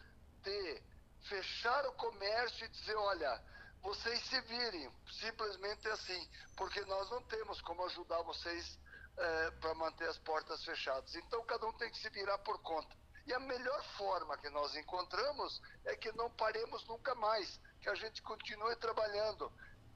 fechar 1.21 1.85
o 1.87 1.93
comércio 1.93 2.65
e 2.65 2.69
dizer, 2.69 2.95
olha, 2.95 3.41
vocês 3.81 4.19
se 4.25 4.41
virem, 4.41 4.91
simplesmente 5.19 5.87
assim, 5.89 6.29
porque 6.57 6.81
nós 6.85 7.09
não 7.09 7.21
temos 7.23 7.61
como 7.61 7.85
ajudar 7.85 8.21
vocês 8.23 8.79
é, 9.17 9.51
para 9.51 9.73
manter 9.75 10.07
as 10.09 10.17
portas 10.19 10.63
fechadas. 10.63 11.15
Então 11.15 11.43
cada 11.45 11.65
um 11.67 11.73
tem 11.73 11.89
que 11.89 11.99
se 11.99 12.09
virar 12.09 12.37
por 12.39 12.59
conta. 12.61 12.95
E 13.25 13.33
a 13.33 13.39
melhor 13.39 13.83
forma 13.97 14.37
que 14.37 14.49
nós 14.49 14.75
encontramos 14.75 15.61
é 15.85 15.95
que 15.95 16.11
não 16.13 16.29
paremos 16.31 16.85
nunca 16.85 17.15
mais, 17.15 17.59
que 17.81 17.89
a 17.89 17.95
gente 17.95 18.21
continue 18.21 18.75
trabalhando. 18.75 19.51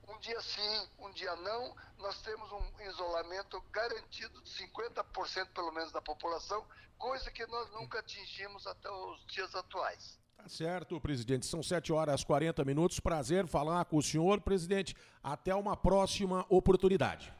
Um 0.07 0.17
dia 0.19 0.41
sim, 0.41 0.89
um 0.97 1.11
dia 1.11 1.35
não, 1.35 1.75
nós 1.97 2.19
temos 2.21 2.51
um 2.51 2.81
isolamento 2.81 3.61
garantido 3.69 4.41
de 4.41 4.49
50% 4.51 5.53
pelo 5.53 5.71
menos 5.71 5.91
da 5.91 6.01
população, 6.01 6.67
coisa 6.97 7.29
que 7.29 7.45
nós 7.45 7.69
nunca 7.71 7.99
atingimos 7.99 8.65
até 8.65 8.89
os 8.89 9.25
dias 9.27 9.53
atuais. 9.53 10.17
Tá 10.41 10.47
certo, 10.47 10.99
presidente. 11.01 11.45
São 11.45 11.61
7 11.61 11.91
horas 11.91 12.21
e 12.21 12.25
40 12.25 12.63
minutos. 12.63 12.97
Prazer 12.97 13.45
falar 13.45 13.83
com 13.83 13.97
o 13.97 14.01
senhor, 14.01 14.39
presidente. 14.39 14.95
Até 15.21 15.53
uma 15.53 15.75
próxima 15.75 16.45
oportunidade. 16.47 17.33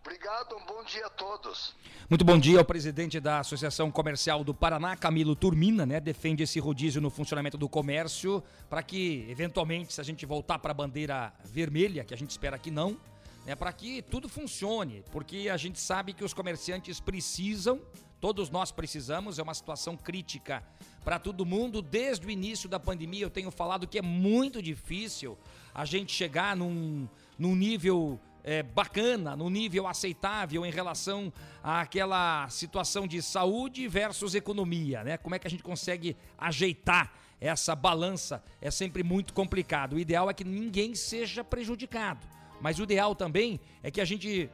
Obrigado, 0.00 0.56
um 0.56 0.66
bom 0.66 0.82
dia 0.84 1.06
a 1.06 1.10
todos. 1.10 1.76
Muito 2.10 2.24
bom 2.24 2.38
dia 2.38 2.58
ao 2.58 2.64
presidente 2.64 3.20
da 3.20 3.38
Associação 3.38 3.88
Comercial 3.90 4.42
do 4.42 4.52
Paraná, 4.52 4.96
Camilo 4.96 5.36
Turmina, 5.36 5.86
né? 5.86 6.00
Defende 6.00 6.42
esse 6.42 6.58
rodízio 6.58 7.00
no 7.00 7.08
funcionamento 7.08 7.56
do 7.56 7.68
comércio 7.68 8.42
para 8.68 8.82
que, 8.82 9.24
eventualmente, 9.28 9.92
se 9.92 10.00
a 10.00 10.04
gente 10.04 10.26
voltar 10.26 10.58
para 10.58 10.72
a 10.72 10.74
bandeira 10.74 11.32
vermelha, 11.44 12.04
que 12.04 12.12
a 12.12 12.16
gente 12.16 12.30
espera 12.30 12.58
que 12.58 12.70
não, 12.70 12.96
né? 13.44 13.54
Para 13.54 13.72
que 13.72 14.02
tudo 14.02 14.28
funcione, 14.28 15.04
porque 15.12 15.48
a 15.48 15.56
gente 15.56 15.78
sabe 15.78 16.12
que 16.12 16.24
os 16.24 16.34
comerciantes 16.34 16.98
precisam, 16.98 17.80
todos 18.20 18.50
nós 18.50 18.72
precisamos, 18.72 19.38
é 19.38 19.42
uma 19.42 19.54
situação 19.54 19.96
crítica 19.96 20.64
para 21.06 21.20
todo 21.20 21.46
mundo. 21.46 21.80
Desde 21.80 22.26
o 22.26 22.30
início 22.30 22.68
da 22.68 22.80
pandemia, 22.80 23.22
eu 23.22 23.30
tenho 23.30 23.52
falado 23.52 23.86
que 23.86 23.96
é 23.96 24.02
muito 24.02 24.60
difícil 24.60 25.38
a 25.72 25.84
gente 25.84 26.12
chegar 26.12 26.56
num, 26.56 27.08
num 27.38 27.54
nível 27.54 28.18
é, 28.42 28.60
bacana, 28.64 29.36
no 29.36 29.48
nível 29.48 29.86
aceitável 29.86 30.66
em 30.66 30.70
relação 30.72 31.32
àquela 31.62 32.48
situação 32.48 33.06
de 33.06 33.22
saúde 33.22 33.86
versus 33.86 34.34
economia, 34.34 35.04
né? 35.04 35.16
Como 35.16 35.36
é 35.36 35.38
que 35.38 35.46
a 35.46 35.50
gente 35.50 35.62
consegue 35.62 36.16
ajeitar 36.36 37.12
essa 37.40 37.76
balança? 37.76 38.42
É 38.60 38.72
sempre 38.72 39.04
muito 39.04 39.32
complicado. 39.32 39.92
O 39.92 40.00
ideal 40.00 40.28
é 40.28 40.34
que 40.34 40.42
ninguém 40.42 40.96
seja 40.96 41.44
prejudicado, 41.44 42.26
mas 42.60 42.80
o 42.80 42.82
ideal 42.82 43.14
também 43.14 43.60
é 43.80 43.92
que 43.92 44.00
a 44.00 44.04
gente 44.04 44.50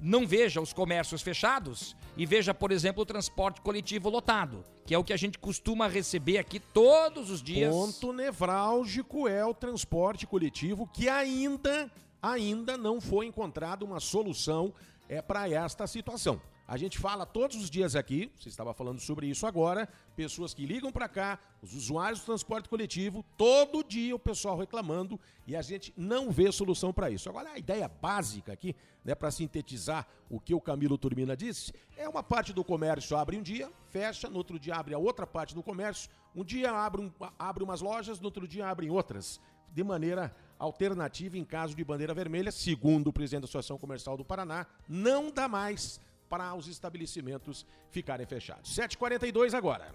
não 0.00 0.26
veja 0.26 0.60
os 0.60 0.72
comércios 0.72 1.22
fechados 1.22 1.96
e 2.16 2.26
veja, 2.26 2.52
por 2.52 2.70
exemplo, 2.70 3.02
o 3.02 3.06
transporte 3.06 3.60
coletivo 3.60 4.08
lotado, 4.08 4.64
que 4.84 4.94
é 4.94 4.98
o 4.98 5.04
que 5.04 5.12
a 5.12 5.16
gente 5.16 5.38
costuma 5.38 5.88
receber 5.88 6.38
aqui 6.38 6.60
todos 6.60 7.30
os 7.30 7.42
dias. 7.42 7.70
Ponto 7.72 8.12
nevrálgico 8.12 9.26
é 9.28 9.44
o 9.44 9.54
transporte 9.54 10.26
coletivo 10.26 10.86
que 10.86 11.08
ainda 11.08 11.90
ainda 12.20 12.76
não 12.76 13.00
foi 13.00 13.26
encontrada 13.26 13.84
uma 13.84 14.00
solução 14.00 14.72
é, 15.08 15.22
para 15.22 15.48
esta 15.48 15.86
situação. 15.86 16.40
A 16.68 16.76
gente 16.76 16.98
fala 16.98 17.24
todos 17.24 17.56
os 17.56 17.70
dias 17.70 17.94
aqui, 17.94 18.28
você 18.36 18.48
estava 18.48 18.74
falando 18.74 18.98
sobre 18.98 19.28
isso 19.28 19.46
agora, 19.46 19.88
pessoas 20.16 20.52
que 20.52 20.66
ligam 20.66 20.90
para 20.90 21.08
cá, 21.08 21.38
os 21.62 21.74
usuários 21.74 22.20
do 22.20 22.26
transporte 22.26 22.68
coletivo, 22.68 23.24
todo 23.36 23.84
dia 23.84 24.16
o 24.16 24.18
pessoal 24.18 24.58
reclamando 24.58 25.18
e 25.46 25.54
a 25.54 25.62
gente 25.62 25.94
não 25.96 26.28
vê 26.28 26.50
solução 26.50 26.92
para 26.92 27.08
isso. 27.08 27.28
Agora, 27.28 27.52
a 27.52 27.58
ideia 27.58 27.86
básica 27.86 28.52
aqui, 28.52 28.74
né, 29.04 29.14
para 29.14 29.30
sintetizar 29.30 30.08
o 30.28 30.40
que 30.40 30.54
o 30.54 30.60
Camilo 30.60 30.98
Turmina 30.98 31.36
disse, 31.36 31.72
é 31.96 32.08
uma 32.08 32.22
parte 32.22 32.52
do 32.52 32.64
comércio 32.64 33.16
abre 33.16 33.36
um 33.36 33.42
dia, 33.42 33.70
fecha, 33.90 34.28
no 34.28 34.38
outro 34.38 34.58
dia 34.58 34.74
abre 34.74 34.92
a 34.92 34.98
outra 34.98 35.24
parte 35.24 35.54
do 35.54 35.62
comércio, 35.62 36.10
um 36.34 36.42
dia 36.42 36.72
abre, 36.72 37.00
um, 37.00 37.12
abre 37.38 37.62
umas 37.62 37.80
lojas, 37.80 38.18
no 38.18 38.26
outro 38.26 38.48
dia 38.48 38.66
abrem 38.66 38.90
outras, 38.90 39.40
de 39.72 39.84
maneira 39.84 40.34
alternativa 40.58 41.38
em 41.38 41.44
caso 41.44 41.76
de 41.76 41.84
bandeira 41.84 42.12
vermelha, 42.12 42.50
segundo 42.50 43.08
o 43.08 43.12
presidente 43.12 43.42
da 43.42 43.44
Associação 43.44 43.78
Comercial 43.78 44.16
do 44.16 44.24
Paraná, 44.24 44.66
não 44.88 45.30
dá 45.30 45.46
mais 45.46 46.00
para 46.28 46.54
os 46.54 46.68
estabelecimentos 46.68 47.66
ficarem 47.90 48.26
fechados. 48.26 48.74
7h42 48.74 49.54
agora. 49.54 49.92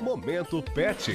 Momento 0.00 0.62
Pet. 0.74 1.12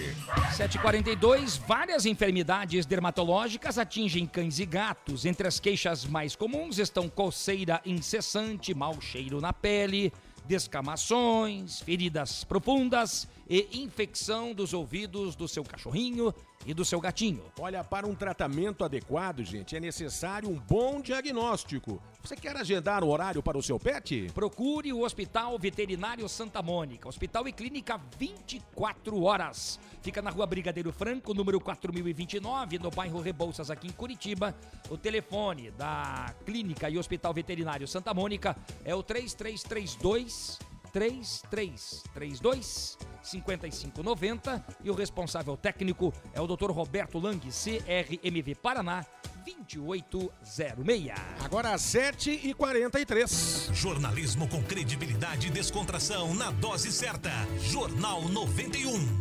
742, 0.55 1.57
várias 1.57 2.05
enfermidades 2.05 2.85
dermatológicas 2.85 3.77
atingem 3.77 4.25
cães 4.25 4.59
e 4.59 4.65
gatos. 4.65 5.25
Entre 5.25 5.47
as 5.47 5.59
queixas 5.59 6.05
mais 6.05 6.35
comuns 6.35 6.79
estão 6.79 7.09
coceira 7.09 7.81
incessante, 7.85 8.73
mau 8.73 8.99
cheiro 9.01 9.41
na 9.41 9.53
pele, 9.53 10.13
descamações, 10.47 11.81
feridas 11.81 12.43
profundas 12.43 13.27
e 13.49 13.67
infecção 13.73 14.53
dos 14.53 14.73
ouvidos 14.73 15.35
do 15.35 15.47
seu 15.47 15.63
cachorrinho 15.63 16.33
e 16.65 16.73
do 16.73 16.85
seu 16.85 16.99
gatinho. 16.99 17.43
Olha, 17.59 17.83
para 17.83 18.05
um 18.05 18.13
tratamento 18.13 18.83
adequado, 18.83 19.43
gente, 19.43 19.75
é 19.75 19.79
necessário 19.79 20.49
um 20.49 20.59
bom 20.59 21.01
diagnóstico. 21.01 22.01
Você 22.21 22.35
quer 22.35 22.55
agendar 22.55 23.03
o 23.03 23.09
horário 23.09 23.41
para 23.41 23.57
o 23.57 23.63
seu 23.63 23.79
pet? 23.79 24.27
Procure 24.35 24.93
o 24.93 25.03
Hospital 25.03 25.57
Veterinário 25.57 26.27
Santa 26.29 26.61
Mônica, 26.61 27.07
hospital 27.07 27.47
e 27.47 27.53
clínica 27.53 27.99
24 28.19 29.23
horas. 29.23 29.79
Fica 30.01 30.21
na 30.21 30.29
rua 30.29 30.45
Brigadeiro 30.45 30.91
Franco, 30.91 31.33
número 31.33 31.59
4029, 31.59 32.77
no 32.77 32.91
bairro 32.91 33.21
Rebouças, 33.21 33.71
aqui 33.71 33.87
em 33.87 33.91
Curitiba. 33.91 34.55
O 34.89 34.97
telefone 34.97 35.71
da 35.71 36.35
clínica 36.45 36.89
e 36.89 36.97
hospital 36.97 37.33
veterinário 37.33 37.87
Santa 37.87 38.13
Mônica 38.13 38.55
é 38.85 38.93
o 38.93 39.01
3332 39.01 40.68
3332 40.91 42.97
5590 43.21 44.65
e 44.83 44.89
o 44.89 44.93
responsável 44.93 45.55
técnico 45.55 46.13
é 46.33 46.41
o 46.41 46.47
Dr. 46.47 46.71
Roberto 46.71 47.19
Lang, 47.19 47.39
CRMV 47.39 48.55
Paraná 48.55 49.05
2806. 49.45 51.11
Agora 51.43 51.73
às 51.73 51.81
7h43. 51.81 53.73
Jornalismo 53.73 54.47
com 54.47 54.63
credibilidade 54.63 55.47
e 55.47 55.49
descontração 55.49 56.33
na 56.33 56.51
dose 56.51 56.91
certa. 56.91 57.31
Jornal 57.59 58.27
91. 58.29 59.17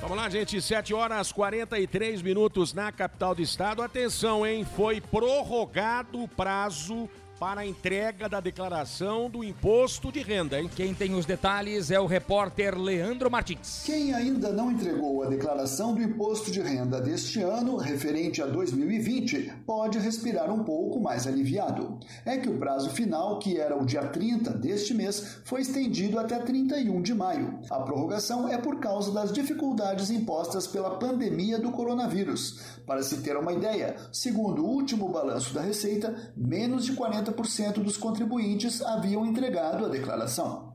Vamos 0.00 0.18
lá, 0.18 0.28
gente. 0.28 0.60
7 0.60 0.92
horas 0.92 1.32
43 1.32 2.20
minutos 2.20 2.74
na 2.74 2.92
capital 2.92 3.34
do 3.34 3.40
estado. 3.40 3.80
Atenção, 3.80 4.46
hein? 4.46 4.66
Foi 4.76 5.00
prorrogado 5.00 6.22
o 6.22 6.28
prazo 6.28 7.08
para 7.38 7.62
a 7.62 7.66
entrega 7.66 8.28
da 8.28 8.40
declaração 8.40 9.28
do 9.28 9.42
imposto 9.42 10.12
de 10.12 10.20
renda, 10.20 10.60
hein? 10.60 10.70
Quem 10.74 10.94
tem 10.94 11.14
os 11.14 11.26
detalhes 11.26 11.90
é 11.90 11.98
o 11.98 12.06
repórter 12.06 12.78
Leandro 12.78 13.30
Martins. 13.30 13.82
Quem 13.84 14.14
ainda 14.14 14.52
não 14.52 14.70
entregou 14.70 15.22
a 15.22 15.26
declaração 15.26 15.94
do 15.94 16.02
imposto 16.02 16.50
de 16.50 16.60
renda 16.60 17.00
deste 17.00 17.40
ano, 17.42 17.76
referente 17.76 18.40
a 18.40 18.46
2020, 18.46 19.52
pode 19.66 19.98
respirar 19.98 20.52
um 20.52 20.62
pouco 20.62 21.00
mais 21.00 21.26
aliviado. 21.26 21.98
É 22.24 22.36
que 22.38 22.48
o 22.48 22.58
prazo 22.58 22.90
final, 22.90 23.38
que 23.38 23.58
era 23.58 23.76
o 23.76 23.84
dia 23.84 24.06
30 24.06 24.50
deste 24.52 24.94
mês, 24.94 25.38
foi 25.44 25.62
estendido 25.62 26.18
até 26.18 26.38
31 26.38 27.02
de 27.02 27.14
maio. 27.14 27.58
A 27.70 27.80
prorrogação 27.80 28.48
é 28.48 28.58
por 28.58 28.78
causa 28.78 29.12
das 29.12 29.32
dificuldades 29.32 30.10
impostas 30.10 30.66
pela 30.66 30.98
pandemia 30.98 31.58
do 31.58 31.72
coronavírus. 31.72 32.60
Para 32.86 33.02
se 33.02 33.18
ter 33.18 33.36
uma 33.36 33.52
ideia, 33.52 33.96
segundo 34.12 34.64
o 34.64 34.68
último 34.68 35.08
balanço 35.08 35.54
da 35.54 35.62
Receita, 35.62 36.32
menos 36.36 36.84
de 36.84 36.92
40 36.92 37.23
40% 37.24 37.82
dos 37.82 37.96
contribuintes 37.96 38.82
haviam 38.82 39.24
entregado 39.24 39.86
a 39.86 39.88
declaração. 39.88 40.74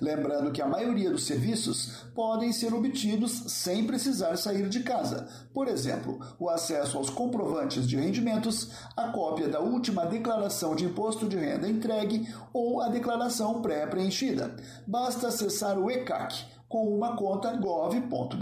Lembrando 0.00 0.52
que 0.52 0.62
a 0.62 0.68
maioria 0.68 1.10
dos 1.10 1.26
serviços 1.26 2.04
podem 2.14 2.52
ser 2.52 2.72
obtidos 2.72 3.32
sem 3.48 3.84
precisar 3.84 4.36
sair 4.36 4.68
de 4.68 4.84
casa. 4.84 5.26
Por 5.52 5.66
exemplo, 5.66 6.20
o 6.38 6.48
acesso 6.48 6.96
aos 6.96 7.10
comprovantes 7.10 7.88
de 7.88 7.96
rendimentos, 7.96 8.70
a 8.96 9.08
cópia 9.08 9.48
da 9.48 9.58
última 9.58 10.06
declaração 10.06 10.76
de 10.76 10.84
imposto 10.84 11.28
de 11.28 11.36
renda 11.36 11.68
entregue 11.68 12.32
ou 12.52 12.80
a 12.80 12.88
declaração 12.88 13.60
pré-preenchida. 13.60 14.54
Basta 14.86 15.26
acessar 15.26 15.76
o 15.76 15.90
ECAC 15.90 16.53
com 16.74 16.88
uma 16.88 17.14
conta 17.14 17.54
gov.br. 17.54 18.34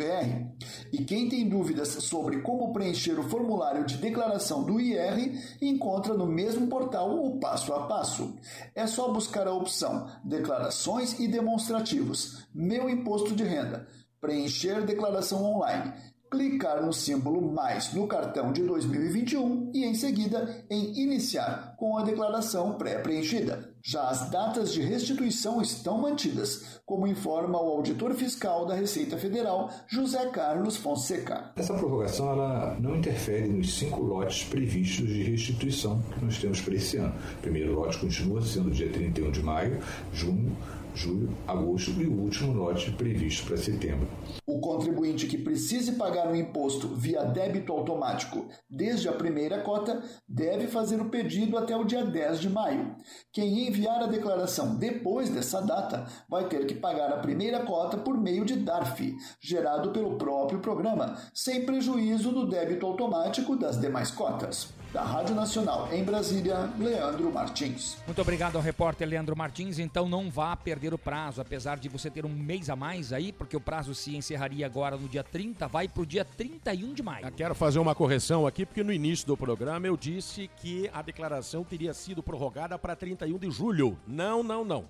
E 0.91 1.05
quem 1.05 1.29
tem 1.29 1.47
dúvidas 1.47 1.89
sobre 1.89 2.41
como 2.41 2.73
preencher 2.73 3.21
o 3.21 3.29
formulário 3.29 3.85
de 3.85 3.99
declaração 3.99 4.65
do 4.65 4.81
IR, 4.81 5.39
encontra 5.61 6.15
no 6.15 6.25
mesmo 6.25 6.67
portal 6.67 7.15
o 7.15 7.39
passo 7.39 7.75
a 7.75 7.87
passo. 7.87 8.35
É 8.75 8.87
só 8.87 9.13
buscar 9.13 9.47
a 9.47 9.53
opção 9.53 10.07
Declarações 10.25 11.21
e 11.21 11.29
Demonstrativos, 11.29 12.47
Meu 12.55 12.89
Imposto 12.89 13.37
de 13.37 13.45
Renda, 13.45 13.87
preencher 14.19 14.81
declaração 14.87 15.45
online 15.45 15.93
clicar 16.31 16.83
no 16.83 16.95
símbolo 16.95 17.53
mais 17.53 17.93
no 17.93 18.07
cartão 18.07 18.51
de 18.51 18.63
2021 18.63 19.71
e 19.75 19.85
em 19.85 19.95
seguida 19.95 20.65
em 20.71 20.99
iniciar 21.03 21.77
com 21.77 21.99
a 21.99 22.03
declaração 22.03 22.79
pré-preenchida. 22.79 23.72
Já 23.85 24.09
as 24.09 24.31
datas 24.31 24.73
de 24.73 24.81
restituição 24.81 25.61
estão 25.61 26.01
mantidas, 26.01 26.81
como 26.87 27.07
informa 27.07 27.61
o 27.61 27.69
auditor 27.69 28.15
fiscal 28.15 28.65
da 28.65 28.75
Receita 28.75 29.19
Federal, 29.19 29.71
José 29.89 30.25
Carlos 30.27 30.77
Fonseca. 30.77 31.51
Essa 31.57 31.75
prorrogação 31.75 32.31
ela 32.31 32.77
não 32.79 32.95
interfere 32.95 33.49
nos 33.49 33.75
cinco 33.75 34.01
lotes 34.01 34.45
previstos 34.45 35.09
de 35.09 35.25
restituição 35.25 36.01
que 36.01 36.25
nós 36.25 36.39
temos 36.39 36.61
para 36.61 36.75
esse 36.75 36.97
ano. 36.97 37.15
O 37.39 37.43
primeiro 37.43 37.75
lote 37.75 37.99
continua 37.99 38.41
sendo 38.43 38.71
dia 38.71 38.89
31 38.89 39.33
de 39.33 39.43
maio, 39.43 39.81
junho, 40.13 40.57
julho, 40.95 41.31
agosto 41.47 41.91
e 42.01 42.07
o 42.07 42.21
último 42.21 42.53
lote 42.53 42.91
previsto 42.93 43.47
para 43.47 43.57
setembro. 43.57 44.09
O 44.47 44.61
contribuinte 44.61 45.27
que 45.27 45.39
precise 45.39 45.93
pagar 45.93 46.31
o 46.31 46.37
imposto 46.37 46.89
via 46.89 47.25
débito 47.25 47.73
automático 47.73 48.47
desde 48.69 49.09
a 49.09 49.13
primeira 49.13 49.61
cota 49.61 50.03
deve 50.29 50.67
fazer 50.67 51.01
o 51.01 51.09
pedido 51.09 51.57
até 51.57 51.77
o 51.77 51.85
dia 51.85 52.05
10 52.05 52.41
de 52.41 52.51
maio. 52.51 52.95
Quem 53.33 53.67
enviar 53.67 54.03
a 54.03 54.07
declaração 54.07 54.77
depois 54.77 55.31
dessa 55.31 55.61
data 55.61 56.07
vai 56.29 56.49
ter 56.49 56.67
que 56.67 56.75
pagar 56.75 57.13
a 57.13 57.19
primeira 57.19 57.61
cota 57.61 57.97
por 57.97 58.19
meio 58.19 58.45
de 58.45 58.57
DARF, 58.57 59.15
gerado 59.41 59.91
pelo 59.91 60.17
próprio 60.17 60.61
programa, 60.61 61.17
sem 61.33 61.65
prejuízo 61.65 62.33
do 62.33 62.47
débito 62.49 62.87
automático 62.87 63.57
das 63.57 63.81
demais 63.81 64.11
cotas. 64.11 64.82
Da 64.93 65.03
Rádio 65.03 65.35
Nacional 65.35 65.89
em 65.91 66.05
Brasília, 66.05 66.71
Leandro 66.79 67.33
Martins. 67.33 67.97
Muito 68.05 68.21
obrigado 68.21 68.57
ao 68.57 68.63
repórter 68.63 69.09
Leandro 69.09 69.35
Martins. 69.35 69.79
Então 69.79 70.07
não 70.07 70.31
vá 70.31 70.55
perder 70.55 70.93
o 70.93 70.99
prazo, 70.99 71.41
apesar 71.41 71.79
de 71.79 71.89
você 71.89 72.11
ter 72.11 72.27
um 72.27 72.29
mês 72.29 72.69
a 72.69 72.77
mais 72.77 73.11
aí, 73.11 73.33
porque 73.33 73.57
o 73.57 73.61
prazo 73.61 73.95
se 73.95 74.15
encerraria 74.15 74.67
agora 74.67 74.99
no 74.99 75.09
dia 75.09 75.25
30, 75.25 75.67
vai 75.67 75.89
para 75.89 76.03
o 76.03 76.05
dia 76.05 76.27
31 76.27 76.93
de 76.93 77.03
maio. 77.03 77.25
Eu 77.25 77.33
quero 77.33 77.55
fazer 77.55 77.79
uma 77.79 77.95
correção 77.95 78.47
aqui, 78.47 78.67
porque 78.67 78.85
no 78.85 78.93
início 78.93 79.27
do 79.27 79.35
programa 79.35 79.87
eu 79.87 79.97
disse 79.97 80.51
que 80.59 80.91
a 80.93 81.01
declaração 81.01 81.65
teria 81.65 81.95
sido 81.95 82.23
prorrogada 82.23 82.79
para 82.79 82.95
31 82.95 83.39
de 83.39 83.51
julho. 83.51 83.99
Não, 84.07 84.43
não, 84.43 84.63
não. 84.63 84.85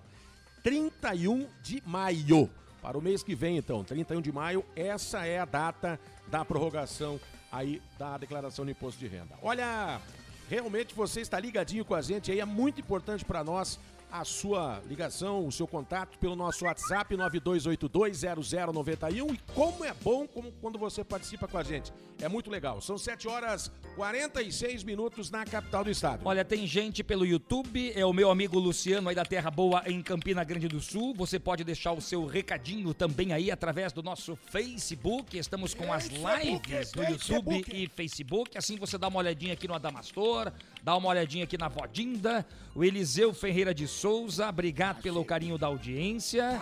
31 0.64 1.46
de 1.62 1.80
maio. 1.86 2.50
Para 2.82 2.98
o 2.98 3.00
mês 3.00 3.22
que 3.22 3.36
vem, 3.36 3.56
então, 3.56 3.84
31 3.84 4.20
de 4.20 4.32
maio, 4.32 4.64
essa 4.74 5.24
é 5.24 5.38
a 5.38 5.44
data 5.44 6.00
da 6.26 6.44
prorrogação 6.44 7.20
aí 7.52 7.82
da 7.98 8.16
declaração 8.16 8.64
de 8.64 8.72
imposto 8.72 8.98
de 8.98 9.06
renda. 9.06 9.34
Olha, 9.42 10.00
realmente 10.48 10.94
você 10.94 11.20
está 11.20 11.38
ligadinho 11.38 11.84
com 11.84 11.94
a 11.94 12.00
gente 12.00 12.32
aí, 12.32 12.40
é 12.40 12.44
muito 12.44 12.80
importante 12.80 13.24
para 13.24 13.44
nós 13.44 13.78
a 14.12 14.24
sua 14.24 14.80
ligação, 14.86 15.44
o 15.46 15.50
seu 15.50 15.66
contato 15.66 16.18
pelo 16.18 16.36
nosso 16.36 16.66
WhatsApp 16.66 17.16
92820091 17.16 19.34
e 19.34 19.40
como 19.54 19.82
é 19.84 19.94
bom 19.94 20.28
como 20.28 20.52
quando 20.60 20.78
você 20.78 21.02
participa 21.02 21.48
com 21.48 21.56
a 21.56 21.62
gente. 21.62 21.90
É 22.20 22.28
muito 22.28 22.50
legal. 22.50 22.82
São 22.82 22.98
7 22.98 23.26
horas 23.26 23.72
46 23.96 24.84
minutos 24.84 25.30
na 25.30 25.46
capital 25.46 25.82
do 25.82 25.90
estado. 25.90 26.20
Olha, 26.24 26.44
tem 26.44 26.66
gente 26.66 27.02
pelo 27.02 27.24
YouTube, 27.24 27.90
é 27.94 28.04
o 28.04 28.12
meu 28.12 28.30
amigo 28.30 28.58
Luciano 28.58 29.08
aí 29.08 29.14
da 29.14 29.24
Terra 29.24 29.50
Boa 29.50 29.82
em 29.86 30.02
Campina 30.02 30.44
Grande 30.44 30.68
do 30.68 30.80
Sul. 30.80 31.14
Você 31.14 31.38
pode 31.38 31.64
deixar 31.64 31.92
o 31.92 32.00
seu 32.00 32.26
recadinho 32.26 32.92
também 32.92 33.32
aí 33.32 33.50
através 33.50 33.92
do 33.92 34.02
nosso 34.02 34.36
Facebook. 34.36 35.38
Estamos 35.38 35.72
com 35.72 35.90
as 35.90 36.08
lives 36.08 36.92
no 36.92 37.04
YouTube 37.04 37.64
e 37.72 37.88
Facebook. 37.88 38.58
Assim 38.58 38.76
você 38.76 38.98
dá 38.98 39.08
uma 39.08 39.18
olhadinha 39.18 39.54
aqui 39.54 39.66
no 39.66 39.74
Adamastor, 39.74 40.52
dá 40.82 40.96
uma 40.96 41.08
olhadinha 41.08 41.44
aqui 41.44 41.56
na 41.56 41.68
Vodinda, 41.68 42.46
o 42.74 42.82
Eliseu 42.82 43.32
Ferreira 43.34 43.74
de 43.74 43.86
Souza, 43.86 44.48
obrigado 44.48 45.02
pelo 45.02 45.24
carinho 45.24 45.58
da 45.58 45.66
audiência. 45.66 46.60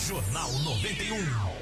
Jornal 0.06 0.50
91. 0.52 1.61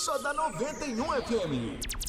só 0.00 0.16
dá 0.16 0.32
91 0.32 1.04
FM. 1.22 2.00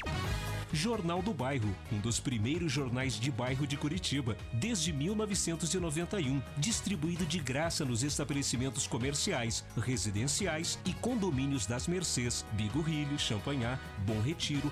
Jornal 0.72 1.22
do 1.22 1.34
Bairro, 1.34 1.76
um 1.92 2.00
dos 2.00 2.22
primeiros 2.22 2.72
jornais 2.72 3.20
de 3.20 3.30
bairro 3.30 3.68
de 3.68 3.76
Curitiba, 3.76 4.38
desde 4.54 4.94
1991, 4.94 6.42
distribuído 6.56 7.26
de 7.26 7.39
graça 7.39 7.84
nos 7.84 8.04
estabelecimentos 8.04 8.88
comerciais, 8.88 9.66
residenciais 9.76 10.80
e 10.86 10.94
condomínios 10.94 11.66
das 11.66 11.88
Mercês, 11.88 12.46
Bigorrilho, 12.54 13.20
Champanhar, 13.20 13.78
Bom 14.06 14.22
Retiro, 14.22 14.72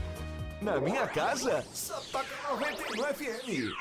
Na 0.61 0.79
minha 0.79 1.07
casa, 1.07 1.65
só 1.73 1.99
toca 2.11 2.27
91 2.51 3.03
FM. 3.15 3.73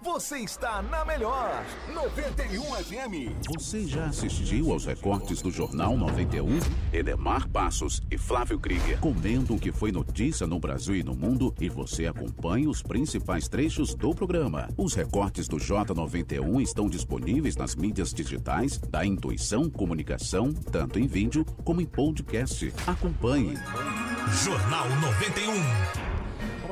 Você 0.00 0.38
está 0.38 0.80
na 0.80 1.04
melhor 1.04 1.64
91 1.92 2.62
FM. 2.62 3.34
Você 3.58 3.84
já 3.84 4.04
assistiu 4.06 4.70
aos 4.70 4.86
recortes 4.86 5.42
do 5.42 5.50
Jornal 5.50 5.96
91? 5.96 6.60
Edemar 6.92 7.48
Passos 7.48 8.00
e 8.08 8.16
Flávio 8.16 8.60
Krieger 8.60 9.00
comentam 9.00 9.56
o 9.56 9.58
que 9.58 9.72
foi 9.72 9.90
notícia 9.90 10.46
no 10.46 10.60
Brasil 10.60 10.94
e 10.94 11.02
no 11.02 11.16
mundo 11.16 11.52
e 11.60 11.68
você 11.68 12.06
acompanha 12.06 12.70
os 12.70 12.80
principais 12.80 13.48
trechos 13.48 13.92
do 13.92 14.14
programa. 14.14 14.68
Os 14.76 14.94
recortes 14.94 15.48
do 15.48 15.56
J91 15.56 16.62
estão 16.62 16.88
disponíveis 16.88 17.56
nas 17.56 17.74
mídias 17.74 18.14
digitais 18.14 18.78
da 18.78 19.04
Intuição 19.04 19.68
Comunicação, 19.68 20.52
tanto 20.52 21.00
em 21.00 21.08
vídeo 21.08 21.44
como 21.64 21.80
em 21.80 21.86
podcast. 21.86 22.72
Acompanhe. 22.86 23.54
Jornal 24.44 24.88
91. 25.00 26.17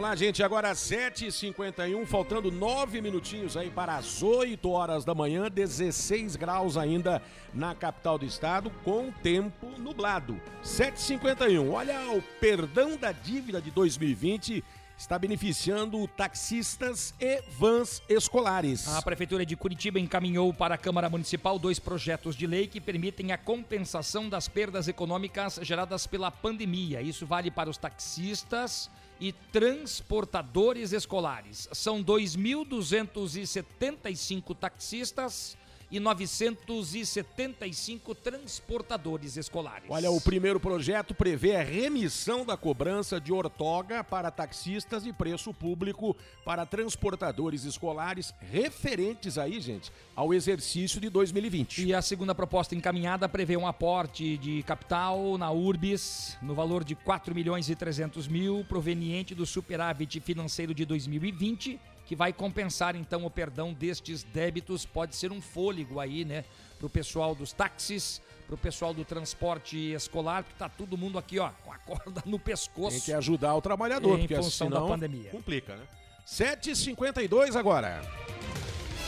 Lá, 0.07 0.15
gente. 0.15 0.41
Agora 0.41 0.71
7h51, 0.71 2.07
faltando 2.07 2.49
9 2.53 3.01
minutinhos 3.01 3.57
aí 3.57 3.71
para 3.71 3.97
as 3.97 4.23
8 4.23 4.71
horas 4.71 5.05
da 5.05 5.17
manhã, 5.17 5.51
16 5.51 6.37
graus 6.37 6.77
ainda 6.77 7.21
na 7.53 7.75
capital 7.75 8.17
do 8.17 8.25
estado, 8.25 8.71
com 8.85 9.11
tempo 9.11 9.67
nublado. 9.77 10.41
7h51. 10.63 11.73
Olha, 11.73 12.13
o 12.13 12.23
perdão 12.41 12.97
da 12.97 13.11
dívida 13.11 13.61
de 13.61 13.73
2020 13.73 14.63
está 14.97 15.19
beneficiando 15.19 16.07
taxistas 16.07 17.13
e 17.21 17.43
vans 17.59 18.01
escolares. 18.09 18.87
A 18.87 19.03
Prefeitura 19.03 19.45
de 19.45 19.57
Curitiba 19.57 19.99
encaminhou 19.99 20.55
para 20.55 20.77
a 20.77 20.79
Câmara 20.79 21.11
Municipal 21.11 21.59
dois 21.59 21.81
projetos 21.81 22.37
de 22.37 22.47
lei 22.47 22.69
que 22.69 22.81
permitem 22.81 23.33
a 23.33 23.39
compensação 23.39 24.29
das 24.29 24.47
perdas 24.47 24.87
econômicas 24.87 25.59
geradas 25.63 26.07
pela 26.07 26.31
pandemia. 26.31 27.03
Isso 27.03 27.27
vale 27.27 27.51
para 27.51 27.69
os 27.69 27.77
taxistas 27.77 28.89
e 29.21 29.33
transportadores 29.33 30.93
escolares. 30.93 31.69
São 31.73 32.05
2.275 32.05 34.57
taxistas 34.57 35.57
e 35.91 35.99
975 36.01 38.15
transportadores 38.15 39.37
escolares. 39.37 39.85
Olha, 39.89 40.11
o 40.11 40.21
primeiro 40.21 40.59
projeto 40.59 41.15
prevê 41.15 41.57
a 41.57 41.63
remissão 41.63 42.45
da 42.45 42.57
cobrança 42.57 43.21
de 43.21 43.33
ortoga 43.33 44.03
para 44.03 44.29
taxistas 44.31 45.07
e 45.07 45.13
preço 45.13 45.55
público 45.55 46.17
para 46.45 46.67
transportadores 46.67 47.65
escolares 47.65 48.35
referentes 48.41 49.39
aí, 49.39 49.61
gente, 49.61 49.93
ao 50.15 50.35
exercício 50.35 51.01
de 51.01 51.09
2020. 51.09 51.85
E 51.85 51.95
a 51.95 52.03
segunda 52.03 52.35
proposta 52.35 52.75
encaminhada 52.75 53.29
prevê 53.29 53.57
um 53.57 53.67
aporte 53.67 54.37
de 54.39 54.63
capital 54.65 55.39
na 55.39 55.51
Urbis 55.51 56.37
no 56.43 56.55
valor 56.55 56.85
de 56.85 56.95
4 56.95 57.35
milhões 57.35 57.71
e 57.71 57.77
300 57.77 58.29
mil, 58.29 58.65
proveniente 58.69 59.35
do 59.35 59.47
superávit 59.47 60.21
financeiro 60.21 60.75
de 60.75 60.85
2020 60.85 61.81
que 62.07 62.17
vai 62.17 62.33
compensar 62.33 62.97
então 62.97 63.25
o 63.27 63.31
perdão 63.31 63.73
destes 63.73 64.23
débitos. 64.23 64.87
Pode 64.87 65.15
ser 65.17 65.33
um 65.33 65.41
fôlego 65.41 66.01
aí, 66.01 66.25
né, 66.25 66.45
para 66.79 66.87
o 66.87 66.91
pessoal 66.91 67.35
dos 67.35 67.53
táxis, 67.53 68.23
para 68.47 68.55
o 68.55 68.59
pessoal 68.59 68.95
do 68.95 69.05
transporte 69.05 69.77
escolar, 69.93 70.45
porque 70.45 70.59
tá 70.59 70.69
todo 70.69 70.97
mundo 70.97 71.19
aqui, 71.19 71.39
ó, 71.39 71.51
com 71.65 71.73
a 71.73 71.79
corda 71.85 72.23
no 72.25 72.39
pescoço. 72.39 72.97
Tem 72.97 73.01
que 73.01 73.13
ajudar 73.13 73.55
o 73.55 73.61
trabalhador, 73.61 74.17
em 74.17 74.21
porque 74.21 74.37
função 74.37 74.69
senão 74.69 74.83
da 74.83 74.89
pandemia. 74.89 75.31
complica, 75.31 75.77
né? 75.77 75.85
7h52 76.27 77.55
agora. 77.57 78.01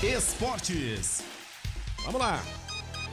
Esportes. 0.02 1.24
Vamos 2.04 2.20
lá. 2.20 2.40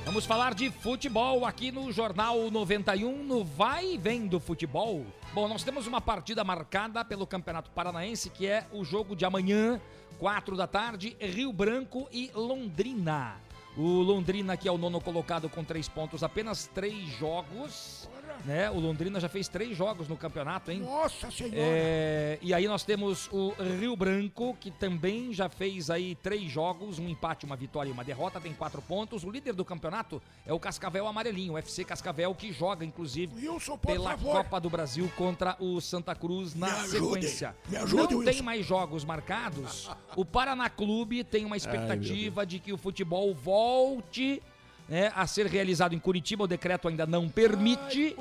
Vamos 0.06 0.24
falar 0.24 0.54
de 0.54 0.70
futebol 0.70 1.44
aqui 1.46 1.72
no 1.72 1.92
Jornal 1.92 2.52
91, 2.52 3.24
no 3.24 3.44
Vai 3.44 3.94
e 3.94 3.98
Vem 3.98 4.28
do 4.28 4.40
Futebol. 4.40 5.04
Bom, 5.36 5.50
nós 5.50 5.66
temos 5.66 5.86
uma 5.86 6.00
partida 6.00 6.46
marcada 6.46 7.04
pelo 7.04 7.28
Campeonato 7.28 7.70
Paranaense, 7.72 8.30
que 8.30 8.48
é 8.48 8.66
o 8.72 8.86
jogo 8.86 9.18
de 9.18 9.26
amanhã, 9.26 9.82
4 10.18 10.56
da 10.56 10.66
tarde, 10.66 11.18
Rio 11.20 11.52
Branco 11.52 12.08
e 12.10 12.32
Londrina. 12.34 13.36
O 13.76 14.02
Londrina, 14.02 14.56
que 14.56 14.66
é 14.66 14.72
o 14.72 14.78
nono 14.78 15.02
colocado 15.02 15.50
com 15.50 15.62
três 15.62 15.90
pontos, 15.90 16.24
apenas 16.24 16.68
três 16.74 17.10
jogos. 17.18 18.08
Né? 18.44 18.70
O 18.72 18.80
Londrina 18.80 19.20
já 19.20 19.30
fez 19.30 19.48
três 19.48 19.76
jogos 19.78 20.08
no 20.08 20.18
campeonato, 20.18 20.72
hein? 20.72 20.80
Nossa 20.80 21.32
Senhora! 21.32 21.56
É, 21.58 22.38
e 22.42 22.54
aí 22.54 22.68
nós 22.68 22.84
temos 22.84 23.30
o 23.32 23.54
Rio 23.80 23.96
Branco, 23.96 24.56
que 24.60 24.70
também 24.72 25.34
já 25.34 25.48
fez 25.50 25.90
aí 25.90 26.16
três 26.16 26.52
jogos, 26.52 27.00
um 27.00 27.08
empate, 27.08 27.46
uma 27.46 27.56
vitória 27.56 27.90
e 27.90 27.92
uma 27.94 28.04
derrota, 28.04 28.40
tem 28.42 28.54
quatro 28.54 28.82
pontos. 28.82 29.24
O 29.24 29.30
líder 29.32 29.54
do 29.54 29.64
campeonato 29.66 30.22
é 30.46 30.54
o 30.54 30.60
Cascavel 30.60 31.08
Amarelinho, 31.08 31.54
o 31.54 31.58
FC 31.58 31.84
Cascavel, 31.84 32.34
que 32.36 32.52
joga, 32.52 32.84
inclusive, 32.86 33.34
Wilson, 33.48 33.78
pela 33.78 34.12
favor. 34.12 34.34
Copa 34.44 34.60
do 34.60 34.70
Brasil 34.70 35.12
contra 35.16 35.56
o 35.60 35.80
Santa 35.82 36.14
Cruz 36.16 36.54
na 36.56 36.68
Me 36.68 36.74
ajude, 36.74 36.92
sequência. 37.28 37.56
me 37.70 37.78
ajude, 37.78 38.14
Não 38.14 38.20
Wilson. 38.20 38.32
tem 38.32 38.42
mais 38.42 38.66
jogos 38.66 39.04
marcados. 39.06 39.90
O 40.16 40.26
Paraná 40.26 40.70
Clube 40.70 41.24
tem 41.24 41.46
uma 41.46 41.58
expectativa 41.58 42.46
de 42.46 42.60
que 42.60 42.72
o 42.74 42.78
futebol 42.78 43.34
volte 43.34 44.42
né, 44.88 45.12
a 45.16 45.26
ser 45.28 45.48
realizado 45.48 45.94
em 45.94 46.00
Curitiba. 46.00 46.44
O 46.44 46.48
decreto 46.48 46.88
ainda 46.88 47.06
não 47.06 47.28
permite, 47.30 48.16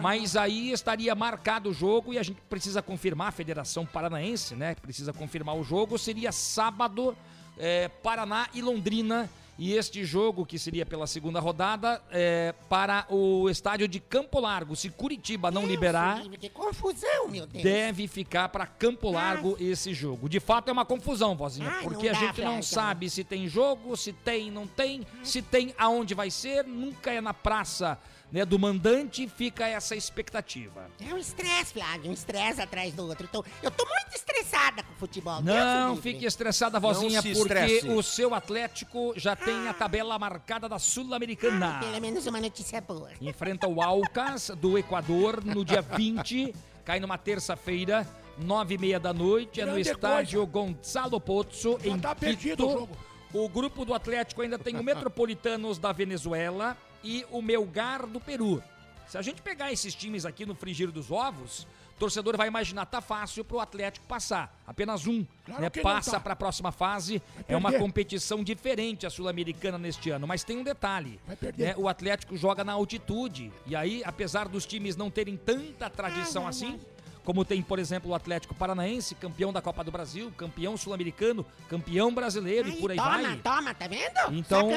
mas 0.00 0.36
aí 0.36 0.72
estaria 0.72 1.14
marcado 1.14 1.70
o 1.70 1.74
jogo 1.74 2.12
e 2.12 2.18
a 2.18 2.22
gente 2.22 2.40
precisa 2.48 2.82
confirmar, 2.82 3.28
a 3.28 3.32
Federação 3.32 3.84
Paranaense, 3.84 4.54
né? 4.54 4.74
Precisa 4.74 5.12
confirmar 5.12 5.56
o 5.56 5.62
jogo. 5.62 5.98
Seria 5.98 6.32
sábado, 6.32 7.16
é, 7.58 7.88
Paraná 7.88 8.48
e 8.54 8.62
Londrina. 8.62 9.28
E 9.58 9.72
este 9.72 10.04
jogo, 10.04 10.44
que 10.44 10.58
seria 10.58 10.84
pela 10.84 11.06
segunda 11.06 11.40
rodada, 11.40 12.02
é 12.10 12.54
para 12.68 13.06
o 13.08 13.48
estádio 13.48 13.88
de 13.88 13.98
Campo 13.98 14.38
Largo. 14.38 14.76
Se 14.76 14.90
Curitiba 14.90 15.50
não 15.50 15.66
liberar, 15.66 16.22
Livre, 16.22 16.36
Que 16.36 16.50
confusão, 16.50 17.28
meu 17.28 17.46
Deus. 17.46 17.64
deve 17.64 18.06
ficar 18.06 18.50
para 18.50 18.66
Campo 18.66 19.10
Largo 19.10 19.56
esse 19.58 19.94
jogo. 19.94 20.28
De 20.28 20.40
fato 20.40 20.68
é 20.68 20.72
uma 20.72 20.84
confusão, 20.84 21.34
vozinha, 21.34 21.70
Ai, 21.70 21.82
porque 21.84 22.08
a 22.08 22.12
gente 22.12 22.42
não 22.42 22.62
sabe 22.62 23.08
se 23.08 23.24
tem 23.24 23.48
jogo, 23.48 23.96
se 23.96 24.12
tem, 24.12 24.50
não 24.50 24.66
tem, 24.66 25.06
se 25.22 25.40
tem 25.40 25.74
aonde 25.78 26.14
vai 26.14 26.30
ser, 26.30 26.64
nunca 26.64 27.10
é 27.10 27.20
na 27.22 27.32
praça 27.32 27.98
né, 28.30 28.44
do 28.44 28.58
mandante, 28.58 29.28
fica 29.28 29.66
essa 29.66 29.94
expectativa. 29.94 30.90
É 31.00 31.14
um 31.14 31.18
estresse, 31.18 31.72
Flávio, 31.72 32.10
um 32.10 32.14
estresse 32.14 32.60
atrás 32.60 32.92
do 32.92 33.06
outro. 33.06 33.26
Então, 33.28 33.44
eu 33.62 33.70
tô 33.70 33.84
muito 33.84 34.14
estressada 34.14 34.82
com 34.82 34.92
o 34.92 34.96
futebol. 34.96 35.40
Deus 35.42 35.56
Não 35.56 35.96
fique 35.96 36.24
estressada, 36.24 36.80
vozinha, 36.80 37.22
porque 37.22 37.38
estresse. 37.38 37.88
o 37.88 38.02
seu 38.02 38.34
Atlético 38.34 39.12
já 39.16 39.36
tem 39.36 39.68
a 39.68 39.74
tabela 39.74 40.18
marcada 40.18 40.68
da 40.68 40.78
Sul-Americana. 40.78 41.78
Pelo 41.80 42.00
menos 42.00 42.26
uma 42.26 42.40
notícia 42.40 42.80
boa. 42.80 43.10
Enfrenta 43.20 43.68
o 43.68 43.80
Alcas 43.80 44.50
do 44.56 44.76
Equador 44.76 45.44
no 45.44 45.64
dia 45.64 45.82
20, 45.96 46.54
cai 46.84 46.98
numa 46.98 47.16
terça-feira, 47.16 48.06
nove 48.38 48.74
e 48.74 48.78
meia 48.78 48.98
da 48.98 49.12
noite, 49.12 49.60
é 49.60 49.64
no 49.64 49.72
Grande 49.72 49.88
estádio 49.88 50.44
Gonzalo 50.46 51.20
Pozzo, 51.20 51.78
em 51.84 51.98
tá 51.98 52.14
perdido 52.14 52.56
Quito. 52.56 52.66
o 52.66 52.72
jogo. 52.72 52.96
O 53.32 53.48
grupo 53.48 53.84
do 53.84 53.92
Atlético 53.92 54.42
ainda 54.42 54.58
tem 54.58 54.76
o 54.76 54.82
Metropolitanos 54.84 55.78
da 55.78 55.92
Venezuela 55.92 56.76
e 57.06 57.24
o 57.30 57.40
Melgar 57.40 58.04
do 58.04 58.20
Peru. 58.20 58.60
Se 59.06 59.16
a 59.16 59.22
gente 59.22 59.40
pegar 59.40 59.72
esses 59.72 59.94
times 59.94 60.26
aqui 60.26 60.44
no 60.44 60.56
frigir 60.56 60.90
dos 60.90 61.12
ovos, 61.12 61.62
o 61.96 61.98
torcedor 61.98 62.36
vai 62.36 62.48
imaginar 62.48 62.84
tá 62.86 63.00
fácil 63.00 63.44
pro 63.44 63.60
Atlético 63.60 64.04
passar. 64.06 64.60
Apenas 64.66 65.06
um 65.06 65.24
Claro 65.44 65.62
né, 65.62 65.70
passa 65.70 66.12
tá. 66.12 66.20
para 66.20 66.32
a 66.32 66.36
próxima 66.36 66.72
fase. 66.72 67.22
É 67.46 67.56
uma 67.56 67.72
competição 67.72 68.42
diferente 68.42 69.06
a 69.06 69.10
sul-americana 69.10 69.78
neste 69.78 70.10
ano, 70.10 70.26
mas 70.26 70.42
tem 70.42 70.58
um 70.58 70.64
detalhe. 70.64 71.20
né, 71.56 71.74
o 71.76 71.88
Atlético 71.88 72.36
joga 72.36 72.64
na 72.64 72.72
altitude 72.72 73.52
e 73.64 73.76
aí, 73.76 74.02
apesar 74.04 74.48
dos 74.48 74.66
times 74.66 74.96
não 74.96 75.08
terem 75.08 75.36
tanta 75.36 75.88
tradição 75.88 76.46
assim, 76.48 76.80
como 77.26 77.44
tem, 77.44 77.60
por 77.60 77.80
exemplo, 77.80 78.12
o 78.12 78.14
Atlético 78.14 78.54
Paranaense, 78.54 79.16
campeão 79.16 79.52
da 79.52 79.60
Copa 79.60 79.82
do 79.82 79.90
Brasil, 79.90 80.32
campeão 80.36 80.76
sul-americano, 80.76 81.44
campeão 81.68 82.14
brasileiro 82.14 82.68
e 82.68 82.76
por 82.76 82.92
aí 82.92 82.96
toma, 82.96 83.20
vai. 83.20 83.36
toma, 83.38 83.74
tá 83.74 83.88
vendo? 83.88 84.32
Então, 84.32 84.70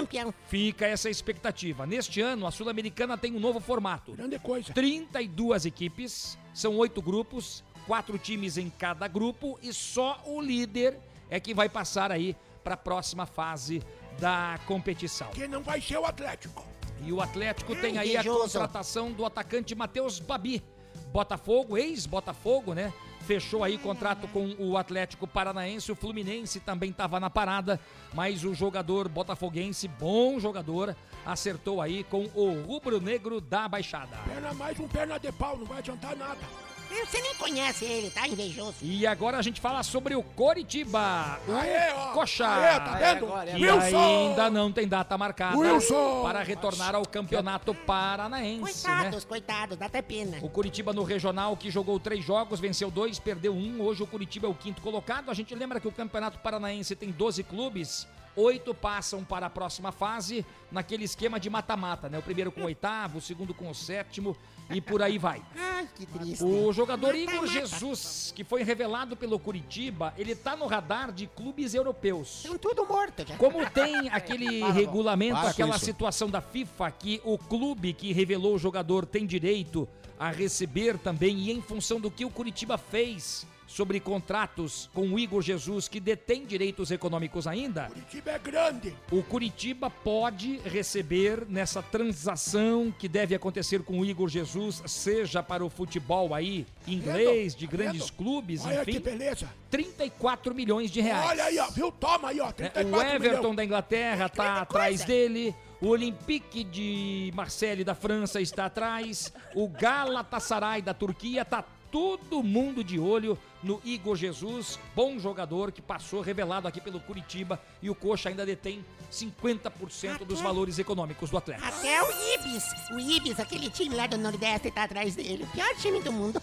fica 0.48 0.88
essa 0.88 1.12
expectativa. 1.12 1.86
Neste 1.86 2.20
ano, 2.22 2.48
a 2.48 2.52
Sul-Americana 2.52 3.16
tem 3.20 3.36
um 3.36 3.40
novo 3.40 3.60
formato. 3.60 4.14
Grande 4.14 4.40
coisa. 4.40 4.74
32 4.74 5.68
equipes, 5.68 6.40
são 6.52 6.76
oito 6.78 7.04
grupos, 7.04 7.64
quatro 7.86 8.18
times 8.18 8.58
em 8.58 8.68
cada 8.68 9.08
grupo 9.08 9.60
e 9.62 9.72
só 9.72 10.20
o 10.26 10.42
líder 10.42 10.98
é 11.30 11.40
que 11.40 11.54
vai 11.54 11.70
passar 11.70 12.12
aí 12.12 12.36
para 12.64 12.74
a 12.74 12.78
próxima 12.78 13.28
fase 13.28 13.84
da 14.20 14.60
competição. 14.66 15.30
Que 15.30 15.48
não 15.48 15.62
vai 15.62 15.80
ser 15.80 16.00
o 16.00 16.06
Atlético. 16.06 16.66
E 17.06 17.14
o 17.14 17.22
Atlético 17.22 17.74
Ai, 17.74 17.80
tem 17.80 17.98
aí 18.00 18.18
a 18.18 18.24
contratação 18.24 19.12
do 19.12 19.24
atacante 19.24 19.76
Matheus 19.76 20.20
Babi. 20.20 20.64
Botafogo, 21.12 21.78
ex-Botafogo, 21.78 22.74
né? 22.74 22.94
Fechou 23.22 23.64
aí 23.64 23.78
contrato 23.78 24.28
com 24.30 24.56
o 24.58 24.78
Atlético 24.78 25.28
Paranaense. 25.28 25.92
O 25.92 25.96
Fluminense 25.96 26.60
também 26.60 26.90
estava 26.90 27.20
na 27.20 27.30
parada, 27.30 27.80
mas 28.14 28.44
o 28.44 28.54
jogador 28.54 29.08
botafoguense, 29.08 29.88
bom 29.88 30.40
jogador, 30.40 30.96
acertou 31.26 31.82
aí 31.82 32.04
com 32.04 32.30
o 32.34 32.64
rubro-negro 32.64 33.40
da 33.40 33.68
Baixada. 33.68 34.18
Perna 34.26 34.54
mais 34.54 34.80
um 34.80 34.88
perna 34.88 35.20
de 35.20 35.32
pau, 35.32 35.58
não 35.58 35.66
vai 35.66 35.80
adiantar 35.80 36.16
nada. 36.16 36.69
Você 36.90 37.22
nem 37.22 37.36
conhece 37.36 37.86
ele, 37.86 38.10
tá 38.10 38.28
invejoso. 38.28 38.76
E 38.82 39.06
agora 39.06 39.38
a 39.38 39.42
gente 39.42 39.62
fala 39.62 39.84
sobre 39.84 40.16
o 40.16 40.24
Coritiba. 40.24 41.40
O 41.48 41.54
Aê, 41.54 41.94
ó. 41.94 42.12
Coxa. 42.14 42.48
Aê, 42.48 42.80
tá 42.80 42.96
vendo? 42.96 43.28
Que 43.58 43.72
Wilson! 43.72 44.28
ainda 44.30 44.50
não 44.50 44.72
tem 44.72 44.88
data 44.88 45.18
marcada 45.18 45.58
Wilson! 45.58 46.24
para 46.24 46.42
retornar 46.42 46.96
ao 46.96 47.06
campeonato 47.06 47.74
paranaense, 47.74 48.88
né? 48.88 48.94
Coitados, 48.94 49.26
coitados, 49.26 49.78
dá 49.78 49.86
até 49.86 50.02
pena. 50.02 50.38
O 50.42 50.50
Curitiba 50.50 50.92
no 50.92 51.04
regional, 51.04 51.56
que 51.56 51.70
jogou 51.70 52.00
três 52.00 52.24
jogos, 52.26 52.60
venceu 52.60 52.90
dois, 52.90 53.20
perdeu 53.20 53.54
um. 53.54 53.82
Hoje 53.82 54.04
o 54.04 54.08
Curitiba 54.08 54.48
é 54.48 54.50
o 54.50 54.56
quinto 54.56 54.82
colocado. 54.82 55.30
A 55.30 55.34
gente 55.34 55.54
lembra 55.54 55.80
que 55.80 55.88
o 55.88 55.92
Campeonato 55.92 56.40
Paranaense 56.40 56.96
tem 56.96 57.12
12 57.12 57.44
clubes. 57.44 58.08
Oito 58.36 58.74
passam 58.74 59.24
para 59.24 59.48
a 59.48 59.50
próxima 59.50 59.92
fase, 59.92 60.46
naquele 60.72 61.04
esquema 61.04 61.40
de 61.40 61.50
mata-mata, 61.50 62.08
né? 62.10 62.20
O 62.20 62.22
primeiro 62.22 62.52
com 62.52 62.62
o 62.62 62.66
oitavo, 62.66 63.18
o 63.18 63.22
segundo 63.22 63.54
com 63.54 63.70
o 63.70 63.76
sétimo 63.76 64.36
e 64.70 64.80
por 64.80 65.02
aí 65.02 65.18
vai. 65.18 65.42
Ai, 65.58 65.90
que 65.96 66.06
triste. 66.06 66.44
O 66.44 66.72
jogador 66.72 67.16
Igor. 67.16 67.48
Jesus, 67.48 68.34
que 68.36 68.44
foi 68.44 68.64
revelado 68.64 69.16
pelo 69.16 69.40
Curitiba, 69.40 70.14
ele 70.18 70.36
tá 70.36 70.56
no 70.56 70.68
radar 70.68 71.12
de 71.12 71.28
clubes 71.28 71.74
europeus. 71.74 72.44
Estão 72.44 72.58
tudo 72.58 72.86
morto 72.86 73.26
já. 73.28 73.36
Como 73.38 73.68
tem 73.70 74.10
aquele 74.14 74.64
regulamento, 74.72 75.38
aquela 75.38 75.76
isso. 75.76 75.86
situação 75.86 76.30
da 76.30 76.42
FIFA 76.42 76.92
que 76.92 77.22
o 77.24 77.38
clube 77.38 77.94
que 77.94 78.14
revelou 78.14 78.56
o 78.56 78.60
jogador 78.60 79.06
tem 79.06 79.26
direito 79.26 79.88
a 80.20 80.30
receber 80.30 80.98
também, 80.98 81.38
e 81.38 81.52
em 81.52 81.62
função 81.62 82.00
do 82.00 82.12
que 82.12 82.26
o 82.26 82.30
Curitiba 82.30 82.78
fez 82.78 83.48
sobre 83.70 84.00
contratos 84.00 84.90
com 84.96 85.08
o 85.10 85.20
Igor 85.20 85.44
Jesus, 85.44 85.88
que 85.88 86.00
detém 86.00 86.44
direitos 86.44 86.90
econômicos 86.90 87.46
ainda, 87.46 87.86
Curitiba 87.86 88.32
é 88.32 88.40
grande. 88.40 88.96
o 89.12 89.22
Curitiba 89.22 89.90
pode 89.92 90.58
receber 90.66 91.46
nessa 91.48 91.82
transação 91.84 92.92
que 92.98 93.08
deve 93.08 93.36
acontecer 93.36 93.84
com 93.84 94.00
o 94.00 94.06
Igor 94.06 94.28
Jesus, 94.28 94.82
seja 94.88 95.44
para 95.44 95.64
o 95.64 95.70
futebol 95.70 96.34
aí 96.34 96.66
inglês, 96.88 97.56
de 97.56 97.68
grandes 97.68 98.10
clubes, 98.10 98.66
Olha 98.66 98.84
que 98.84 99.00
beleza. 99.00 99.48
34 99.70 100.56
milhões 100.56 100.90
de 100.90 101.00
reais. 101.00 101.30
Olha 101.30 101.44
aí, 101.44 101.60
ó, 101.60 101.70
viu? 101.70 101.92
Toma 101.92 102.30
aí, 102.30 102.42
ó. 102.42 102.50
É, 102.50 102.70
34 102.70 102.98
o 102.98 103.02
Everton 103.02 103.54
da 103.54 103.64
Inglaterra 103.64 104.28
tá 104.28 104.62
atrás 104.62 105.06
dele. 105.06 105.56
O 105.80 105.90
Olympique 105.90 106.64
de 106.64 107.32
Marseille 107.34 107.84
da 107.86 107.96
França 107.96 108.42
está 108.42 108.66
atrás. 108.66 109.32
O 109.56 109.70
Galatasaray 109.70 110.82
da 110.82 110.94
Turquia 110.94 111.46
tá 111.46 111.64
todo 111.92 112.42
mundo 112.44 112.84
de 112.84 113.00
olho 113.00 113.38
no 113.62 113.82
Igor 113.84 114.16
Jesus, 114.16 114.80
bom 114.96 115.20
jogador 115.20 115.72
que 115.72 115.82
passou 115.82 116.22
revelado 116.22 116.68
aqui 116.68 116.80
pelo 116.80 117.00
Curitiba 117.00 117.60
e 117.82 117.90
o 117.90 117.96
Coxa 117.96 118.30
ainda 118.30 118.46
detém 118.46 118.86
50% 119.12 120.24
dos 120.26 120.40
valores 120.40 120.80
econômicos 120.80 121.30
do 121.30 121.38
Atlético. 121.38 121.68
Até 121.68 122.02
o 122.02 122.08
Ibis. 122.36 122.64
O 122.92 123.00
Ibis, 123.00 123.40
aquele 123.40 123.70
time 123.70 123.96
lá 123.96 124.08
do 124.08 124.18
Nordeste, 124.18 124.72
tá 124.72 124.84
atrás 124.84 125.16
dele. 125.16 125.44
O 125.44 125.48
pior 125.48 125.76
time 125.76 126.00
do 126.02 126.12
mundo. 126.12 126.42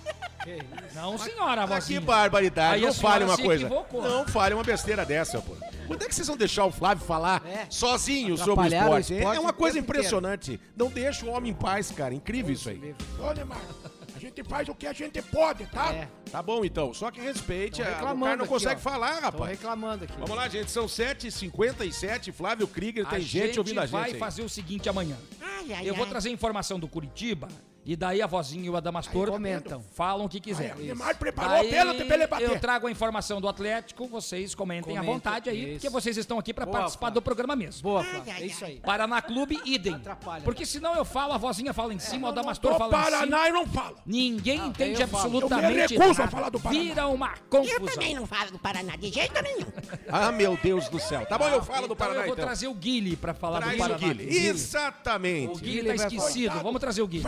Não, 0.95 1.17
senhora, 1.19 1.65
Ah, 1.65 1.81
que 1.81 1.99
barbaridade. 1.99 2.75
Aí 2.77 2.81
não 2.83 2.95
fale 2.95 3.25
uma 3.25 3.37
coisa. 3.37 3.67
equivocou. 3.67 4.03
Não 4.03 4.27
fale 4.29 4.55
uma 4.55 4.63
besteira 4.63 5.05
dessa, 5.05 5.41
pô. 5.41 5.57
Quando 5.87 6.03
é 6.03 6.09
que 6.09 6.15
vocês 6.15 6.27
vão 6.29 6.37
deixar 6.37 6.65
o 6.67 6.71
Flávio 6.73 7.05
falar 7.05 7.43
É. 7.47 7.67
sozinho 7.71 8.37
sobre 8.37 8.51
o 8.51 8.53
Atrapalharam 8.55 8.93
o 8.93 8.99
esporte? 8.99 9.15
esporte 9.19 9.37
É 9.37 9.41
uma 9.41 9.53
coisa 9.53 9.75
tempo 9.77 9.85
inteiro. 9.91 10.01
impressionante. 10.07 10.61
Não 10.77 10.89
deixa 10.89 11.25
o 11.27 11.31
homem 11.31 11.51
em 11.51 11.55
paz, 11.55 11.91
cara. 11.91 12.15
Incrível 12.15 12.53
isso 12.53 12.69
aí. 12.69 12.95
Ô, 13.19 13.33
Neymar, 13.33 13.59
a 13.85 13.96
gente 14.27 14.45
faz 14.45 14.69
o 14.69 14.75
que 14.75 14.87
a 14.87 14.93
gente 14.93 15.21
pode, 15.23 15.67
tá? 15.67 15.93
É. 15.93 16.09
Tá 16.31 16.43
bom, 16.43 16.65
então. 16.65 16.93
Só 16.95 17.11
que 17.11 17.21
respeite. 17.21 17.83
Tô 17.83 17.83
A... 17.83 17.91
O 17.91 17.95
reclamando 17.95 18.25
cara 18.25 18.37
não 18.37 18.45
aqui, 18.45 18.53
consegue 18.53 18.77
ó. 18.77 18.83
falar, 18.83 19.15
Tô 19.17 19.21
rapaz. 19.23 19.51
reclamando 19.51 20.05
aqui. 20.05 20.15
Vamos 20.19 20.37
lá, 20.37 20.49
gente. 20.49 20.71
São 20.71 20.87
7h57. 20.87 22.33
Flávio 22.33 22.67
Krieger, 22.69 23.07
tem 23.07 23.19
a 23.19 23.21
gente, 23.21 23.59
ouvindo 23.59 23.79
a 23.81 23.87
gente. 23.87 23.93
vai 23.93 24.13
aí. 24.13 24.19
fazer 24.19 24.43
o 24.43 24.49
seguinte 24.49 24.89
amanhã. 24.89 25.17
Ai, 25.41 25.73
ai, 25.73 25.89
Eu 25.89 25.95
vou 25.95 26.05
ai. 26.05 26.11
trazer 26.11 26.31
informação 26.31 26.79
do 26.79 26.89
Curitiba 26.89 27.49
e 27.87 27.95
daí 27.97 28.21
a 28.21 28.27
vozinha 28.27 28.67
e 28.67 28.71
o 28.71 28.77
Adamastor 28.77 29.31
comentam. 29.31 29.81
falam 29.95 30.27
o 30.27 30.29
que 30.29 30.41
quiser. 30.41 30.73
Aí, 30.73 30.83
o 30.83 30.85
Neymar 30.87 31.17
preparou 31.17 31.53
Daí 31.53 31.67
o 31.69 31.71
pênalti 31.71 32.05
pra 32.05 32.15
ele 32.17 32.27
bater. 32.27 32.51
eu 32.51 32.59
trago 32.61 32.87
a 32.87 32.91
informação 32.91 33.41
do 33.41 33.49
Atlético, 33.49 34.07
vocês 34.09 34.55
comentem 34.55 34.97
à 34.97 35.01
Comenta, 35.01 35.13
vontade 35.15 35.49
aí, 35.51 35.61
isso. 35.63 35.73
porque 35.75 35.89
vocês 35.89 36.17
estão 36.17 36.39
aqui 36.39 36.53
para 36.53 36.67
participar 36.67 37.11
do 37.11 37.23
programa 37.23 37.55
mesmo. 37.57 37.83
Boa, 37.83 38.01
Ai, 38.03 38.07
Flávio. 38.11 38.33
ai, 38.35 38.43
É 38.43 38.47
isso 38.47 38.65
aí. 38.65 38.81
Paraná 38.81 39.23
Clube, 39.23 39.61
idem. 39.65 39.95
Atrapalha. 39.95 40.43
Porque 40.43 40.67
senão 40.67 40.95
eu 40.97 41.05
falo, 41.05 41.33
a 41.33 41.39
vozinha 41.39 41.73
fala 41.73 41.95
em 41.95 41.99
cima, 41.99 42.29
o 42.29 42.33
Do 42.33 42.41
Adamastor 42.41 42.77
fala 42.77 42.97
em 42.99 43.05
cima. 43.05 43.17
Paraná 43.19 43.49
eu 43.49 43.55
não 43.55 43.67
falo. 43.67 43.97
Ninguém 44.05 44.59
Não, 44.59 44.67
entende 44.69 45.01
eu 45.01 45.05
absolutamente 45.05 45.95
Eu 45.95 46.01
me 46.01 46.07
recuso 46.07 46.23
a 46.23 46.27
falar 46.29 46.49
do 46.51 46.59
Paraná. 46.61 46.81
Vira 46.83 47.07
uma 47.09 47.29
Eu 47.35 47.43
confusão. 47.49 47.87
também 47.87 48.15
não 48.15 48.27
falo 48.27 48.51
do 48.51 48.59
Paraná 48.59 48.97
de 48.97 49.13
jeito 49.13 49.41
nenhum. 49.43 49.67
Ah, 50.09 50.31
meu 50.33 50.57
Deus 50.63 50.89
do 50.89 50.99
céu. 51.01 51.27
Tá 51.27 51.37
bom, 51.37 51.49
eu 51.49 51.63
falo 51.63 51.81
do 51.89 51.95
Então 51.95 51.97
Paraná, 51.97 52.21
eu 52.21 52.25
vou 52.27 52.33
então. 52.35 52.45
trazer 52.45 52.69
o 52.69 52.75
Guile 52.75 53.17
para 53.17 53.35
falar 53.35 53.59
Traz 53.61 53.73
do 53.77 53.79
Paraná. 53.79 54.07
o. 54.07 54.21
Exatamente. 54.23 55.53
O 55.53 55.59
Guile 55.59 55.89
tá 55.89 55.95
esquecido, 55.95 56.59
vamos 56.61 56.81
trazer 56.81 57.03
o 57.03 57.07
Guile. 57.07 57.23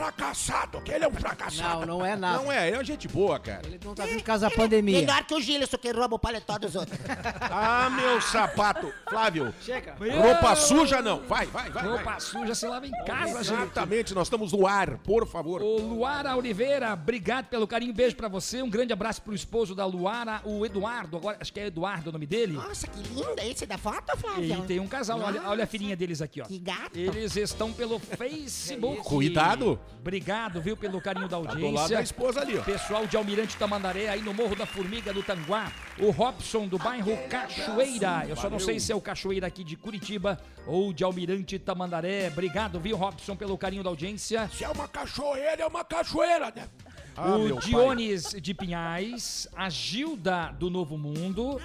Fracassado, 0.49 0.80
que 0.80 0.90
ele 0.90 1.05
é 1.05 1.09
um 1.09 1.12
fracassado. 1.12 1.80
Não, 1.86 1.99
não 1.99 2.07
é 2.07 2.16
nada. 2.16 2.38
Não 2.42 2.51
é, 2.51 2.68
ele 2.68 2.76
é 2.78 2.84
gente 2.84 3.07
boa, 3.07 3.38
cara. 3.38 3.66
Ele 3.66 3.78
não 3.84 3.94
tá 3.94 4.07
vindo 4.07 4.18
por 4.18 4.24
causa 4.24 4.49
da 4.49 4.55
pandemia. 4.55 5.01
Melhor 5.01 5.22
que 5.24 5.34
o 5.34 5.40
Gilson 5.40 5.76
que 5.76 5.90
rouba 5.90 6.16
o 6.16 6.18
paletó 6.18 6.59
dos 6.59 6.74
outros. 6.74 6.99
Ah, 7.51 7.90
meu 7.90 8.20
sapato. 8.20 8.92
Flávio, 9.09 9.55
Chega. 9.62 9.94
roupa 9.99 10.55
suja 10.55 11.01
não. 11.03 11.20
Vai, 11.22 11.46
vai, 11.46 11.70
vai. 11.70 11.82
vai. 11.82 11.92
Roupa 11.96 12.20
suja 12.20 12.55
se 12.55 12.66
lava 12.66 12.86
em 12.86 12.90
casa, 13.05 13.42
gente. 13.42 13.55
Exatamente, 13.62 14.14
nós 14.14 14.26
estamos 14.26 14.53
no 14.53 14.66
ar, 14.66 14.99
por 14.99 15.26
favor. 15.26 15.62
Ô 15.62 15.76
Luara 15.78 16.36
Oliveira, 16.36 16.92
obrigado 16.92 17.46
pelo 17.46 17.66
carinho, 17.66 17.92
beijo 17.92 18.16
pra 18.16 18.28
você, 18.28 18.62
um 18.62 18.70
grande 18.70 18.92
abraço 18.92 19.22
pro 19.22 19.34
esposo 19.34 19.74
da 19.74 19.84
Luara, 19.84 20.40
o 20.44 20.64
Eduardo, 20.64 21.16
agora 21.16 21.38
acho 21.40 21.53
que 21.53 21.59
é 21.61 21.66
Eduardo 21.66 22.11
o 22.11 22.12
nome 22.12 22.26
dele. 22.26 22.53
Nossa, 22.53 22.86
que 22.86 22.99
linda 23.03 23.44
esse 23.44 23.66
da 23.66 23.78
foto, 23.78 24.12
E 24.14 24.18
Flávio. 24.18 24.62
tem 24.66 24.78
um 24.80 24.86
casal, 24.88 25.20
olha, 25.20 25.42
olha 25.49 25.64
a 25.64 25.66
filhinha 25.66 25.96
deles 25.96 26.20
aqui, 26.22 26.40
ó. 26.40 26.44
Que 26.44 26.59
gato. 26.59 26.96
Eles 26.96 27.36
estão 27.36 27.72
pelo 27.72 27.99
Facebook. 28.16 29.03
Cuidado. 29.03 29.78
Obrigado 30.01 30.38
obrigado, 30.39 30.61
viu, 30.61 30.76
pelo 30.76 31.01
carinho 31.01 31.28
da 31.28 31.36
Tá 31.39 31.43
do 31.43 31.49
audiência. 31.51 31.80
lado 31.80 31.91
da 31.91 32.03
esposa 32.03 32.41
ali, 32.41 32.57
ó. 32.59 32.62
Pessoal 32.62 33.07
de 33.07 33.16
Almirante 33.16 33.57
Tamandaré, 33.57 34.09
aí 34.09 34.22
no 34.22 34.32
Morro 34.32 34.55
da 34.55 34.66
Formiga 34.66 35.12
do 35.12 35.22
Tanguá. 35.22 35.72
O 35.99 36.11
Robson 36.11 36.68
do 36.68 36.78
bairro 36.78 37.16
Cachoeira. 37.28 38.24
Eu 38.28 38.36
só 38.36 38.49
não 38.49 38.59
sei 38.59 38.78
se 38.78 38.93
é 38.93 38.95
o 38.95 39.01
Cachoeira 39.01 39.47
aqui 39.47 39.64
de 39.64 39.76
Curitiba 39.76 40.41
ou 40.66 40.93
de 40.93 41.03
Almirante 41.03 41.59
Tamandaré. 41.59 42.28
Obrigado, 42.28 42.78
viu, 42.78 42.97
Robson, 42.97 43.34
pelo 43.34 43.59
carinho 43.59 43.82
da 43.82 43.91
audiência. 43.91 44.49
Se 44.53 44.64
é 44.64 44.68
uma 44.68 44.86
cachoeira, 44.86 45.62
é 45.62 45.66
uma 45.66 45.84
cachoeira, 45.84 46.53
né? 46.55 46.68
Ah, 47.16 47.36
o 47.36 47.55
pai. 47.57 47.59
Dionis 47.64 48.30
de 48.41 48.55
Pinhais, 48.55 49.49
a 49.57 49.68
Gilda 49.68 50.55
do 50.59 50.70
Novo 50.70 50.97
Mundo, 50.97 51.61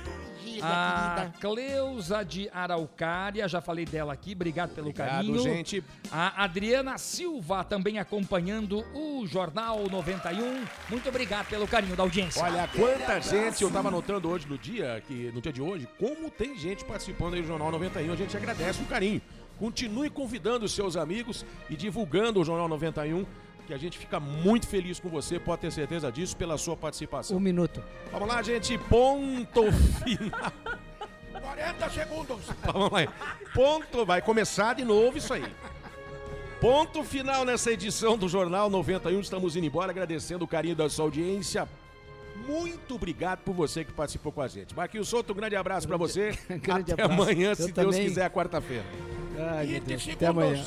A 0.62 1.16
querida. 1.16 1.34
Cleusa 1.40 2.24
de 2.24 2.50
Araucária, 2.54 3.48
já 3.48 3.62
falei 3.62 3.86
dela 3.86 4.14
aqui, 4.14 4.34
obrigado 4.34 4.74
pelo 4.74 4.90
Obrigado, 4.90 5.10
carinho. 5.10 5.40
gente. 5.40 5.84
A 6.12 6.44
Adriana 6.44 6.98
Silva 6.98 7.64
também 7.64 8.00
acompanhando 8.00 8.84
o 8.94 9.26
Jornal 9.26 9.88
91. 9.90 10.64
Muito 10.90 11.10
obrigado 11.10 11.48
pelo 11.48 11.68
carinho 11.68 11.96
da 11.96 12.04
audiência. 12.04 12.44
Olha 12.44 12.68
quanta 12.68 13.20
gente 13.22 13.64
eu 13.64 13.72
tava 13.72 13.90
notando 13.90 14.30
hoje 14.30 14.48
no 14.48 14.58
dia, 14.58 15.02
que 15.08 15.32
no 15.34 15.42
dia 15.42 15.52
de 15.54 15.62
hoje, 15.62 15.88
como 16.00 16.30
tem 16.30 16.58
gente 16.58 16.84
participando 16.86 17.36
aí 17.36 17.42
do 17.42 17.48
Jornal 17.48 17.72
91. 17.72 18.14
A 18.14 18.16
gente 18.16 18.36
agradece 18.38 18.82
o 18.82 18.86
carinho. 18.86 19.22
Continue 19.60 20.10
convidando 20.10 20.66
os 20.66 20.74
seus 20.74 20.98
amigos 20.98 21.46
e 21.70 21.76
divulgando 21.76 22.42
o 22.42 22.44
Jornal 22.44 22.68
91, 22.68 23.26
que 23.66 23.74
a 23.74 23.78
gente 23.78 23.98
fica 23.98 24.20
muito 24.20 24.68
feliz 24.68 25.00
com 25.00 25.10
você, 25.10 25.40
pode 25.40 25.62
ter 25.62 25.72
certeza 25.72 26.12
disso, 26.12 26.36
pela 26.36 26.58
sua 26.58 26.76
participação. 26.76 27.38
Um 27.38 27.40
minuto. 27.40 27.82
Vamos 28.12 28.28
lá, 28.28 28.42
gente, 28.42 28.78
ponto 28.78 29.72
final. 30.04 30.52
40 31.44 31.90
segundos. 31.90 32.40
Vamos 32.64 32.92
lá. 32.92 33.14
Ponto, 33.54 34.06
vai 34.06 34.22
começar 34.22 34.76
de 34.76 34.84
novo 34.86 35.18
isso 35.18 35.34
aí. 35.34 35.44
Ponto 36.62 37.04
final 37.04 37.44
nessa 37.44 37.72
edição 37.72 38.18
do 38.18 38.30
Jornal 38.30 38.70
91. 38.70 39.20
Estamos 39.20 39.56
indo 39.56 39.66
embora, 39.66 39.92
agradecendo 39.92 40.46
o 40.46 40.48
carinho 40.48 40.76
da 40.76 40.90
sua 40.90 41.06
audiência. 41.06 41.68
Muito 42.48 42.96
obrigado 42.96 43.40
por 43.40 43.54
você 43.54 43.84
que 43.84 43.92
participou 43.92 44.32
com 44.32 44.42
a 44.42 44.48
gente. 44.48 44.74
Marquinhos 44.74 45.10
Souto, 45.10 45.34
um 45.34 45.36
grande 45.36 45.56
abraço 45.56 45.88
pra 45.88 45.98
você. 45.98 46.32
Grande 46.62 46.94
Até 46.94 47.04
abraço. 47.04 47.22
amanhã, 47.22 47.50
Eu 47.52 47.56
se 47.56 47.72
Deus 47.72 47.88
também. 47.94 48.08
quiser, 48.08 48.30
quarta-feira. 48.32 48.86
Ai, 49.38 49.66
meu 49.66 49.74
20 49.76 49.84
Deus. 49.86 50.10
Até 50.14 50.28
amanhã. 50.28 50.64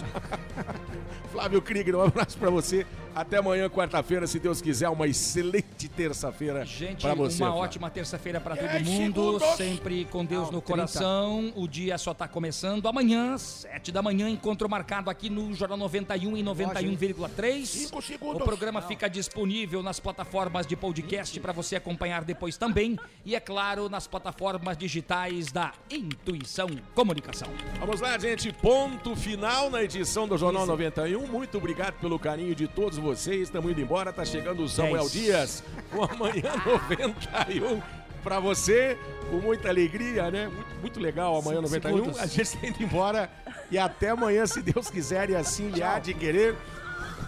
Flávio 1.33 1.63
Krieger, 1.63 1.97
um 1.97 2.03
abraço 2.03 2.39
pra 2.39 2.51
você. 2.51 2.87
Até 3.17 3.39
amanhã, 3.39 3.67
quarta-feira, 3.71 4.27
se 4.27 4.39
Deus 4.39 4.61
quiser. 4.61 4.91
Uma 4.91 5.07
excelente 5.07 5.89
terça-feira 5.89 6.67
Gente, 6.67 7.01
pra 7.01 7.15
você. 7.15 7.43
uma 7.43 7.47
Flávio. 7.49 7.63
ótima 7.65 7.89
terça-feira 7.91 8.39
para 8.39 8.55
todo 8.55 8.69
10 8.69 8.87
mundo, 8.87 9.41
sempre 9.57 10.05
com 10.05 10.23
Deus 10.23 10.51
no 10.51 10.61
30. 10.61 10.67
coração. 10.67 11.51
O 11.57 11.67
dia 11.67 11.97
só 11.97 12.13
tá 12.13 12.29
começando. 12.29 12.87
Amanhã, 12.87 13.39
sete 13.39 13.91
da 13.91 14.03
manhã, 14.03 14.29
encontro 14.29 14.69
marcado 14.69 15.09
aqui 15.09 15.31
no 15.31 15.55
Jornal 15.55 15.79
91 15.79 16.37
e 16.37 16.43
91,3. 16.43 17.65
5 17.65 18.03
segundos. 18.03 18.43
O 18.43 18.45
programa 18.45 18.83
fica 18.83 19.09
disponível 19.09 19.83
nas 19.83 19.99
plataformas 19.99 20.67
de 20.67 20.77
podcast 20.77 21.41
para 21.41 21.55
você 21.55 21.77
acompanhar 21.77 22.23
depois 22.23 22.59
também. 22.59 22.99
E 23.25 23.35
é 23.35 23.41
claro, 23.41 23.89
nas 23.89 24.07
plataformas 24.07 24.77
digitais 24.77 25.51
da 25.51 25.73
Intuição 25.91 26.69
Comunicação. 26.95 27.49
Vamos 27.81 27.99
lá, 28.03 28.19
gente. 28.19 28.53
Ponto 28.53 29.17
final 29.17 29.71
na 29.71 29.83
edição 29.83 30.29
do 30.29 30.37
Jornal 30.37 30.67
91. 30.67 31.27
Muito 31.27 31.57
obrigado 31.57 31.95
pelo 31.95 32.19
carinho 32.19 32.55
de 32.55 32.69
todos 32.69 32.99
vocês. 32.99 33.06
Estamos 33.13 33.71
indo 33.71 33.81
embora. 33.81 34.13
Tá 34.13 34.25
chegando 34.25 34.63
o 34.63 34.69
Samuel 34.69 35.03
Dez. 35.03 35.13
Dias. 35.13 35.65
O 35.95 36.03
Amanhã 36.05 36.53
91 36.65 37.81
pra 38.23 38.41
você. 38.41 38.99
Com 39.31 39.37
muita 39.37 39.69
alegria, 39.69 40.31
né? 40.31 40.49
Muito, 40.49 40.75
muito 40.81 41.01
legal 41.01 41.37
amanhã 41.37 41.61
Cinco 41.63 41.75
91. 41.89 41.97
segundos. 41.97 42.21
A 42.21 42.27
gente 42.27 42.43
está 42.43 42.67
indo 42.67 42.83
embora. 42.83 43.31
E 43.71 43.79
até 43.79 44.11
amanhã, 44.11 44.47
se 44.47 44.63
Deus 44.63 44.89
quiser 44.89 45.31
e 45.31 45.37
assim 45.37 45.71
lhe 45.71 45.83
há 45.83 45.99
de 45.99 46.15
querer. 46.15 46.55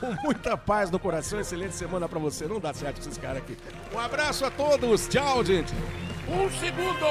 Com 0.00 0.14
muita 0.22 0.56
paz 0.56 0.90
no 0.90 0.98
coração. 0.98 1.40
Excelente 1.40 1.74
semana 1.74 2.08
pra 2.08 2.18
você. 2.20 2.46
Não 2.46 2.60
dá 2.60 2.72
certo 2.72 3.00
esses 3.00 3.18
caras 3.18 3.38
aqui. 3.38 3.56
Um 3.92 3.98
abraço 3.98 4.44
a 4.44 4.50
todos. 4.50 5.08
Tchau, 5.08 5.44
gente. 5.44 5.72
Um 6.28 6.48
segundo. 6.50 7.06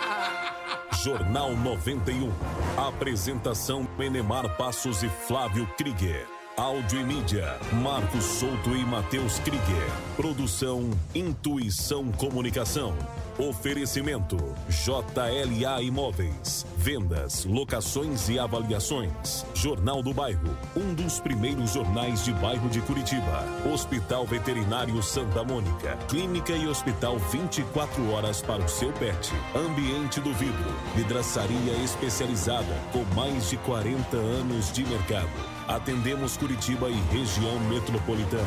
Jornal 1.02 1.56
91. 1.56 2.32
Apresentação 2.76 3.84
Penemar 3.84 4.56
Passos 4.56 5.02
e 5.02 5.08
Flávio 5.26 5.66
Krieger. 5.76 6.26
Áudio 6.60 7.00
e 7.00 7.04
mídia, 7.04 7.58
Marcos 7.82 8.22
Souto 8.22 8.76
e 8.76 8.84
Matheus 8.84 9.38
Krieger. 9.38 9.90
Produção 10.14 10.90
Intuição 11.14 12.12
Comunicação. 12.12 12.94
Oferecimento 13.38 14.36
JLA 14.68 15.80
Imóveis. 15.80 16.66
Vendas, 16.76 17.46
locações 17.46 18.28
e 18.28 18.38
avaliações. 18.38 19.46
Jornal 19.54 20.02
do 20.02 20.12
Bairro, 20.12 20.54
um 20.76 20.92
dos 20.92 21.18
primeiros 21.18 21.72
jornais 21.72 22.26
de 22.26 22.34
bairro 22.34 22.68
de 22.68 22.82
Curitiba. 22.82 23.42
Hospital 23.72 24.26
Veterinário 24.26 25.02
Santa 25.02 25.42
Mônica. 25.42 25.96
Clínica 26.10 26.52
e 26.52 26.68
hospital 26.68 27.18
24 27.18 28.12
horas 28.12 28.42
para 28.42 28.62
o 28.62 28.68
seu 28.68 28.92
pet. 28.92 29.32
Ambiente 29.54 30.20
do 30.20 30.34
vidro. 30.34 30.74
Vidraçaria 30.94 31.72
especializada 31.82 32.76
com 32.92 33.02
mais 33.14 33.48
de 33.48 33.56
40 33.56 34.14
anos 34.14 34.70
de 34.70 34.84
mercado. 34.84 35.49
Atendemos 35.70 36.36
Curitiba 36.36 36.90
e 36.90 37.00
região 37.12 37.60
metropolitana. 37.60 38.42